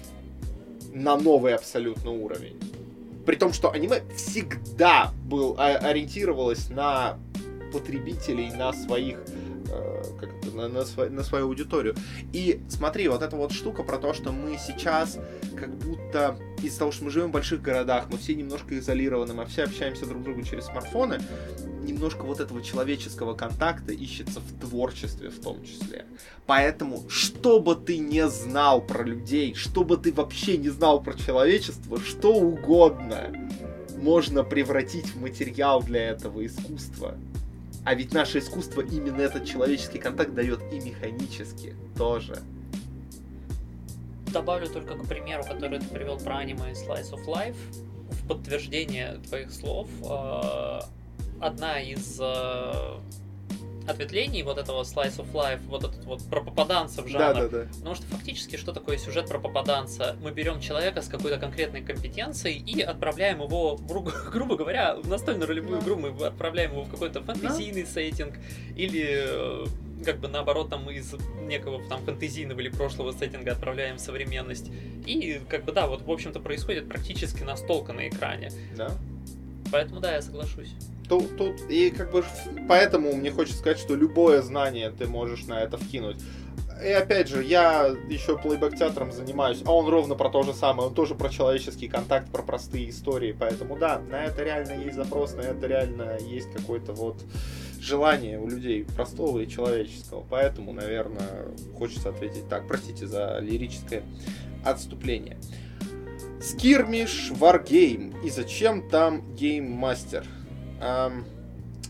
на 0.92 1.16
новый 1.16 1.54
абсолютно 1.54 2.10
уровень. 2.10 2.58
При 3.26 3.36
том, 3.36 3.52
что 3.52 3.70
аниме 3.70 4.02
всегда 4.14 5.12
был, 5.24 5.56
а, 5.58 5.76
ориентировалось 5.76 6.68
на 6.68 7.18
потребителей, 7.72 8.52
на 8.52 8.72
своих 8.72 9.18
как 10.20 10.30
это, 10.34 10.56
на, 10.56 10.68
на, 10.68 10.84
свой, 10.84 11.10
на 11.10 11.22
свою 11.22 11.46
аудиторию. 11.46 11.94
И 12.32 12.60
смотри, 12.68 13.08
вот 13.08 13.22
эта 13.22 13.36
вот 13.36 13.52
штука 13.52 13.82
про 13.82 13.98
то, 13.98 14.12
что 14.14 14.32
мы 14.32 14.58
сейчас 14.58 15.18
как 15.56 15.74
будто 15.76 16.36
из-за 16.62 16.80
того, 16.80 16.92
что 16.92 17.04
мы 17.04 17.10
живем 17.10 17.28
в 17.28 17.32
больших 17.32 17.62
городах, 17.62 18.06
мы 18.10 18.18
все 18.18 18.34
немножко 18.34 18.78
изолированы, 18.78 19.34
мы 19.34 19.46
все 19.46 19.64
общаемся 19.64 20.06
друг 20.06 20.22
с 20.22 20.24
другом 20.24 20.44
через 20.44 20.64
смартфоны, 20.66 21.20
немножко 21.82 22.22
вот 22.22 22.40
этого 22.40 22.62
человеческого 22.62 23.34
контакта 23.34 23.92
ищется 23.92 24.40
в 24.40 24.60
творчестве 24.60 25.30
в 25.30 25.40
том 25.40 25.62
числе. 25.64 26.06
Поэтому, 26.46 27.04
что 27.08 27.60
бы 27.60 27.74
ты 27.76 27.98
не 27.98 28.26
знал 28.28 28.80
про 28.80 29.04
людей, 29.04 29.54
что 29.54 29.84
бы 29.84 29.96
ты 29.96 30.12
вообще 30.12 30.56
не 30.56 30.70
знал 30.70 31.02
про 31.02 31.14
человечество, 31.14 32.00
что 32.00 32.34
угодно 32.34 33.32
можно 33.98 34.44
превратить 34.44 35.06
в 35.06 35.20
материал 35.20 35.82
для 35.82 36.10
этого 36.10 36.44
искусства. 36.44 37.16
А 37.84 37.94
ведь 37.94 38.12
наше 38.12 38.38
искусство 38.38 38.80
именно 38.80 39.20
этот 39.20 39.44
человеческий 39.44 39.98
контакт 39.98 40.32
дает 40.34 40.60
и 40.72 40.80
механически 40.80 41.76
тоже. 41.96 42.42
Добавлю 44.32 44.68
только 44.68 44.94
к 44.96 45.06
примеру, 45.06 45.44
который 45.44 45.78
ты 45.78 45.86
привел 45.86 46.18
про 46.18 46.38
аниме 46.38 46.72
Slice 46.72 47.12
of 47.12 47.24
Life. 47.26 47.56
В 48.10 48.26
подтверждение 48.28 49.20
твоих 49.28 49.52
слов, 49.52 49.88
э, 50.02 50.80
одна 51.40 51.80
из 51.80 52.18
э, 52.20 52.98
ответвлений 53.86 54.42
вот 54.42 54.58
этого 54.58 54.82
Slice 54.82 55.18
of 55.18 55.32
Life, 55.32 55.60
вот 55.66 55.84
этот 55.84 56.04
вот 56.04 56.22
про 56.24 56.40
попаданца 56.40 57.02
в 57.02 57.08
жанр. 57.08 57.34
Да, 57.34 57.34
да, 57.34 57.48
да. 57.48 57.68
Потому 57.78 57.94
что 57.94 58.06
фактически 58.06 58.56
что 58.56 58.72
такое 58.72 58.98
сюжет 58.98 59.28
про 59.28 59.38
попаданца? 59.38 60.16
Мы 60.22 60.30
берем 60.30 60.60
человека 60.60 61.02
с 61.02 61.08
какой-то 61.08 61.38
конкретной 61.38 61.82
компетенцией 61.82 62.58
и 62.58 62.80
отправляем 62.80 63.42
его, 63.42 63.76
гру- 63.76 64.10
грубо 64.32 64.56
говоря, 64.56 64.96
в 64.96 65.08
настольную 65.08 65.48
ролевую 65.48 65.80
игру, 65.80 65.96
мы 65.96 66.08
отправляем 66.26 66.72
его 66.72 66.84
в 66.84 66.90
какой-то 66.90 67.22
фэнтезийный 67.22 67.86
сеттинг 67.86 68.34
или 68.76 69.24
э, 69.26 69.66
как 70.04 70.18
бы 70.18 70.28
наоборот 70.28 70.70
там 70.70 70.88
из 70.90 71.14
некого 71.42 71.82
там 71.88 72.04
фэнтезийного 72.04 72.60
или 72.60 72.68
прошлого 72.68 73.12
сеттинга 73.12 73.52
отправляем 73.52 73.96
в 73.96 74.00
современность. 74.00 74.70
И 75.06 75.40
как 75.48 75.64
бы 75.64 75.72
да, 75.72 75.86
вот 75.86 76.02
в 76.02 76.10
общем-то 76.10 76.40
происходит 76.40 76.88
практически 76.88 77.42
настолка 77.42 77.92
на 77.92 78.08
экране. 78.08 78.50
Да. 78.76 78.90
Поэтому 79.70 80.00
да, 80.00 80.14
я 80.14 80.22
соглашусь. 80.22 80.74
Тут, 81.08 81.36
тут, 81.36 81.70
и 81.70 81.90
как 81.90 82.12
бы 82.12 82.24
поэтому 82.68 83.12
мне 83.14 83.30
хочется 83.30 83.58
сказать, 83.58 83.78
что 83.78 83.94
любое 83.94 84.40
знание 84.42 84.90
ты 84.90 85.06
можешь 85.06 85.46
на 85.46 85.60
это 85.60 85.76
вкинуть. 85.76 86.16
И 86.82 86.88
опять 86.88 87.28
же, 87.28 87.44
я 87.44 87.94
еще 88.08 88.36
плейбэк 88.36 88.76
театром 88.76 89.12
занимаюсь, 89.12 89.62
а 89.64 89.72
он 89.72 89.88
ровно 89.88 90.16
про 90.16 90.28
то 90.28 90.42
же 90.42 90.52
самое, 90.52 90.88
он 90.88 90.94
тоже 90.94 91.14
про 91.14 91.28
человеческий 91.28 91.88
контакт, 91.88 92.30
про 92.30 92.42
простые 92.42 92.90
истории, 92.90 93.36
поэтому 93.38 93.76
да, 93.76 94.00
на 94.10 94.24
это 94.24 94.42
реально 94.42 94.72
есть 94.82 94.96
запрос, 94.96 95.34
на 95.34 95.42
это 95.42 95.66
реально 95.66 96.18
есть 96.20 96.50
какой-то 96.52 96.92
вот 96.92 97.16
желание 97.80 98.40
у 98.40 98.48
людей 98.48 98.84
простого 98.84 99.38
и 99.38 99.48
человеческого, 99.48 100.24
поэтому, 100.28 100.72
наверное, 100.72 101.46
хочется 101.78 102.08
ответить 102.08 102.48
так, 102.48 102.66
простите 102.66 103.06
за 103.06 103.38
лирическое 103.38 104.02
отступление. 104.64 105.38
Скирмиш 106.40 107.30
Wargame. 107.30 108.22
И 108.22 108.30
зачем 108.30 108.86
там 108.88 109.34
гейммастер? 109.34 110.26
Эм, 110.80 111.24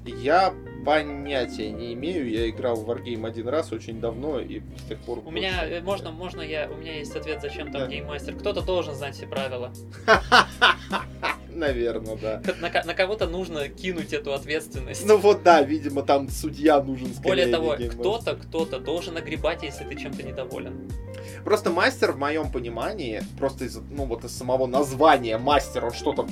я 0.05 0.55
понятия 0.85 1.71
не 1.71 1.95
имею. 1.95 2.29
Я 2.29 2.49
играл 2.51 2.77
в 2.77 2.89
Wargame 2.91 3.27
один 3.27 3.49
раз 3.49 3.73
очень 3.73 4.01
давно 4.01 4.39
и 4.39 4.61
с 4.79 4.89
тех 4.89 4.99
пор. 5.01 5.23
У 5.25 5.31
меня 5.31 5.67
э, 5.67 5.81
можно, 5.81 6.11
можно 6.11 6.43
я, 6.43 6.69
у 6.71 6.77
меня 6.77 6.99
есть 6.99 7.17
ответ, 7.17 7.41
зачем 7.41 7.73
там 7.73 7.83
Да. 7.83 7.87
гейммастер. 7.89 8.37
Кто-то 8.37 8.61
должен 8.61 8.95
знать 8.95 9.15
все 9.17 9.27
правила. 9.27 9.73
Наверное, 11.49 12.17
да. 12.17 12.43
На, 12.61 12.83
на 12.85 12.95
кого-то 12.95 13.27
нужно 13.29 13.69
кинуть 13.69 14.13
эту 14.13 14.33
ответственность. 14.35 15.07
Ну 15.07 15.17
вот 15.17 15.43
да, 15.45 15.63
видимо, 15.63 16.03
там 16.03 16.29
судья 16.29 16.83
нужен 16.83 17.15
скорее. 17.15 17.29
Более 17.29 17.47
того, 17.47 17.77
кто-то, 17.91 18.35
кто-то 18.37 18.81
должен 18.81 19.17
огребать, 19.17 19.63
если 19.63 19.85
ты 19.85 19.95
чем-то 19.97 20.23
недоволен. 20.23 20.91
Просто 21.45 21.71
мастер, 21.71 22.13
в 22.13 22.19
моем 22.19 22.51
понимании, 22.51 23.23
просто 23.39 23.67
из, 23.67 23.77
ну, 23.91 24.05
вот 24.05 24.25
из 24.25 24.37
самого 24.37 24.67
названия 24.67 25.39
мастер, 25.39 25.85
он 25.85 25.93
что-то 25.93 26.27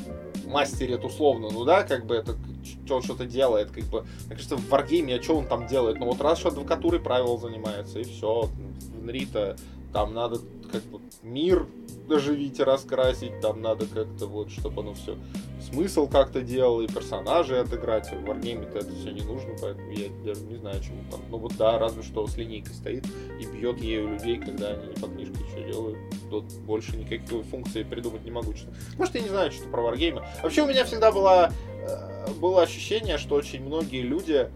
мастерит 0.52 1.04
условно, 1.04 1.48
ну 1.50 1.64
да, 1.64 1.82
как 1.82 2.06
бы 2.06 2.14
это, 2.14 2.36
что 2.84 2.96
он 2.96 3.02
что-то 3.02 3.26
делает, 3.26 3.70
как 3.70 3.84
бы, 3.84 4.04
мне 4.26 4.36
кажется, 4.36 4.56
в 4.56 4.72
Wargame, 4.72 5.18
а 5.18 5.22
что 5.22 5.36
он 5.36 5.46
там 5.46 5.66
делает? 5.66 5.98
Ну 5.98 6.06
вот 6.06 6.20
раз 6.20 6.38
что 6.38 6.48
адвокатурой 6.48 7.00
правил 7.00 7.38
занимается, 7.38 7.98
и 7.98 8.04
все, 8.04 8.42
в 8.42 9.04
Нрита, 9.04 9.56
там 9.92 10.14
надо 10.14 10.40
как 10.70 10.82
бы 10.84 11.00
мир 11.22 11.66
оживить 12.10 12.58
и 12.58 12.62
раскрасить, 12.62 13.40
там 13.40 13.62
надо 13.62 13.86
как-то 13.86 14.26
вот, 14.26 14.50
чтобы 14.50 14.82
оно 14.82 14.94
все 14.94 15.16
смысл 15.60 16.08
как-то 16.08 16.42
делал, 16.42 16.80
и 16.80 16.86
персонажей 16.86 17.60
отыграть, 17.60 18.10
в 18.10 18.24
Wargame-то 18.24 18.78
это 18.78 18.92
все 18.94 19.10
не 19.10 19.22
нужно, 19.22 19.54
поэтому 19.60 19.90
я 19.92 20.08
даже 20.24 20.42
не 20.42 20.56
знаю, 20.56 20.82
чему 20.82 21.02
там, 21.10 21.20
ну 21.30 21.38
вот 21.38 21.56
да, 21.56 21.78
разве 21.78 22.02
что 22.02 22.26
с 22.26 22.36
линейкой 22.36 22.74
стоит 22.74 23.06
и 23.40 23.46
бьет 23.46 23.78
ею 23.80 24.08
людей, 24.08 24.38
когда 24.38 24.68
они 24.68 24.92
по 24.94 25.06
книжке 25.06 25.42
что 25.50 25.62
делают. 25.62 25.98
Тут 26.30 26.44
больше 26.66 26.96
никакой 26.96 27.42
функции 27.42 27.82
придумать 27.82 28.24
не 28.24 28.30
могу. 28.30 28.54
Что... 28.54 28.68
Может, 28.96 29.14
я 29.14 29.20
не 29.20 29.28
знаю, 29.28 29.52
что 29.52 29.68
про 29.68 29.82
варгеймы. 29.82 30.24
Вообще, 30.42 30.62
у 30.62 30.66
меня 30.66 30.84
всегда 30.84 31.12
было, 31.12 31.52
э, 31.86 32.32
было 32.40 32.62
ощущение, 32.62 33.18
что 33.18 33.34
очень 33.34 33.62
многие 33.62 34.02
люди 34.02 34.48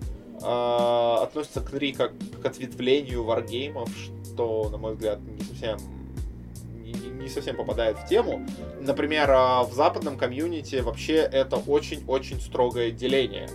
э, 0.43 1.17
относятся 1.23 1.61
к 1.61 1.73
НРИ 1.73 1.93
как 1.93 2.13
к 2.43 2.47
ответвлению 2.47 3.25
варгеймов, 3.25 3.91
что, 4.37 4.69
на 4.69 4.77
мой 4.77 4.93
взгляд, 4.93 5.19
не 5.23 5.43
совсем 5.43 5.79
не, 6.85 7.29
совсем 7.29 7.57
попадает 7.57 7.99
в 7.99 8.07
тему. 8.07 8.47
Например, 8.81 9.31
э, 9.31 9.63
в 9.65 9.73
западном 9.73 10.17
комьюнити 10.17 10.77
вообще 10.77 11.17
это 11.17 11.57
очень-очень 11.57 12.41
строгое 12.41 12.91
деление. 12.91 13.49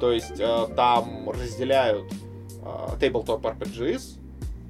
То 0.00 0.12
есть 0.12 0.38
э, 0.38 0.66
там 0.76 1.28
разделяют 1.28 2.10
э, 2.62 2.96
tabletop 3.00 3.42
RPGs 3.42 4.18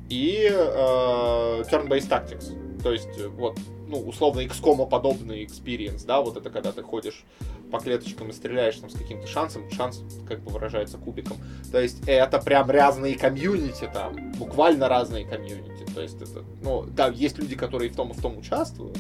и 0.09 0.49
turn-based 0.51 2.09
tactics. 2.09 2.83
То 2.83 2.91
есть, 2.93 3.21
вот, 3.37 3.57
ну, 3.91 3.99
условно, 4.01 4.41
XCOM 4.41 4.89
подобный 4.89 5.45
experience, 5.45 6.07
да, 6.07 6.21
вот 6.21 6.37
это 6.37 6.49
когда 6.49 6.73
ты 6.73 6.83
ходишь 6.83 7.25
по 7.71 7.79
клеточкам 7.79 8.31
и 8.31 8.33
стреляешь 8.33 8.77
там 8.77 8.89
с 8.89 8.95
каким-то 8.95 9.27
шансом, 9.27 9.71
шанс 9.71 10.03
как 10.27 10.41
бы 10.41 10.51
выражается 10.51 10.97
кубиком. 10.97 11.37
То 11.71 11.81
есть 11.81 12.03
это 12.07 12.39
прям 12.39 12.71
разные 12.71 13.17
комьюнити 13.17 13.91
там, 13.93 14.33
буквально 14.33 14.89
разные 14.89 15.25
комьюнити. 15.25 15.85
То 15.93 16.01
есть 16.01 16.23
это, 16.23 16.45
ну, 16.63 16.85
да, 16.85 17.09
есть 17.09 17.39
люди, 17.39 17.57
которые 17.57 17.91
в 17.91 17.97
том 17.97 18.11
и 18.11 18.15
в 18.15 18.23
том 18.23 18.39
участвуют. 18.39 18.99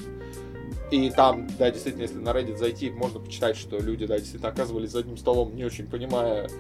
И 0.90 1.08
там, 1.10 1.46
да, 1.56 1.70
действительно, 1.70 2.02
если 2.02 2.18
на 2.18 2.30
Reddit 2.30 2.56
зайти, 2.56 2.90
можно 2.90 3.20
почитать, 3.20 3.56
что 3.56 3.78
люди, 3.78 4.06
да, 4.06 4.18
действительно 4.18 4.50
оказывались 4.50 4.90
за 4.90 5.00
одним 5.00 5.16
столом, 5.16 5.54
не 5.54 5.64
очень 5.64 5.86
понимая, 5.86 6.50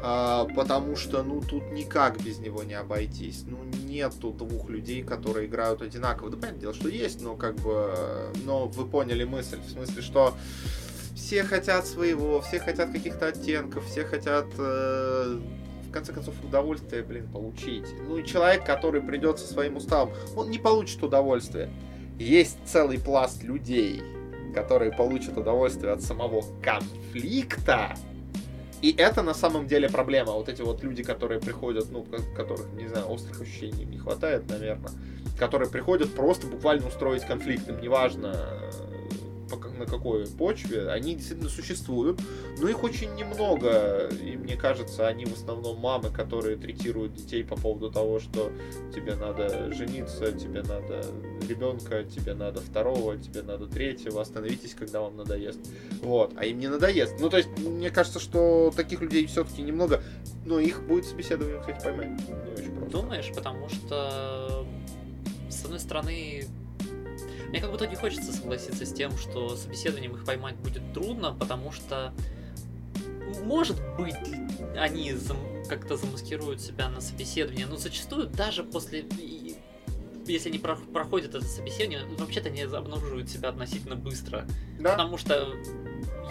А, 0.00 0.46
потому 0.54 0.94
что, 0.94 1.24
ну, 1.24 1.40
тут 1.40 1.72
никак 1.72 2.22
без 2.22 2.38
него 2.38 2.62
не 2.62 2.74
обойтись. 2.74 3.42
Ну, 3.46 3.58
нету 3.84 4.30
двух 4.30 4.68
людей, 4.68 5.02
которые 5.02 5.48
играют 5.48 5.82
одинаково. 5.82 6.30
Да, 6.30 6.36
понятное 6.36 6.60
дело, 6.60 6.74
что 6.74 6.88
есть, 6.88 7.20
но 7.20 7.34
как 7.34 7.56
бы... 7.56 8.30
Но 8.44 8.66
вы 8.66 8.86
поняли 8.86 9.24
мысль. 9.24 9.58
В 9.66 9.70
смысле, 9.70 10.02
что 10.02 10.36
все 11.18 11.42
хотят 11.42 11.86
своего, 11.86 12.40
все 12.40 12.60
хотят 12.60 12.92
каких-то 12.92 13.26
оттенков, 13.26 13.84
все 13.86 14.04
хотят... 14.04 14.46
э, 14.56 15.38
в 15.88 15.90
конце 15.90 16.12
концов, 16.12 16.34
удовольствие, 16.44 17.02
блин, 17.02 17.28
получить. 17.28 17.86
Ну 18.06 18.18
и 18.18 18.24
человек, 18.24 18.64
который 18.64 19.00
придет 19.00 19.38
со 19.38 19.52
своим 19.52 19.76
уставом, 19.76 20.10
он 20.36 20.50
не 20.50 20.58
получит 20.58 21.02
удовольствие. 21.02 21.70
Есть 22.18 22.58
целый 22.66 23.00
пласт 23.00 23.42
людей, 23.42 24.02
которые 24.54 24.92
получат 24.92 25.36
удовольствие 25.36 25.92
от 25.92 26.02
самого 26.02 26.44
конфликта. 26.62 27.94
И 28.80 28.94
это 28.96 29.22
на 29.22 29.34
самом 29.34 29.66
деле 29.66 29.88
проблема. 29.88 30.32
Вот 30.32 30.48
эти 30.48 30.62
вот 30.62 30.84
люди, 30.84 31.02
которые 31.02 31.40
приходят, 31.40 31.90
ну, 31.90 32.04
ко- 32.04 32.22
которых, 32.36 32.66
не 32.74 32.86
знаю, 32.86 33.08
острых 33.08 33.40
ощущений 33.40 33.84
не 33.84 33.98
хватает, 33.98 34.48
наверное, 34.48 34.92
которые 35.38 35.68
приходят 35.68 36.14
просто 36.14 36.46
буквально 36.46 36.86
устроить 36.86 37.24
конфликт. 37.24 37.68
Им 37.68 37.80
неважно, 37.80 38.36
на 39.78 39.86
какой 39.86 40.26
почве, 40.26 40.90
они 40.90 41.14
действительно 41.14 41.48
существуют, 41.48 42.20
но 42.60 42.68
их 42.68 42.82
очень 42.82 43.14
немного, 43.14 44.08
и 44.08 44.36
мне 44.36 44.56
кажется, 44.56 45.06
они 45.06 45.24
в 45.24 45.32
основном 45.34 45.78
мамы, 45.78 46.10
которые 46.10 46.56
третируют 46.56 47.14
детей 47.14 47.44
по 47.44 47.56
поводу 47.56 47.90
того, 47.90 48.20
что 48.20 48.52
тебе 48.94 49.14
надо 49.14 49.72
жениться, 49.72 50.32
тебе 50.32 50.62
надо 50.62 51.04
ребенка, 51.48 52.04
тебе 52.04 52.34
надо 52.34 52.60
второго, 52.60 53.16
тебе 53.16 53.42
надо 53.42 53.66
третьего, 53.66 54.20
остановитесь, 54.20 54.74
когда 54.74 55.00
вам 55.00 55.16
надоест. 55.16 55.60
Вот, 56.02 56.32
а 56.36 56.44
им 56.44 56.58
не 56.58 56.68
надоест. 56.68 57.14
Ну, 57.20 57.30
то 57.30 57.38
есть, 57.38 57.48
мне 57.58 57.90
кажется, 57.90 58.20
что 58.20 58.72
таких 58.74 59.00
людей 59.00 59.26
все-таки 59.26 59.62
немного, 59.62 60.02
но 60.44 60.58
их 60.58 60.82
будет 60.86 61.04
собеседование, 61.04 61.60
кстати, 61.60 61.82
поймать. 61.82 62.08
Не 62.28 62.52
очень 62.52 62.74
просто. 62.74 62.90
Думаешь, 62.90 63.30
потому 63.34 63.68
что 63.68 64.66
с 65.48 65.64
одной 65.64 65.80
стороны, 65.80 66.44
мне 67.48 67.60
как 67.60 67.70
будто 67.70 67.86
не 67.86 67.96
хочется 67.96 68.32
согласиться 68.32 68.84
с 68.84 68.92
тем, 68.92 69.16
что 69.16 69.56
собеседованием 69.56 70.14
их 70.14 70.24
поймать 70.24 70.56
будет 70.56 70.92
трудно, 70.92 71.32
потому 71.32 71.72
что, 71.72 72.12
может 73.44 73.76
быть, 73.96 74.16
они 74.76 75.12
зам- 75.12 75.66
как-то 75.68 75.96
замаскируют 75.96 76.60
себя 76.60 76.88
на 76.88 77.00
собеседование, 77.00 77.66
но 77.66 77.76
зачастую 77.76 78.26
даже 78.26 78.64
после 78.64 79.04
если 80.26 80.50
они 80.50 80.58
проходят 80.58 81.34
это 81.34 81.44
собеседование, 81.44 82.04
вообще-то 82.18 82.48
они 82.48 82.60
обнаруживают 82.60 83.30
себя 83.30 83.48
относительно 83.48 83.96
быстро. 83.96 84.46
Да. 84.78 84.90
Потому 84.90 85.16
что 85.16 85.54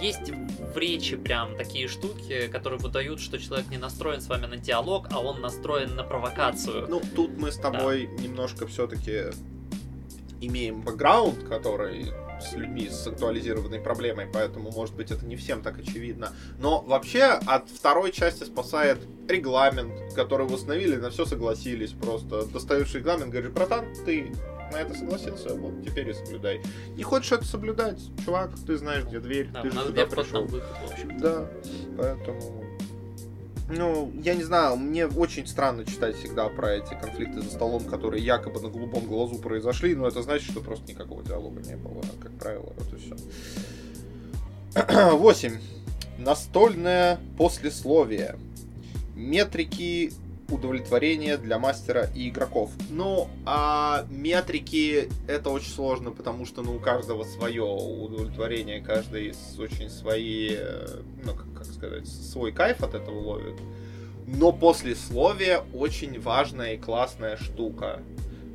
есть 0.02 0.30
в 0.30 0.78
речи 0.78 1.16
прям 1.16 1.56
такие 1.56 1.88
штуки, 1.88 2.48
которые 2.48 2.80
выдают, 2.80 3.20
что 3.20 3.40
человек 3.40 3.68
не 3.70 3.78
настроен 3.78 4.22
с 4.22 4.28
вами 4.28 4.46
на 4.46 4.58
диалог, 4.58 5.08
а 5.12 5.20
он 5.20 5.42
настроен 5.42 5.96
на 5.96 6.04
провокацию. 6.04 6.86
Ну, 6.88 7.02
тут 7.16 7.38
мы 7.38 7.52
с 7.52 7.58
тобой 7.58 8.08
да. 8.16 8.24
немножко 8.24 8.68
все-таки 8.68 9.32
имеем 10.42 10.82
бэкграунд, 10.82 11.44
который 11.44 12.12
с 12.40 12.54
людьми 12.54 12.88
с 12.90 13.08
актуализированной 13.08 13.80
проблемой, 13.80 14.28
поэтому, 14.32 14.72
может 14.72 14.96
быть, 14.96 15.12
это 15.12 15.26
не 15.26 15.36
всем 15.36 15.62
так 15.62 15.80
очевидно. 15.80 16.34
Но 16.60 16.82
вообще 16.82 17.24
от 17.24 17.70
второй 17.70 18.12
части 18.12 18.44
спасает 18.44 19.00
регламент, 19.28 20.14
который 20.14 20.46
установили, 20.46 20.96
на 20.96 21.10
все 21.10 21.26
согласились. 21.26 21.92
Просто 21.92 22.46
достаешь 22.46 22.94
регламент, 22.94 23.32
говоришь, 23.32 23.52
братан, 23.52 23.86
ты 24.06 24.32
на 24.72 24.78
это 24.78 24.94
согласился, 24.94 25.56
вот 25.56 25.84
теперь 25.84 26.10
и 26.10 26.14
соблюдай. 26.14 26.62
Не 26.96 27.04
хочешь 27.04 27.32
это 27.32 27.46
соблюдать, 27.46 28.00
чувак, 28.24 28.52
ты 28.66 28.78
знаешь, 28.78 29.06
где 29.06 29.20
дверь, 29.20 29.50
да, 29.52 29.62
ты 29.62 29.72
же 29.72 29.80
сюда 29.80 30.06
пришел. 30.06 30.46
Выход, 30.46 30.78
в 30.86 30.92
общем. 30.92 31.20
Да, 31.20 31.50
поэтому 31.98 32.67
ну, 33.70 34.12
я 34.24 34.36
не 34.36 34.44
знаю, 34.44 34.78
мне 34.78 35.08
очень 35.08 35.46
странно 35.46 35.86
читать 35.86 36.16
всегда 36.16 36.48
про 36.48 36.76
эти 36.76 36.94
конфликты 36.94 37.42
за 37.42 37.50
столом, 37.50 37.84
которые 37.84 38.24
якобы 38.24 38.62
на 38.62 38.70
голубом 38.70 39.06
глазу 39.06 39.40
произошли, 39.40 39.96
но 39.96 40.08
это 40.08 40.22
значит, 40.22 40.52
что 40.52 40.62
просто 40.62 40.90
никакого 40.92 41.24
диалога 41.24 41.62
не 41.62 41.76
было, 41.76 42.02
как 42.22 42.32
правило, 42.40 42.74
вот 42.78 42.94
и 42.94 42.98
все. 42.98 43.16
8. 45.18 45.58
Настольное 46.18 47.20
послесловие. 47.38 48.38
Метрики 49.16 50.14
удовлетворения 50.50 51.38
для 51.38 51.60
мастера 51.60 52.10
и 52.16 52.30
игроков. 52.30 52.72
Ну, 52.90 53.28
а 53.46 54.06
метрики 54.10 55.10
это 55.28 55.50
очень 55.50 55.72
сложно, 55.72 56.12
потому 56.12 56.46
что 56.46 56.62
ну, 56.62 56.76
у 56.76 56.80
каждого 56.80 57.24
свое 57.24 57.64
удовлетворение, 57.64 58.82
каждый 58.82 59.34
очень 59.58 59.90
свои, 59.90 60.52
э, 60.54 61.02
ну, 61.24 61.34
как 61.34 61.47
сказать, 61.74 62.08
свой 62.08 62.52
кайф 62.52 62.84
от 62.84 62.94
этого 62.94 63.20
ловит. 63.20 63.60
Но 64.26 64.52
послесловие 64.52 65.64
очень 65.74 66.20
важная 66.20 66.74
и 66.74 66.78
классная 66.78 67.38
штука. 67.38 68.02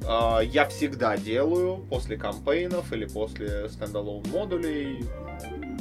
А, 0.07 0.41
я 0.41 0.67
всегда 0.69 1.17
делаю 1.17 1.79
после 1.89 2.17
кампейнов 2.17 2.93
или 2.93 3.07
после 3.07 3.69
стендалон 3.69 4.23
модулей 4.33 5.05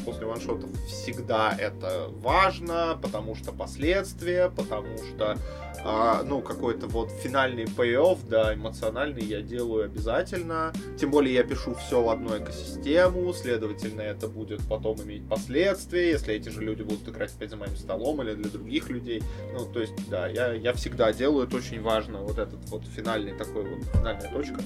после 0.06 0.26
ваншотов 0.26 0.70
всегда 0.88 1.56
это 1.58 2.08
важно, 2.10 3.00
потому 3.02 3.36
что 3.36 3.52
последствия, 3.52 4.50
потому 4.50 4.98
что, 4.98 5.38
а, 5.84 6.24
ну, 6.24 6.42
какой-то 6.42 6.88
вот 6.88 7.10
финальный 7.10 7.66
пей-офф, 7.66 8.20
да, 8.28 8.54
эмоциональный 8.54 9.24
я 9.24 9.42
делаю 9.42 9.86
обязательно. 9.86 10.74
Тем 11.00 11.12
более 11.12 11.34
я 11.34 11.44
пишу 11.44 11.76
все 11.76 12.02
в 12.02 12.10
одну 12.10 12.38
экосистему, 12.38 13.34
следовательно, 13.34 14.02
это 14.02 14.28
будет 14.28 14.62
потом 14.68 15.02
иметь 15.04 15.28
последствия, 15.28 16.12
если 16.12 16.36
эти 16.36 16.50
же 16.50 16.62
люди 16.62 16.84
будут 16.84 17.08
играть 17.08 17.34
опять 17.34 17.50
за 17.50 17.58
моим 17.58 17.76
столом 17.76 18.22
или 18.22 18.34
для 18.34 18.50
других 18.50 18.90
людей. 18.90 19.24
Ну, 19.54 19.66
то 19.66 19.80
есть, 19.80 19.94
да, 20.10 20.28
я, 20.28 20.54
я 20.54 20.74
всегда 20.74 21.14
делаю, 21.14 21.48
это 21.48 21.58
очень 21.58 21.82
важно, 21.82 22.20
вот 22.20 22.38
этот 22.38 22.70
вот 22.70 22.84
финальный 22.86 23.38
такой 23.38 23.64
вот, 23.64 23.84
финальная 23.94 24.32
точка 24.32 24.62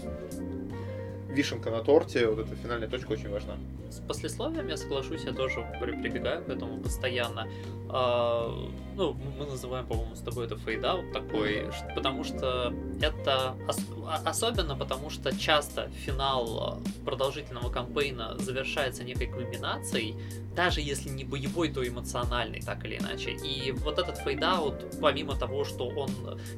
вишенка 1.36 1.70
на 1.70 1.84
торте, 1.84 2.28
вот 2.28 2.40
эта 2.40 2.56
финальная 2.56 2.88
точка 2.88 3.12
очень 3.12 3.30
важна. 3.30 3.54
С 3.90 4.00
послесловием 4.00 4.68
я 4.68 4.78
соглашусь, 4.78 5.24
я 5.26 5.34
тоже 5.34 5.66
прибегаю 5.80 6.44
к 6.44 6.50
этому 6.50 6.80
постоянно. 6.82 7.48
А, 7.90 8.50
ну, 8.96 9.14
мы 9.40 9.46
называем, 9.46 9.86
по-моему, 9.86 10.16
с 10.16 10.20
тобой 10.20 10.46
это 10.46 10.58
fade-out 10.58 11.14
такой, 11.14 11.70
потому 11.96 12.24
что 12.24 12.74
это 13.02 13.56
ос- 13.68 13.88
а, 14.06 14.22
особенно 14.26 14.76
потому 14.76 15.10
что 15.10 15.38
часто 15.38 15.90
финал 16.06 16.80
продолжительного 17.06 17.70
campaign 17.70 18.30
а 18.30 18.38
завершается 18.40 19.04
некой 19.04 19.28
кульминацией, 19.28 20.16
даже 20.56 20.82
если 20.82 21.10
не 21.10 21.24
боевой, 21.24 21.70
то 21.70 21.88
эмоциональный, 21.88 22.62
так 22.62 22.84
или 22.86 22.98
иначе. 22.98 23.32
И 23.32 23.72
вот 23.72 24.00
этот 24.00 24.18
fade-out, 24.18 25.00
помимо 25.02 25.36
того, 25.36 25.64
что 25.66 25.88
он... 25.88 26.10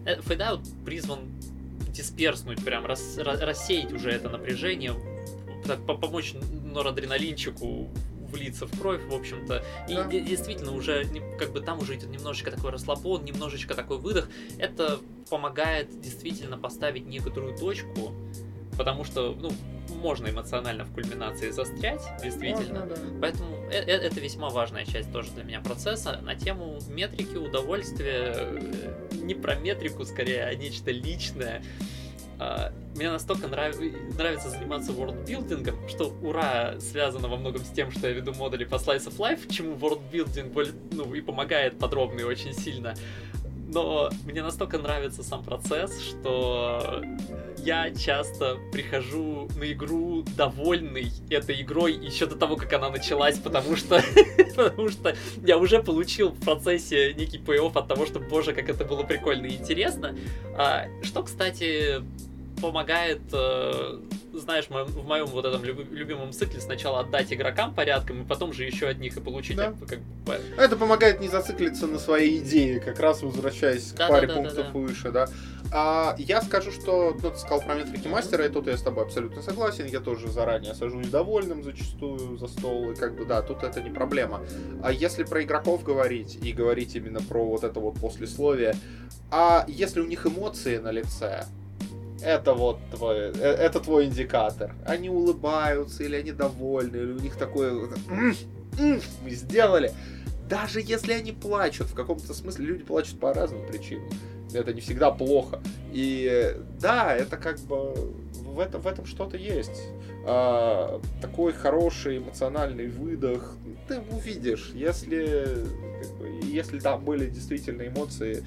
Э, 0.06 0.22
fade-out 0.22 0.62
призван 0.86 1.20
disperse 1.98 2.38
нуть, 2.38 2.64
прям 2.64 2.86
рас, 2.86 3.18
рассеять 3.18 3.92
уже 3.92 4.12
это 4.12 4.30
напряжение, 4.30 4.94
так, 5.66 5.86
помочь 5.86 6.34
норадреналинчику 6.34 7.90
влиться 8.30 8.68
в 8.68 8.80
кровь, 8.80 9.02
в 9.06 9.14
общем-то. 9.14 9.64
И 9.88 9.96
да. 9.96 10.06
действительно 10.06 10.74
уже 10.74 11.06
как 11.40 11.52
бы 11.52 11.62
там 11.62 11.80
уже 11.80 11.96
идет 11.96 12.10
немножечко 12.10 12.52
такой 12.52 12.72
расслабон, 12.72 13.24
немножечко 13.26 13.74
такой 13.74 13.98
выдох. 13.98 14.30
Это 14.58 15.00
помогает 15.30 16.00
действительно 16.02 16.58
поставить 16.58 17.08
некоторую 17.08 17.58
точку, 17.58 18.14
потому 18.78 19.04
что, 19.04 19.36
ну, 19.40 19.52
можно 19.98 20.30
эмоционально 20.30 20.86
в 20.86 20.94
кульминации 20.94 21.50
застрять, 21.50 22.02
действительно. 22.22 22.82
Можно, 22.82 22.96
да. 22.96 22.96
Поэтому 23.22 23.56
э, 23.72 23.80
э, 23.80 23.92
это 23.92 24.20
весьма 24.20 24.50
важная 24.50 24.86
часть 24.86 25.12
тоже 25.12 25.32
для 25.32 25.44
меня 25.44 25.62
процесса. 25.62 26.20
На 26.22 26.36
тему 26.36 26.80
метрики, 26.90 27.36
удовольствия, 27.36 28.34
э, 28.36 28.62
не 29.24 29.34
про 29.34 29.56
метрику 29.56 30.06
скорее, 30.06 30.44
а 30.46 30.54
нечто 30.56 30.92
личное. 30.92 31.64
Uh, 32.40 32.72
мне 32.96 33.10
настолько 33.10 33.48
нрав... 33.48 33.76
нравится 34.16 34.52
заниматься 34.52 34.92
ворлдбилдингом, 34.92 35.76
что 35.90 36.16
ура 36.22 36.80
связано 36.80 37.28
во 37.28 37.36
многом 37.36 37.66
с 37.66 37.70
тем, 37.70 37.90
что 37.90 38.08
я 38.08 38.14
веду 38.14 38.32
модули 38.36 38.64
по 38.64 38.76
Slice 38.76 39.08
of 39.08 39.18
Life, 39.18 39.52
чему 39.52 39.74
ворлдбилдинг 39.74 40.54
ну, 40.92 41.16
и 41.16 41.22
помогает 41.22 41.80
подробно 41.80 42.20
и 42.20 42.24
очень 42.24 42.54
сильно 42.54 42.94
но 43.68 44.10
мне 44.26 44.42
настолько 44.42 44.78
нравится 44.78 45.24
сам 45.24 45.44
процесс, 45.44 46.02
что 46.02 47.04
я 47.68 47.92
часто 47.94 48.58
прихожу 48.72 49.50
на 49.58 49.70
игру 49.74 50.24
довольный 50.38 51.12
этой 51.30 51.62
игрой 51.62 51.94
еще 51.96 52.26
до 52.26 52.38
того, 52.38 52.56
как 52.56 52.72
она 52.72 52.90
началась, 52.90 53.38
потому 53.40 53.76
что, 53.76 54.02
потому 54.56 54.88
что 54.88 55.18
я 55.44 55.58
уже 55.58 55.84
получил 55.84 56.30
в 56.30 56.40
процессе 56.40 57.14
некий 57.14 57.38
пей 57.38 57.60
от 57.60 57.88
того, 57.90 58.06
что, 58.06 58.22
боже, 58.22 58.54
как 58.54 58.70
это 58.70 58.86
было 58.86 59.04
прикольно 59.04 59.48
и 59.48 59.56
интересно. 59.58 60.16
А, 60.56 60.86
что, 61.04 61.24
кстати, 61.24 62.02
помогает, 62.62 63.20
э, 63.34 64.00
знаешь, 64.40 64.66
в 64.70 65.06
моем 65.06 65.26
вот 65.28 65.46
этом 65.46 65.64
любимом 65.64 66.32
цикле 66.32 66.60
сначала 66.60 67.02
отдать 67.02 67.32
игрокам 67.32 67.74
порядком, 67.74 68.24
и 68.24 68.26
потом 68.26 68.54
же 68.54 68.64
еще 68.64 68.88
от 68.88 69.00
них 69.00 69.18
и 69.18 69.22
получить. 69.22 69.58
Да. 69.58 69.74
Как, 69.80 70.00
как... 70.26 70.42
Это 70.58 70.76
помогает 70.76 71.20
не 71.20 71.28
зациклиться 71.28 71.88
на 71.88 72.00
своей 72.00 72.40
идее, 72.40 72.80
как 72.80 73.00
раз 73.00 73.22
возвращаясь 73.22 73.92
да, 73.92 74.08
к 74.08 74.10
паре 74.10 74.28
да, 74.28 74.36
пунктов 74.36 74.58
да, 74.58 74.64
да. 74.64 74.70
выше, 74.72 75.12
да. 75.12 75.28
А 75.72 76.16
я 76.18 76.42
скажу, 76.42 76.72
что 76.72 77.18
ну, 77.22 77.32
ты 77.32 77.38
сказал 77.38 77.62
про 77.62 77.76
метрики 77.76 78.08
мастера, 78.08 78.46
и 78.46 78.50
тут 78.50 78.68
я 78.68 78.78
с 78.78 78.82
тобой 78.82 79.04
абсолютно 79.04 79.42
согласен. 79.42 79.86
Я 79.86 80.00
тоже 80.00 80.30
заранее 80.30 80.74
сажусь 80.74 81.08
довольным 81.08 81.64
зачастую 81.64 82.38
за 82.38 82.48
стол, 82.48 82.92
и 82.92 82.96
как 82.96 83.16
бы 83.16 83.26
да, 83.26 83.42
тут 83.42 83.64
это 83.64 83.82
не 83.82 83.90
проблема. 83.90 84.42
А 84.82 84.92
если 84.92 85.24
про 85.24 85.44
игроков 85.44 85.84
говорить 85.84 86.38
и 86.42 86.54
говорить 86.54 86.96
именно 86.96 87.22
про 87.22 87.46
вот 87.46 87.64
это 87.64 87.80
вот 87.80 88.00
послесловие, 88.00 88.76
а 89.30 89.66
если 89.68 90.00
у 90.00 90.06
них 90.06 90.26
эмоции 90.26 90.78
на 90.78 90.92
лице, 90.92 91.46
это 92.22 92.54
вот 92.54 92.80
твой, 92.92 93.32
э, 93.32 93.32
это 93.32 93.80
твой 93.80 94.06
индикатор. 94.06 94.74
Они 94.86 95.10
улыбаются, 95.10 96.04
или 96.04 96.16
они 96.16 96.32
довольны, 96.32 96.98
или 96.98 97.12
у 97.12 97.20
них 97.20 97.36
такое, 97.36 97.90
мы 98.08 99.30
сделали. 99.30 99.92
Даже 100.50 100.80
если 100.82 101.14
они 101.14 101.32
плачут, 101.32 101.88
в 101.88 101.94
каком-то 101.94 102.34
смысле 102.34 102.66
люди 102.66 102.84
плачут 102.84 103.20
по 103.20 103.34
разным 103.34 103.66
причинам. 103.68 104.10
Это 104.54 104.74
не 104.74 104.80
всегда 104.80 105.12
плохо. 105.12 105.62
И 105.92 106.56
да, 106.80 107.14
это 107.14 107.36
как 107.36 107.60
бы 107.60 107.94
в 108.58 108.60
этом, 108.60 108.82
в 108.82 108.88
этом 108.88 109.06
что-то 109.06 109.38
есть. 109.38 109.84
А, 110.26 111.02
такой 111.22 111.54
хороший 111.54 112.18
эмоциональный 112.18 112.88
выдох. 112.88 113.56
Ты 113.88 114.00
увидишь, 114.00 114.72
если, 114.74 115.46
как 116.02 116.18
бы, 116.18 116.40
если 116.44 116.80
там 116.80 117.04
были 117.04 117.30
действительно 117.30 117.88
эмоции, 117.88 118.44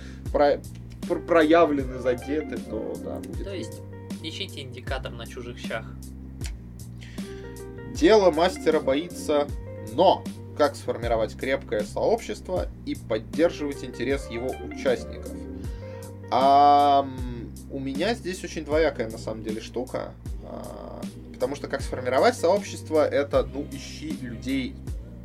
проявлены, 1.18 1.99
задеты, 1.99 2.57
то 2.57 2.95
да, 3.03 3.16
будет. 3.16 3.45
То 3.45 3.55
есть 3.55 3.80
ищите 4.22 4.61
индикатор 4.61 5.11
на 5.11 5.26
чужих 5.26 5.59
щах. 5.59 5.87
Дело 7.95 8.30
мастера 8.30 8.80
боится, 8.80 9.49
но 9.93 10.22
как 10.57 10.76
сформировать 10.76 11.37
крепкое 11.37 11.82
сообщество 11.82 12.68
и 12.87 12.95
поддерживать 12.95 13.82
интерес 13.82 14.28
его 14.30 14.51
участников. 14.70 15.32
А, 16.30 17.07
у 17.70 17.78
меня 17.78 18.14
здесь 18.14 18.45
очень 18.45 18.64
двоякая 18.64 19.11
на 19.11 19.18
самом 19.18 19.43
деле 19.43 19.61
штука. 19.61 20.12
А, 20.45 21.01
потому 21.32 21.57
что 21.57 21.68
как 21.68 21.80
сформировать 21.80 22.37
сообщество, 22.37 23.09
это, 23.09 23.49
ну, 23.55 23.66
ищи 23.72 24.16
людей 24.20 24.74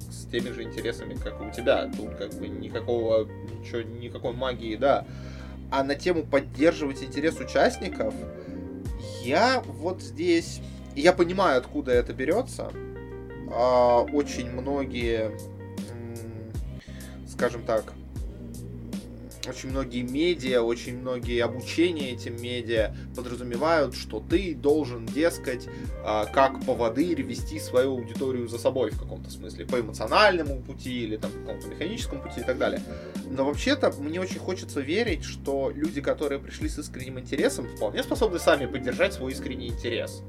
с 0.10 0.26
теми 0.32 0.52
же 0.52 0.64
интересами, 0.64 1.16
как 1.16 1.42
и 1.42 1.46
у 1.46 1.52
тебя. 1.52 1.92
Тут 1.96 2.16
как 2.16 2.34
бы 2.36 2.48
никакого, 2.48 3.28
ничего, 3.60 3.82
никакой 3.82 4.34
магии, 4.34 4.76
да. 4.76 5.06
А 5.76 5.84
на 5.84 5.96
тему 5.96 6.24
поддерживать 6.24 7.04
интерес 7.04 7.38
участников, 7.38 8.14
я 9.24 9.60
вот 9.60 10.02
здесь... 10.02 10.62
Я 10.96 11.12
понимаю, 11.12 11.58
откуда 11.58 11.92
это 11.92 12.14
берется. 12.14 12.72
А, 13.52 14.04
очень 14.04 14.50
многие, 14.50 15.38
скажем 17.28 17.64
так, 17.64 17.92
очень 19.48 19.70
многие 19.70 20.02
медиа, 20.02 20.62
очень 20.62 21.00
многие 21.00 21.44
обучения 21.44 22.12
этим 22.12 22.42
медиа 22.42 22.96
подразумевают, 23.16 23.96
что 23.96 24.20
ты 24.20 24.56
должен, 24.56 25.06
дескать, 25.06 25.68
а, 26.04 26.26
как 26.26 26.64
поводырь 26.66 27.22
вести 27.22 27.60
свою 27.60 27.92
аудиторию 27.92 28.48
за 28.48 28.58
собой 28.58 28.92
в 28.92 29.00
каком-то 29.00 29.30
смысле, 29.30 29.66
по 29.66 29.80
эмоциональному 29.80 30.62
пути 30.62 31.04
или 31.04 31.18
там 31.18 31.32
какому-то 31.32 31.68
механическому 31.68 32.22
пути 32.22 32.42
и 32.42 32.44
так 32.44 32.58
далее. 32.58 32.82
Но 33.30 33.46
вообще-то 33.46 33.92
мне 34.00 34.20
очень 34.20 34.40
хочется 34.40 34.82
верить, 34.82 35.24
что 35.24 35.72
люди, 35.74 36.02
которые 36.02 36.40
пришли 36.40 36.70
с 36.70 36.78
искренним 36.78 37.20
интересом, 37.20 37.68
вполне 37.76 38.04
способны 38.04 38.40
сами 38.40 38.66
поддержать 38.66 39.14
свой 39.14 39.32
искренний 39.32 39.68
интерес. 39.68 40.24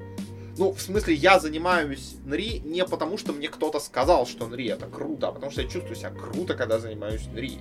Ну, 0.57 0.71
в 0.71 0.81
смысле, 0.81 1.13
я 1.13 1.39
занимаюсь 1.39 2.15
НРИ 2.25 2.63
не 2.65 2.83
потому, 2.83 3.19
что 3.19 3.31
мне 3.31 3.47
кто-то 3.47 3.79
сказал, 3.79 4.25
что 4.25 4.47
НРИ 4.47 4.67
это 4.69 4.87
круто, 4.87 5.27
а 5.27 5.31
потому 5.31 5.51
что 5.51 5.61
я 5.61 5.67
чувствую 5.67 5.95
себя 5.95 6.09
круто, 6.09 6.55
когда 6.55 6.79
занимаюсь 6.79 7.27
НРИ. 7.27 7.59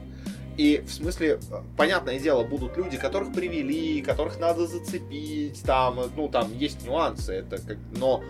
И 0.56 0.82
в 0.86 0.90
смысле, 0.90 1.38
понятное 1.76 2.18
дело, 2.18 2.42
будут 2.42 2.76
люди, 2.76 2.96
которых 2.96 3.32
привели, 3.32 4.00
которых 4.00 4.38
надо 4.40 4.66
зацепить, 4.66 5.62
там, 5.62 6.00
ну, 6.16 6.28
там 6.28 6.56
есть 6.56 6.84
нюансы, 6.86 7.34
это 7.34 7.58
как, 7.58 7.76
но 7.92 8.22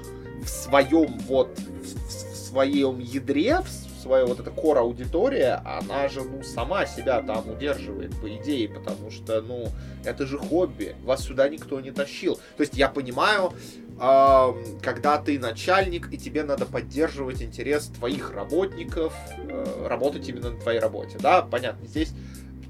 в 0.42 0.48
своем 0.48 1.18
вот, 1.28 1.56
в, 1.58 2.08
в 2.08 2.36
своем 2.36 2.98
ядре, 2.98 3.60
в 3.60 4.02
своя 4.02 4.24
вот 4.26 4.40
эта 4.40 4.50
кора 4.50 4.80
аудитория, 4.80 5.62
она 5.64 6.08
же, 6.08 6.22
ну, 6.22 6.42
сама 6.42 6.86
себя 6.86 7.22
там 7.22 7.48
удерживает, 7.48 8.20
по 8.20 8.34
идее, 8.34 8.68
потому 8.68 9.10
что, 9.10 9.40
ну, 9.40 9.68
это 10.04 10.26
же 10.26 10.38
хобби, 10.38 10.96
вас 11.04 11.24
сюда 11.24 11.48
никто 11.48 11.80
не 11.80 11.90
тащил. 11.90 12.36
То 12.56 12.62
есть 12.62 12.74
я 12.74 12.88
понимаю, 12.88 13.52
когда 13.98 15.18
ты 15.18 15.38
начальник, 15.38 16.12
и 16.12 16.18
тебе 16.18 16.42
надо 16.42 16.66
поддерживать 16.66 17.42
интерес 17.42 17.86
твоих 17.86 18.30
работников, 18.32 19.14
э, 19.38 19.86
работать 19.88 20.28
именно 20.28 20.50
на 20.50 20.60
твоей 20.60 20.80
работе. 20.80 21.16
Да, 21.18 21.42
понятно, 21.42 21.86
здесь, 21.86 22.12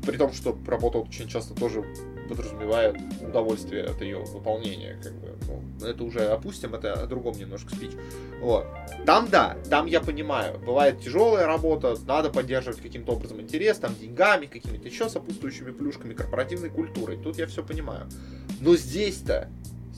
при 0.05 0.16
том, 0.16 0.33
что 0.33 0.57
работа 0.66 0.99
очень 0.99 1.27
часто 1.29 1.55
тоже 1.55 1.85
подразумевает 2.29 2.97
удовольствие 3.20 3.85
от 3.85 4.01
ее 4.03 4.18
выполнения, 4.18 4.99
как 5.03 5.14
бы, 5.14 5.35
ну, 5.49 5.87
это 5.87 6.05
уже 6.05 6.20
опустим, 6.27 6.74
это 6.74 6.93
о 6.93 7.07
другом 7.07 7.37
немножко 7.37 7.74
спич. 7.74 7.93
Вот. 8.41 8.66
Там, 9.05 9.29
да, 9.29 9.57
там 9.68 9.87
я 9.87 10.01
понимаю, 10.01 10.59
бывает 10.59 11.01
тяжелая 11.01 11.47
работа, 11.47 11.97
надо 12.07 12.31
поддерживать 12.31 12.81
каким-то 12.81 13.12
образом 13.12 13.41
интерес, 13.41 13.79
там, 13.79 13.95
деньгами, 14.01 14.47
какими-то 14.47 14.87
еще 14.87 15.09
сопутствующими 15.09 15.70
плюшками, 15.70 16.14
корпоративной 16.14 16.70
культурой, 16.70 17.16
тут 17.16 17.39
я 17.39 17.47
все 17.47 17.64
понимаю. 17.64 18.07
Но 18.61 18.77
здесь-то 18.77 19.51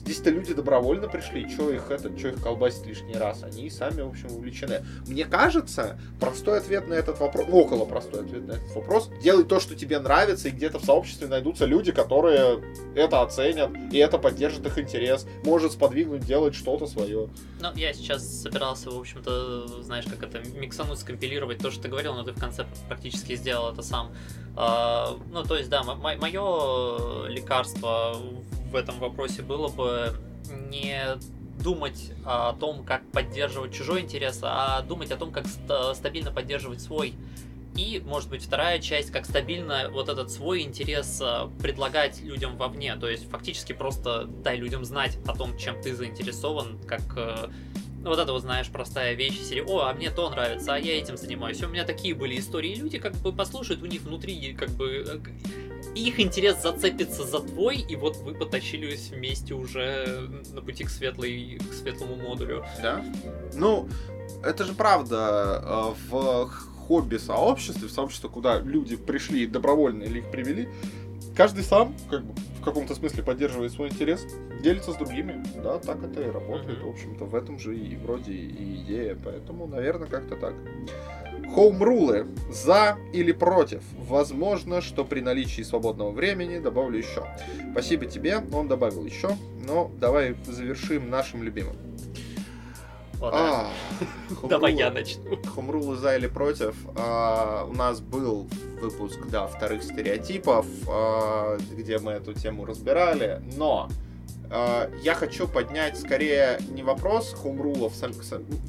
Здесь-то 0.09 0.31
люди 0.31 0.55
добровольно 0.55 1.07
пришли, 1.07 1.47
что 1.47 1.69
их 1.69 1.91
это, 1.91 2.17
что 2.17 2.29
их 2.29 2.41
колбасить 2.41 2.83
лишний 2.87 3.13
раз, 3.13 3.43
они 3.43 3.69
сами, 3.69 4.01
в 4.01 4.07
общем, 4.07 4.31
увлечены. 4.31 4.83
Мне 5.05 5.23
кажется, 5.23 5.99
простой 6.19 6.57
ответ 6.57 6.87
на 6.87 6.95
этот 6.95 7.19
вопрос, 7.19 7.45
ну, 7.47 7.59
около 7.59 7.85
простой 7.85 8.21
ответ 8.21 8.47
на 8.47 8.53
этот 8.53 8.73
вопрос, 8.73 9.11
делай 9.21 9.43
то, 9.43 9.59
что 9.59 9.75
тебе 9.75 9.99
нравится, 9.99 10.47
и 10.47 10.51
где-то 10.51 10.79
в 10.79 10.83
сообществе 10.83 11.27
найдутся 11.27 11.67
люди, 11.67 11.91
которые 11.91 12.63
это 12.95 13.21
оценят, 13.21 13.69
и 13.91 13.99
это 13.99 14.17
поддержит 14.17 14.65
их 14.65 14.79
интерес, 14.79 15.27
может 15.43 15.73
сподвигнуть 15.73 16.25
делать 16.25 16.55
что-то 16.55 16.87
свое. 16.87 17.29
Ну, 17.61 17.67
я 17.75 17.93
сейчас 17.93 18.27
собирался, 18.41 18.89
в 18.89 18.99
общем-то, 18.99 19.83
знаешь, 19.83 20.05
как 20.05 20.23
это, 20.23 20.39
миксануть, 20.57 20.97
скомпилировать 20.97 21.59
то, 21.59 21.69
что 21.69 21.83
ты 21.83 21.87
говорил, 21.87 22.15
но 22.15 22.23
ты 22.23 22.31
в 22.31 22.39
конце 22.39 22.65
практически 22.87 23.35
сделал 23.35 23.71
это 23.71 23.83
сам. 23.83 24.11
Uh, 24.55 25.21
ну, 25.31 25.43
то 25.43 25.55
есть, 25.55 25.69
да, 25.69 25.83
мое 25.83 27.27
лекарство 27.27 28.17
в 28.69 28.75
этом 28.75 28.99
вопросе 28.99 29.41
было 29.41 29.67
бы 29.67 30.15
не 30.69 31.17
думать 31.61 32.11
о 32.25 32.53
том, 32.53 32.83
как 32.83 33.09
поддерживать 33.11 33.73
чужой 33.73 34.01
интерес, 34.01 34.39
а 34.43 34.81
думать 34.81 35.11
о 35.11 35.17
том, 35.17 35.31
как 35.31 35.45
стабильно 35.93 36.31
поддерживать 36.31 36.81
свой. 36.81 37.13
И, 37.75 38.01
может 38.05 38.29
быть, 38.29 38.43
вторая 38.43 38.79
часть, 38.79 39.11
как 39.11 39.25
стабильно 39.25 39.89
вот 39.91 40.09
этот 40.09 40.31
свой 40.31 40.63
интерес 40.63 41.19
а, 41.21 41.49
предлагать 41.61 42.21
людям 42.21 42.57
вовне. 42.57 42.95
То 42.95 43.07
есть, 43.07 43.29
фактически 43.29 43.73
просто 43.73 44.25
дай 44.25 44.57
людям 44.57 44.83
знать 44.83 45.17
о 45.27 45.35
том, 45.35 45.57
чем 45.57 45.79
ты 45.81 45.95
заинтересован, 45.95 46.79
как 46.87 47.01
э, 47.15 47.49
вот 48.03 48.19
это 48.19 48.31
вот, 48.31 48.41
знаешь, 48.41 48.67
простая 48.69 49.13
вещь 49.13 49.39
серии, 49.41 49.61
о, 49.61 49.87
а 49.87 49.93
мне 49.93 50.09
то 50.09 50.29
нравится, 50.29 50.73
а 50.73 50.77
я 50.77 50.97
этим 50.97 51.17
занимаюсь. 51.17 51.61
У 51.61 51.67
меня 51.67 51.83
такие 51.83 52.13
были 52.15 52.39
истории, 52.39 52.75
люди 52.75 52.97
как 52.97 53.13
бы 53.15 53.33
послушают, 53.33 53.81
у 53.81 53.85
них 53.85 54.01
внутри 54.01 54.53
как 54.53 54.69
бы 54.69 55.05
э, 55.07 55.19
их 55.95 56.19
интерес 56.19 56.61
зацепится 56.61 57.23
за 57.23 57.39
твой, 57.39 57.77
и 57.77 57.95
вот 57.95 58.17
вы 58.17 58.33
потащились 58.33 59.09
вместе 59.09 59.53
уже 59.53 60.29
на 60.53 60.61
пути 60.61 60.83
к, 60.85 60.89
светлой, 60.89 61.59
к 61.69 61.73
светлому 61.73 62.15
модулю. 62.15 62.65
Да. 62.81 63.03
Ну, 63.53 63.89
это 64.43 64.63
же 64.63 64.73
правда. 64.73 65.61
Э, 65.63 65.93
в 66.09 66.49
хобби-сообществе, 66.87 67.87
в 67.87 67.91
сообществе, 67.91 68.29
куда 68.29 68.59
люди 68.59 68.95
пришли 68.95 69.45
добровольно 69.45 70.03
или 70.03 70.19
их 70.19 70.31
привели, 70.31 70.67
каждый 71.39 71.63
сам, 71.63 71.95
как 72.09 72.25
бы, 72.25 72.33
в 72.59 72.63
каком-то 72.65 72.93
смысле 72.93 73.23
поддерживает 73.23 73.71
свой 73.71 73.87
интерес, 73.87 74.27
делится 74.61 74.91
с 74.91 74.97
другими. 74.97 75.41
Да, 75.63 75.79
так 75.79 76.03
это 76.03 76.21
и 76.21 76.29
работает. 76.29 76.81
В 76.81 76.89
общем-то, 76.89 77.23
в 77.23 77.33
этом 77.33 77.57
же 77.57 77.77
и 77.77 77.95
вроде 77.95 78.33
и 78.33 78.81
идея. 78.83 79.17
Поэтому, 79.23 79.65
наверное, 79.65 80.09
как-то 80.09 80.35
так. 80.35 80.53
Хоум-рулы. 81.55 82.27
За 82.51 82.97
или 83.13 83.31
против? 83.31 83.81
Возможно, 83.97 84.81
что 84.81 85.05
при 85.05 85.21
наличии 85.21 85.61
свободного 85.61 86.11
времени 86.11 86.59
добавлю 86.59 86.97
еще. 86.97 87.25
Спасибо 87.71 88.05
тебе, 88.05 88.43
он 88.51 88.67
добавил 88.67 89.05
еще. 89.05 89.29
Но 89.65 89.89
давай 89.97 90.35
завершим 90.45 91.09
нашим 91.09 91.41
любимым. 91.41 91.77
А, 93.21 93.71
Давай 94.49 94.73
я 94.73 94.91
начну. 94.91 95.37
Хумрулы 95.43 95.97
за 95.97 96.15
или 96.15 96.27
против. 96.27 96.75
А, 96.95 97.65
у 97.69 97.73
нас 97.73 97.99
был 97.99 98.47
выпуск, 98.81 99.19
да, 99.29 99.47
вторых 99.47 99.83
стереотипов, 99.83 100.65
а, 100.87 101.57
где 101.71 101.99
мы 101.99 102.13
эту 102.13 102.33
тему 102.33 102.65
разбирали, 102.65 103.41
но 103.57 103.89
а, 104.49 104.89
я 105.03 105.13
хочу 105.15 105.47
поднять 105.47 105.99
скорее 105.99 106.59
не 106.69 106.83
вопрос 106.83 107.33
хоумрулов, 107.33 107.93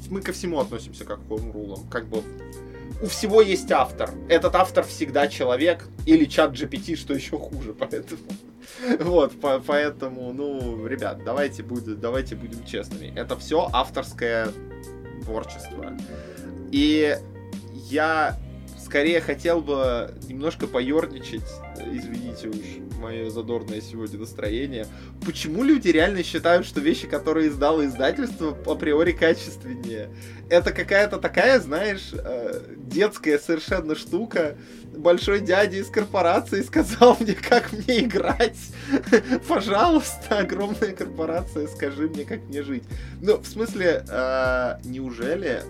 мы 0.09 0.21
ко 0.21 0.31
всему 0.31 0.59
относимся 0.59 1.05
как 1.05 1.19
к 1.19 1.27
хоумрулам, 1.27 1.87
как 1.87 2.07
бы 2.07 2.21
у 3.01 3.07
всего 3.07 3.41
есть 3.41 3.71
автор. 3.71 4.11
Этот 4.29 4.55
автор 4.55 4.83
всегда 4.83 5.27
человек 5.27 5.87
или 6.05 6.25
чат 6.25 6.51
GPT, 6.51 6.95
что 6.95 7.13
еще 7.13 7.37
хуже, 7.37 7.73
поэтому... 7.79 8.21
Вот, 8.99 9.39
по 9.39 9.59
поэтому, 9.59 10.33
ну, 10.33 10.87
ребят, 10.87 11.23
давайте, 11.23 11.61
будет, 11.61 11.99
давайте 11.99 12.35
будем 12.35 12.63
честными. 12.65 13.13
Это 13.15 13.37
все 13.37 13.69
авторское 13.71 14.47
творчество. 15.23 15.97
И 16.71 17.17
я 17.89 18.39
скорее 18.91 19.21
хотел 19.21 19.61
бы 19.61 20.13
немножко 20.27 20.67
поерничать, 20.67 21.47
извините 21.77 22.49
уж 22.49 22.57
мое 22.99 23.29
задорное 23.29 23.79
сегодня 23.79 24.19
настроение. 24.19 24.85
Почему 25.25 25.63
люди 25.63 25.87
реально 25.87 26.23
считают, 26.23 26.65
что 26.67 26.81
вещи, 26.81 27.07
которые 27.07 27.47
издало 27.47 27.85
издательство, 27.85 28.49
априори 28.65 29.13
качественнее? 29.13 30.09
Это 30.49 30.73
какая-то 30.73 31.19
такая, 31.19 31.61
знаешь, 31.61 32.11
э, 32.13 32.59
детская 32.79 33.39
совершенно 33.39 33.95
штука. 33.95 34.57
Большой 34.93 35.39
дядя 35.39 35.77
из 35.77 35.87
корпорации 35.87 36.61
сказал 36.61 37.15
мне, 37.21 37.33
как 37.33 37.71
мне 37.71 38.01
играть. 38.01 38.59
Пожалуйста, 39.47 40.39
огромная 40.39 40.91
корпорация, 40.91 41.67
скажи 41.67 42.09
мне, 42.09 42.25
как 42.25 42.41
мне 42.49 42.61
жить. 42.61 42.83
Ну, 43.21 43.37
в 43.37 43.47
смысле, 43.47 44.03
э, 44.05 44.79
неужели 44.83 45.61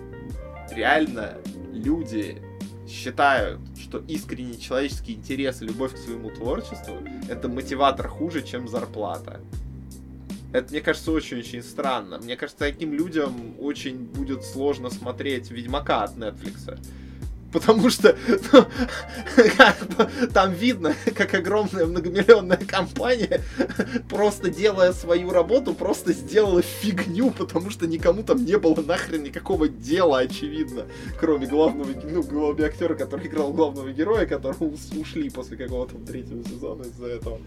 реально 0.74 1.34
люди 1.72 2.42
считают, 2.92 3.60
что 3.78 3.98
искренний 3.98 4.60
человеческий 4.60 5.14
интерес 5.14 5.62
и 5.62 5.66
любовь 5.66 5.94
к 5.94 5.98
своему 5.98 6.30
творчеству 6.30 6.98
это 7.28 7.48
мотиватор 7.48 8.08
хуже, 8.08 8.42
чем 8.42 8.68
зарплата. 8.68 9.40
Это, 10.52 10.70
мне 10.70 10.82
кажется, 10.82 11.10
очень-очень 11.12 11.62
странно. 11.62 12.18
Мне 12.18 12.36
кажется, 12.36 12.58
таким 12.58 12.92
людям 12.92 13.56
очень 13.58 14.04
будет 14.04 14.44
сложно 14.44 14.90
смотреть 14.90 15.50
Ведьмака 15.50 16.02
от 16.02 16.16
Netflix. 16.16 16.78
Потому 17.52 17.90
что 17.90 18.16
ну, 18.52 18.64
как 19.56 19.86
бы, 19.88 20.28
там 20.32 20.52
видно, 20.52 20.94
как 21.14 21.34
огромная 21.34 21.86
многомиллионная 21.86 22.56
компания, 22.56 23.42
просто 24.08 24.50
делая 24.50 24.92
свою 24.92 25.30
работу, 25.30 25.74
просто 25.74 26.12
сделала 26.12 26.62
фигню, 26.62 27.30
потому 27.30 27.70
что 27.70 27.86
никому 27.86 28.22
там 28.22 28.44
не 28.44 28.56
было 28.58 28.80
нахрен 28.80 29.22
никакого 29.22 29.68
дела, 29.68 30.20
очевидно, 30.20 30.86
кроме 31.20 31.46
главного, 31.46 31.90
ну, 32.02 32.22
главного 32.22 32.66
актера, 32.66 32.94
который 32.94 33.26
играл 33.26 33.52
главного 33.52 33.92
героя, 33.92 34.26
которого 34.26 34.72
ушли 34.96 35.28
после 35.30 35.56
какого-то 35.56 35.96
третьего 35.98 36.42
сезона 36.44 36.82
из-за 36.84 37.06
этого. 37.06 37.38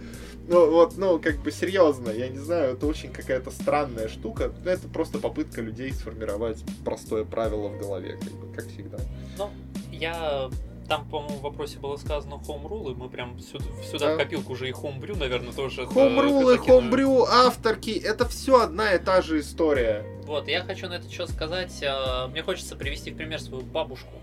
Ну, 0.47 0.69
вот, 0.69 0.97
ну, 0.97 1.19
как 1.19 1.37
бы 1.39 1.51
серьезно, 1.51 2.11
я 2.11 2.27
не 2.27 2.37
знаю, 2.37 2.73
это 2.73 2.85
очень 2.85 3.11
какая-то 3.11 3.49
странная 3.49 4.07
штука. 4.07 4.51
Это 4.63 4.87
просто 4.87 5.17
попытка 5.17 5.61
людей 5.61 5.91
сформировать 5.91 6.63
простое 6.83 7.23
правило 7.23 7.69
в 7.69 7.79
голове, 7.79 8.19
как 8.21 8.31
бы, 8.33 8.55
как 8.55 8.67
всегда. 8.67 8.97
Ну, 9.37 9.49
я 9.95 10.49
там, 10.87 11.07
по-моему, 11.09 11.37
в 11.37 11.41
вопросе 11.41 11.79
было 11.79 11.97
сказано 11.97 12.35
home 12.35 12.67
rule, 12.67 12.91
и 12.91 12.95
мы 12.95 13.09
прям 13.09 13.39
сюда, 13.39 13.65
сюда 13.91 14.07
да. 14.07 14.13
в 14.15 14.17
копилку 14.17 14.53
уже 14.53 14.69
и 14.69 14.71
homebrew, 14.71 15.17
наверное, 15.17 15.51
тоже. 15.51 15.83
Home 15.83 16.19
rule, 16.19 16.57
homebrew, 16.57 17.25
авторки, 17.27 17.91
это 17.91 18.27
все 18.27 18.61
одна 18.61 18.93
и 18.93 18.99
та 18.99 19.21
же 19.21 19.39
история. 19.39 20.05
Вот, 20.25 20.47
я 20.47 20.63
хочу 20.63 20.87
на 20.87 20.93
это 20.93 21.11
что 21.11 21.27
сказать. 21.27 21.83
А, 21.83 22.27
мне 22.27 22.43
хочется 22.43 22.75
привести 22.75 23.11
в 23.11 23.17
пример 23.17 23.41
свою 23.41 23.63
бабушку. 23.63 24.13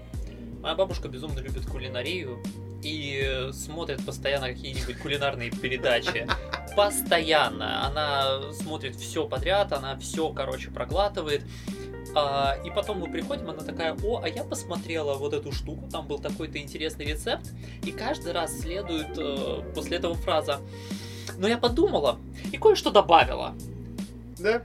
Моя 0.61 0.77
бабушка 0.77 1.09
безумно 1.09 1.41
любит 1.41 1.67
кулинарию 1.67 2.39
и 2.85 3.49
смотрит 3.53 4.05
постоянно 4.05 4.49
какие-нибудь 4.49 4.99
кулинарные 4.99 5.51
передачи. 5.51 6.29
Постоянно. 6.77 7.87
Она 7.87 8.53
смотрит 8.53 8.97
все 8.97 9.27
подряд, 9.27 9.73
она 9.73 9.97
все, 9.99 10.31
короче, 10.31 10.71
проглатывает. 10.71 11.43
А, 12.15 12.57
и 12.65 12.71
потом 12.71 13.01
мы 13.01 13.11
приходим, 13.11 13.49
она 13.49 13.63
такая, 13.63 13.97
о, 14.03 14.21
а 14.23 14.29
я 14.29 14.45
посмотрела 14.45 15.15
вот 15.15 15.33
эту 15.33 15.53
штуку, 15.53 15.89
там 15.91 16.07
был 16.07 16.19
такой-то 16.19 16.59
интересный 16.59 17.07
рецепт, 17.07 17.53
и 17.85 17.91
каждый 17.91 18.33
раз 18.33 18.61
следует 18.61 19.17
э, 19.17 19.63
после 19.75 19.97
этого 19.97 20.15
фраза, 20.15 20.61
но 21.39 21.49
я 21.49 21.57
подумала 21.57 22.19
и 22.53 22.59
кое-что 22.59 22.91
добавила. 22.91 23.55
Да. 24.39 24.63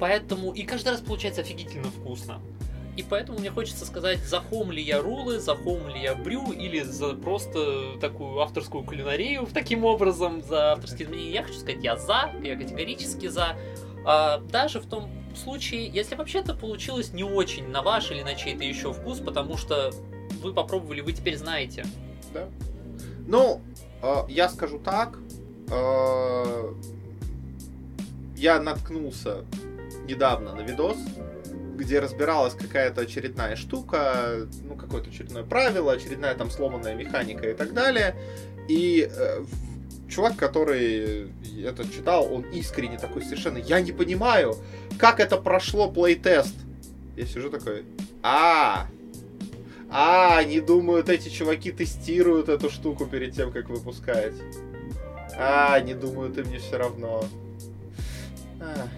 Поэтому, 0.00 0.52
и 0.52 0.62
каждый 0.62 0.88
раз 0.88 1.00
получается 1.00 1.42
офигительно 1.42 1.90
вкусно. 1.90 2.40
И 2.96 3.02
поэтому 3.02 3.38
мне 3.38 3.50
хочется 3.50 3.86
сказать, 3.86 4.18
за 4.18 4.40
хом 4.40 4.72
ли 4.72 4.82
я 4.82 5.00
рулы, 5.00 5.38
за 5.38 5.54
хом 5.54 5.88
ли 5.88 6.02
я 6.02 6.14
брю, 6.14 6.52
или 6.52 6.80
за 6.80 7.14
просто 7.14 7.98
такую 8.00 8.40
авторскую 8.40 8.82
кулинарию 8.84 9.46
таким 9.52 9.84
образом, 9.84 10.42
за 10.42 10.72
авторские 10.72 11.06
изменения. 11.06 11.32
Я 11.32 11.42
хочу 11.44 11.58
сказать, 11.58 11.82
я 11.82 11.96
за, 11.96 12.32
я 12.42 12.56
категорически 12.56 13.28
за. 13.28 13.56
А, 14.04 14.38
даже 14.38 14.80
в 14.80 14.86
том 14.86 15.10
случае, 15.34 15.86
если 15.86 16.14
вообще-то 16.14 16.54
получилось 16.54 17.12
не 17.12 17.24
очень 17.24 17.68
на 17.68 17.82
ваш 17.82 18.10
или 18.10 18.22
на 18.22 18.34
чей-то 18.34 18.64
еще 18.64 18.92
вкус, 18.92 19.20
потому 19.20 19.56
что 19.56 19.90
вы 20.42 20.52
попробовали, 20.52 21.00
вы 21.00 21.12
теперь 21.12 21.36
знаете. 21.36 21.84
Да. 22.32 22.48
Ну, 23.26 23.60
э, 24.02 24.14
я 24.28 24.48
скажу 24.48 24.78
так. 24.78 25.18
Э, 25.70 26.72
я 28.36 28.60
наткнулся 28.60 29.44
недавно 30.06 30.54
на 30.54 30.62
видос, 30.62 30.96
где 31.76 32.00
разбиралась 32.00 32.54
какая-то 32.54 33.02
очередная 33.02 33.56
штука, 33.56 34.46
ну, 34.64 34.74
какое-то 34.74 35.10
очередное 35.10 35.44
правило, 35.44 35.92
очередная 35.92 36.34
там 36.34 36.50
сломанная 36.50 36.94
механика 36.94 37.48
и 37.48 37.54
так 37.54 37.72
далее. 37.72 38.16
И 38.68 39.08
э, 39.10 39.44
чувак, 40.10 40.36
который 40.36 41.30
это 41.64 41.84
читал, 41.88 42.32
он 42.32 42.42
искренне 42.52 42.98
такой 42.98 43.22
совершенно, 43.22 43.58
я 43.58 43.80
не 43.80 43.92
понимаю, 43.92 44.56
как 44.98 45.20
это 45.20 45.36
прошло 45.36 45.90
плейтест. 45.90 46.54
Я 47.16 47.26
сижу 47.26 47.50
такой, 47.50 47.84
а, 48.22 48.86
а, 49.90 50.38
они 50.38 50.60
думают, 50.60 51.08
эти 51.08 51.28
чуваки 51.28 51.72
тестируют 51.72 52.48
эту 52.48 52.70
штуку 52.70 53.06
перед 53.06 53.34
тем, 53.34 53.52
как 53.52 53.68
выпускать. 53.68 54.34
А, 55.36 55.74
они 55.74 55.94
думают, 55.94 56.38
им 56.38 56.50
не 56.50 56.58
все 56.58 56.76
равно. 56.78 57.24
А, 58.60 58.88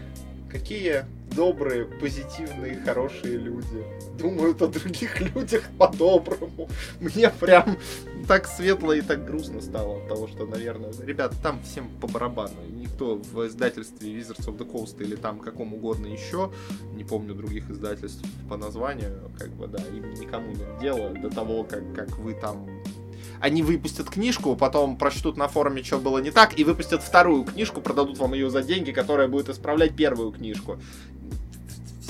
какие 0.50 1.04
добрые, 1.34 1.84
позитивные, 1.84 2.80
хорошие 2.84 3.36
люди. 3.36 3.84
Думают 4.18 4.62
о 4.62 4.68
других 4.68 5.20
людях 5.34 5.64
по-доброму. 5.78 6.68
Мне 7.00 7.30
прям 7.30 7.76
так 8.26 8.46
светло 8.46 8.92
и 8.92 9.00
так 9.00 9.24
грустно 9.24 9.60
стало 9.60 9.98
от 9.98 10.08
того, 10.08 10.28
что, 10.28 10.46
наверное, 10.46 10.92
ребят, 11.04 11.34
там 11.42 11.62
всем 11.62 11.88
по 12.00 12.06
барабану. 12.06 12.54
Никто 12.70 13.16
в 13.16 13.46
издательстве 13.46 14.12
Wizards 14.12 14.46
of 14.46 14.58
the 14.58 14.70
Coast 14.70 15.02
или 15.02 15.16
там 15.16 15.38
каком 15.38 15.74
угодно 15.74 16.06
еще, 16.06 16.52
не 16.94 17.04
помню 17.04 17.34
других 17.34 17.70
издательств 17.70 18.24
по 18.48 18.56
названию, 18.56 19.30
как 19.38 19.50
бы, 19.50 19.66
да, 19.66 19.78
им 19.78 20.10
никому 20.14 20.50
нет 20.50 20.78
дела 20.80 21.10
до 21.10 21.30
того, 21.30 21.64
как, 21.64 21.94
как 21.94 22.18
вы 22.18 22.34
там 22.34 22.66
они 23.42 23.64
выпустят 23.64 24.08
книжку, 24.08 24.54
потом 24.54 24.96
прочтут 24.96 25.36
на 25.36 25.48
форуме, 25.48 25.82
что 25.82 25.98
было 25.98 26.18
не 26.18 26.30
так, 26.30 26.56
и 26.56 26.62
выпустят 26.62 27.02
вторую 27.02 27.42
книжку, 27.42 27.80
продадут 27.80 28.18
вам 28.18 28.34
ее 28.34 28.50
за 28.50 28.62
деньги, 28.62 28.92
которая 28.92 29.26
будет 29.26 29.48
исправлять 29.48 29.96
первую 29.96 30.30
книжку 30.30 30.78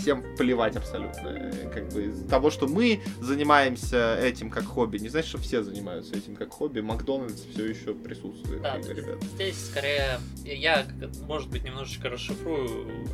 всем 0.03 0.25
плевать 0.37 0.77
абсолютно. 0.77 1.53
Как 1.73 1.89
бы 1.93 2.07
из 2.07 2.27
того, 2.27 2.51
что 2.51 2.67
мы 2.67 3.01
занимаемся 3.21 4.19
этим 4.19 4.51
как 4.51 4.65
хобби, 4.65 4.99
не 4.99 5.09
значит, 5.09 5.29
что 5.29 5.39
все 5.39 5.63
занимаются 5.63 6.17
этим 6.17 6.37
как 6.37 6.53
хобби. 6.53 6.81
Макдональдс 6.81 7.43
все 7.53 7.67
еще 7.67 7.95
присутствует. 7.95 8.63
Да, 8.63 8.77
ребят. 8.79 9.23
здесь 9.35 9.67
скорее 9.67 10.19
я, 10.45 10.87
может 11.27 11.51
быть, 11.51 11.65
немножечко 11.65 12.09
расшифрую 12.09 13.07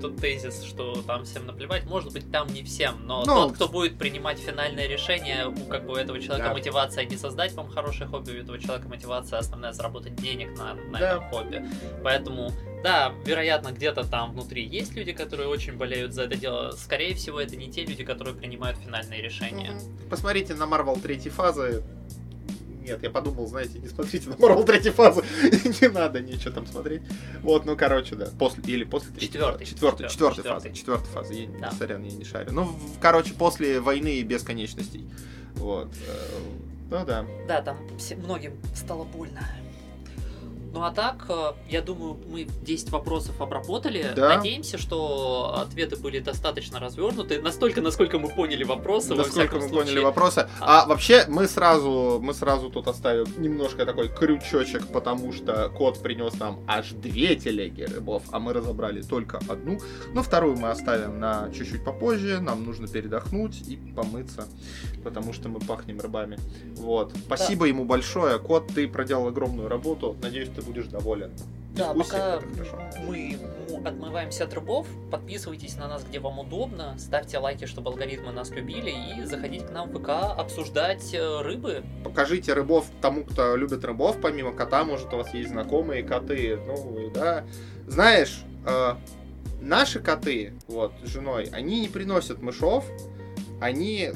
тот 0.00 0.16
тезис, 0.16 0.62
что 0.62 1.02
там 1.02 1.24
всем 1.24 1.46
наплевать, 1.46 1.84
может 1.84 2.12
быть, 2.12 2.30
там 2.30 2.48
не 2.48 2.62
всем, 2.62 3.06
но, 3.06 3.22
но... 3.24 3.48
тот, 3.48 3.54
кто 3.54 3.68
будет 3.68 3.98
принимать 3.98 4.38
финальное 4.38 4.86
решение, 4.86 5.48
у 5.48 5.66
как 5.66 5.86
бы 5.86 5.98
этого 5.98 6.18
человека 6.20 6.48
да. 6.48 6.54
мотивация 6.54 7.04
не 7.04 7.16
создать 7.16 7.52
вам 7.52 7.68
хорошее 7.68 8.08
хобби, 8.08 8.30
у 8.30 8.34
этого 8.34 8.58
человека 8.58 8.88
мотивация 8.88 9.38
основная 9.38 9.72
заработать 9.72 10.16
денег 10.16 10.56
на, 10.56 10.74
на 10.74 10.98
да. 10.98 11.16
это 11.16 11.20
хобби. 11.30 11.64
Поэтому, 12.02 12.52
да, 12.82 13.12
вероятно, 13.24 13.72
где-то 13.72 14.04
там 14.04 14.32
внутри 14.32 14.64
есть 14.64 14.94
люди, 14.94 15.12
которые 15.12 15.48
очень 15.48 15.76
болеют 15.76 16.14
за 16.14 16.22
это 16.22 16.36
дело. 16.36 16.70
Скорее 16.72 17.14
всего, 17.14 17.40
это 17.40 17.56
не 17.56 17.70
те 17.70 17.84
люди, 17.84 18.04
которые 18.04 18.34
принимают 18.34 18.78
финальные 18.78 19.22
решения. 19.22 19.72
Посмотрите 20.08 20.54
на 20.54 20.64
Marvel 20.64 21.00
третьей 21.00 21.30
фазы, 21.30 21.82
нет, 22.82 23.02
я 23.02 23.10
подумал, 23.10 23.46
знаете, 23.46 23.78
не 23.78 23.88
смотрите 23.88 24.28
на 24.30 24.34
Marvel 24.34 24.64
третьей 24.64 24.90
фазы. 24.90 25.22
не 25.80 25.88
надо 25.88 26.20
ничего 26.20 26.52
там 26.52 26.66
смотреть. 26.66 27.02
Вот, 27.42 27.66
ну, 27.66 27.76
короче, 27.76 28.16
да. 28.16 28.28
После, 28.38 28.62
или 28.64 28.84
после 28.84 29.10
третьей 29.10 29.28
четвертый, 29.28 29.64
фазы. 29.64 29.74
Четвертый, 29.74 30.08
четвертый, 30.08 30.42
фазы. 30.42 30.72
Четвертая 30.72 31.12
фаза. 31.12 31.32
Я, 31.34 31.48
да. 31.60 31.70
Сорян, 31.72 32.02
я 32.02 32.10
не 32.10 32.24
шарю. 32.24 32.52
Ну, 32.52 32.74
короче, 33.00 33.34
после 33.34 33.80
войны 33.80 34.14
и 34.16 34.22
бесконечностей. 34.22 35.04
Вот. 35.54 35.88
Э, 36.08 36.38
ну 36.90 37.04
да. 37.04 37.26
Да, 37.46 37.60
там 37.60 37.78
многим 38.16 38.54
стало 38.74 39.04
больно. 39.04 39.46
Ну 40.72 40.84
а 40.84 40.92
так, 40.92 41.26
э, 41.28 41.52
я 41.68 41.82
думаю, 41.82 42.16
мы 42.28 42.44
10 42.44 42.90
вопросов 42.90 43.40
обработали. 43.40 44.06
Да. 44.14 44.36
Надеемся, 44.36 44.78
что 44.78 45.56
ответы 45.56 45.96
были 45.96 46.20
достаточно 46.20 46.78
развернуты. 46.78 47.40
Настолько, 47.42 47.80
насколько 47.80 48.18
мы 48.18 48.28
поняли 48.28 48.62
вопросы. 48.62 49.14
Насколько 49.14 49.56
мы 49.56 49.62
случае. 49.62 49.78
поняли 49.80 49.98
вопросы. 49.98 50.48
А, 50.60 50.82
а 50.82 50.86
вообще, 50.86 51.24
мы 51.28 51.48
сразу, 51.48 52.20
мы 52.22 52.34
сразу 52.34 52.70
тут 52.70 52.86
оставим 52.86 53.26
немножко 53.38 53.84
такой 53.84 54.08
крючочек, 54.08 54.86
потому 54.88 55.32
что 55.32 55.68
кот 55.70 56.00
принес 56.02 56.38
нам 56.38 56.60
аж 56.68 56.90
две 56.92 57.34
телеги 57.34 57.82
рыбов, 57.82 58.22
а 58.30 58.38
мы 58.38 58.52
разобрали 58.52 59.02
только 59.02 59.40
одну. 59.48 59.80
Но 60.14 60.22
вторую 60.22 60.56
мы 60.56 60.70
оставим 60.70 61.18
на 61.18 61.50
чуть-чуть 61.52 61.84
попозже. 61.84 62.38
Нам 62.40 62.64
нужно 62.64 62.86
передохнуть 62.86 63.68
и 63.68 63.76
помыться, 63.76 64.46
потому 65.02 65.32
что 65.32 65.48
мы 65.48 65.58
пахнем 65.58 65.98
рыбами. 66.00 66.38
Вот. 66.76 67.12
Спасибо 67.26 67.62
да. 67.62 67.66
ему 67.68 67.84
большое. 67.84 68.38
Кот, 68.38 68.68
ты 68.68 68.86
проделал 68.86 69.26
огромную 69.28 69.68
работу. 69.68 70.16
Надеюсь, 70.22 70.48
ты 70.54 70.59
будешь 70.60 70.86
доволен. 70.86 71.32
Да, 71.74 71.94
пока 71.94 72.40
мы 73.06 73.38
отмываемся 73.84 74.44
от 74.44 74.54
рыбов, 74.54 74.86
подписывайтесь 75.10 75.76
на 75.76 75.86
нас, 75.86 76.04
где 76.04 76.18
вам 76.18 76.40
удобно, 76.40 76.96
ставьте 76.98 77.38
лайки, 77.38 77.66
чтобы 77.66 77.90
алгоритмы 77.90 78.32
нас 78.32 78.50
любили, 78.50 78.90
и 78.90 79.24
заходите 79.24 79.66
к 79.66 79.70
нам 79.70 79.90
в 79.90 79.98
ВК 79.98 80.08
обсуждать 80.36 81.14
э, 81.14 81.42
рыбы. 81.42 81.84
Покажите 82.02 82.54
рыбов 82.54 82.86
тому, 83.00 83.24
кто 83.24 83.54
любит 83.54 83.84
рыбов, 83.84 84.20
помимо 84.20 84.52
кота, 84.52 84.84
может, 84.84 85.12
у 85.14 85.18
вас 85.18 85.32
есть 85.32 85.50
знакомые 85.50 86.02
коты, 86.02 86.58
ну, 86.66 87.10
да. 87.14 87.44
Знаешь, 87.86 88.42
э, 88.66 88.96
наши 89.60 90.00
коты, 90.00 90.54
вот, 90.66 90.92
с 91.04 91.08
женой, 91.08 91.48
они 91.52 91.80
не 91.80 91.88
приносят 91.88 92.42
мышов, 92.42 92.84
они 93.60 94.10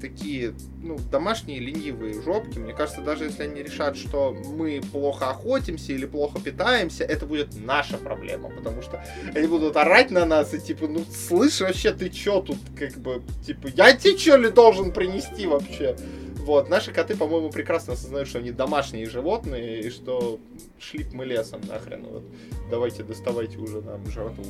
такие, 0.00 0.54
ну, 0.82 0.98
домашние 1.10 1.60
ленивые 1.60 2.20
жопки. 2.22 2.58
Мне 2.58 2.72
кажется, 2.72 3.00
даже 3.02 3.24
если 3.24 3.44
они 3.44 3.62
решат, 3.62 3.96
что 3.96 4.32
мы 4.32 4.80
плохо 4.92 5.30
охотимся 5.30 5.92
или 5.92 6.06
плохо 6.06 6.40
питаемся, 6.40 7.04
это 7.04 7.26
будет 7.26 7.48
наша 7.64 7.98
проблема, 7.98 8.50
потому 8.50 8.82
что 8.82 9.04
они 9.34 9.46
будут 9.46 9.76
орать 9.76 10.10
на 10.10 10.24
нас 10.24 10.54
и 10.54 10.60
типа, 10.60 10.88
ну, 10.88 11.04
слышь, 11.04 11.60
вообще, 11.60 11.92
ты 11.92 12.08
чё 12.08 12.40
тут, 12.40 12.58
как 12.78 12.96
бы, 12.98 13.22
типа, 13.44 13.68
я 13.68 13.92
тебе 13.94 14.16
чё 14.16 14.36
ли 14.36 14.50
должен 14.50 14.92
принести 14.92 15.46
вообще? 15.46 15.96
Вот, 16.44 16.68
наши 16.70 16.90
коты, 16.92 17.16
по-моему, 17.16 17.50
прекрасно 17.50 17.92
осознают, 17.92 18.28
что 18.28 18.38
они 18.38 18.50
домашние 18.50 19.06
животные, 19.06 19.82
и 19.82 19.90
что 19.90 20.40
шли 20.80 21.06
мы 21.12 21.26
лесом 21.26 21.60
нахрен. 21.68 22.04
Вот, 22.04 22.24
давайте 22.70 23.02
доставайте 23.02 23.58
уже 23.58 23.82
нам 23.82 24.04
жратву. 24.10 24.44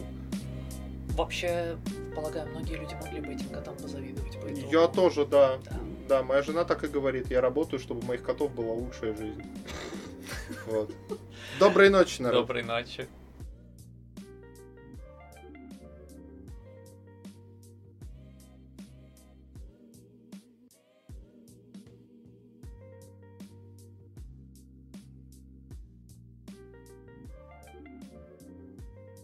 Вообще, 1.17 1.77
полагаю, 2.15 2.49
многие 2.51 2.77
люди 2.77 2.95
могли 2.95 3.21
бы 3.21 3.33
этим 3.35 3.49
котам 3.51 3.77
позавидовать. 3.77 4.39
Поэтому... 4.43 4.71
Я 4.71 4.89
тоже, 4.89 5.27
да. 5.27 5.59
да. 5.65 5.77
Да, 6.09 6.23
моя 6.25 6.43
жена 6.43 6.65
так 6.65 6.83
и 6.83 6.89
говорит. 6.89 7.31
Я 7.31 7.41
работаю, 7.41 7.79
чтобы 7.79 8.01
у 8.01 8.05
моих 8.05 8.23
котов 8.23 8.53
была 8.53 8.73
лучшая 8.73 9.17
жизнь. 9.17 9.43
Вот. 10.67 10.93
Доброй 11.59 11.91
ночи, 11.91 12.23
народ. 12.23 12.43
Доброй 12.43 12.63
ночи. 12.63 13.09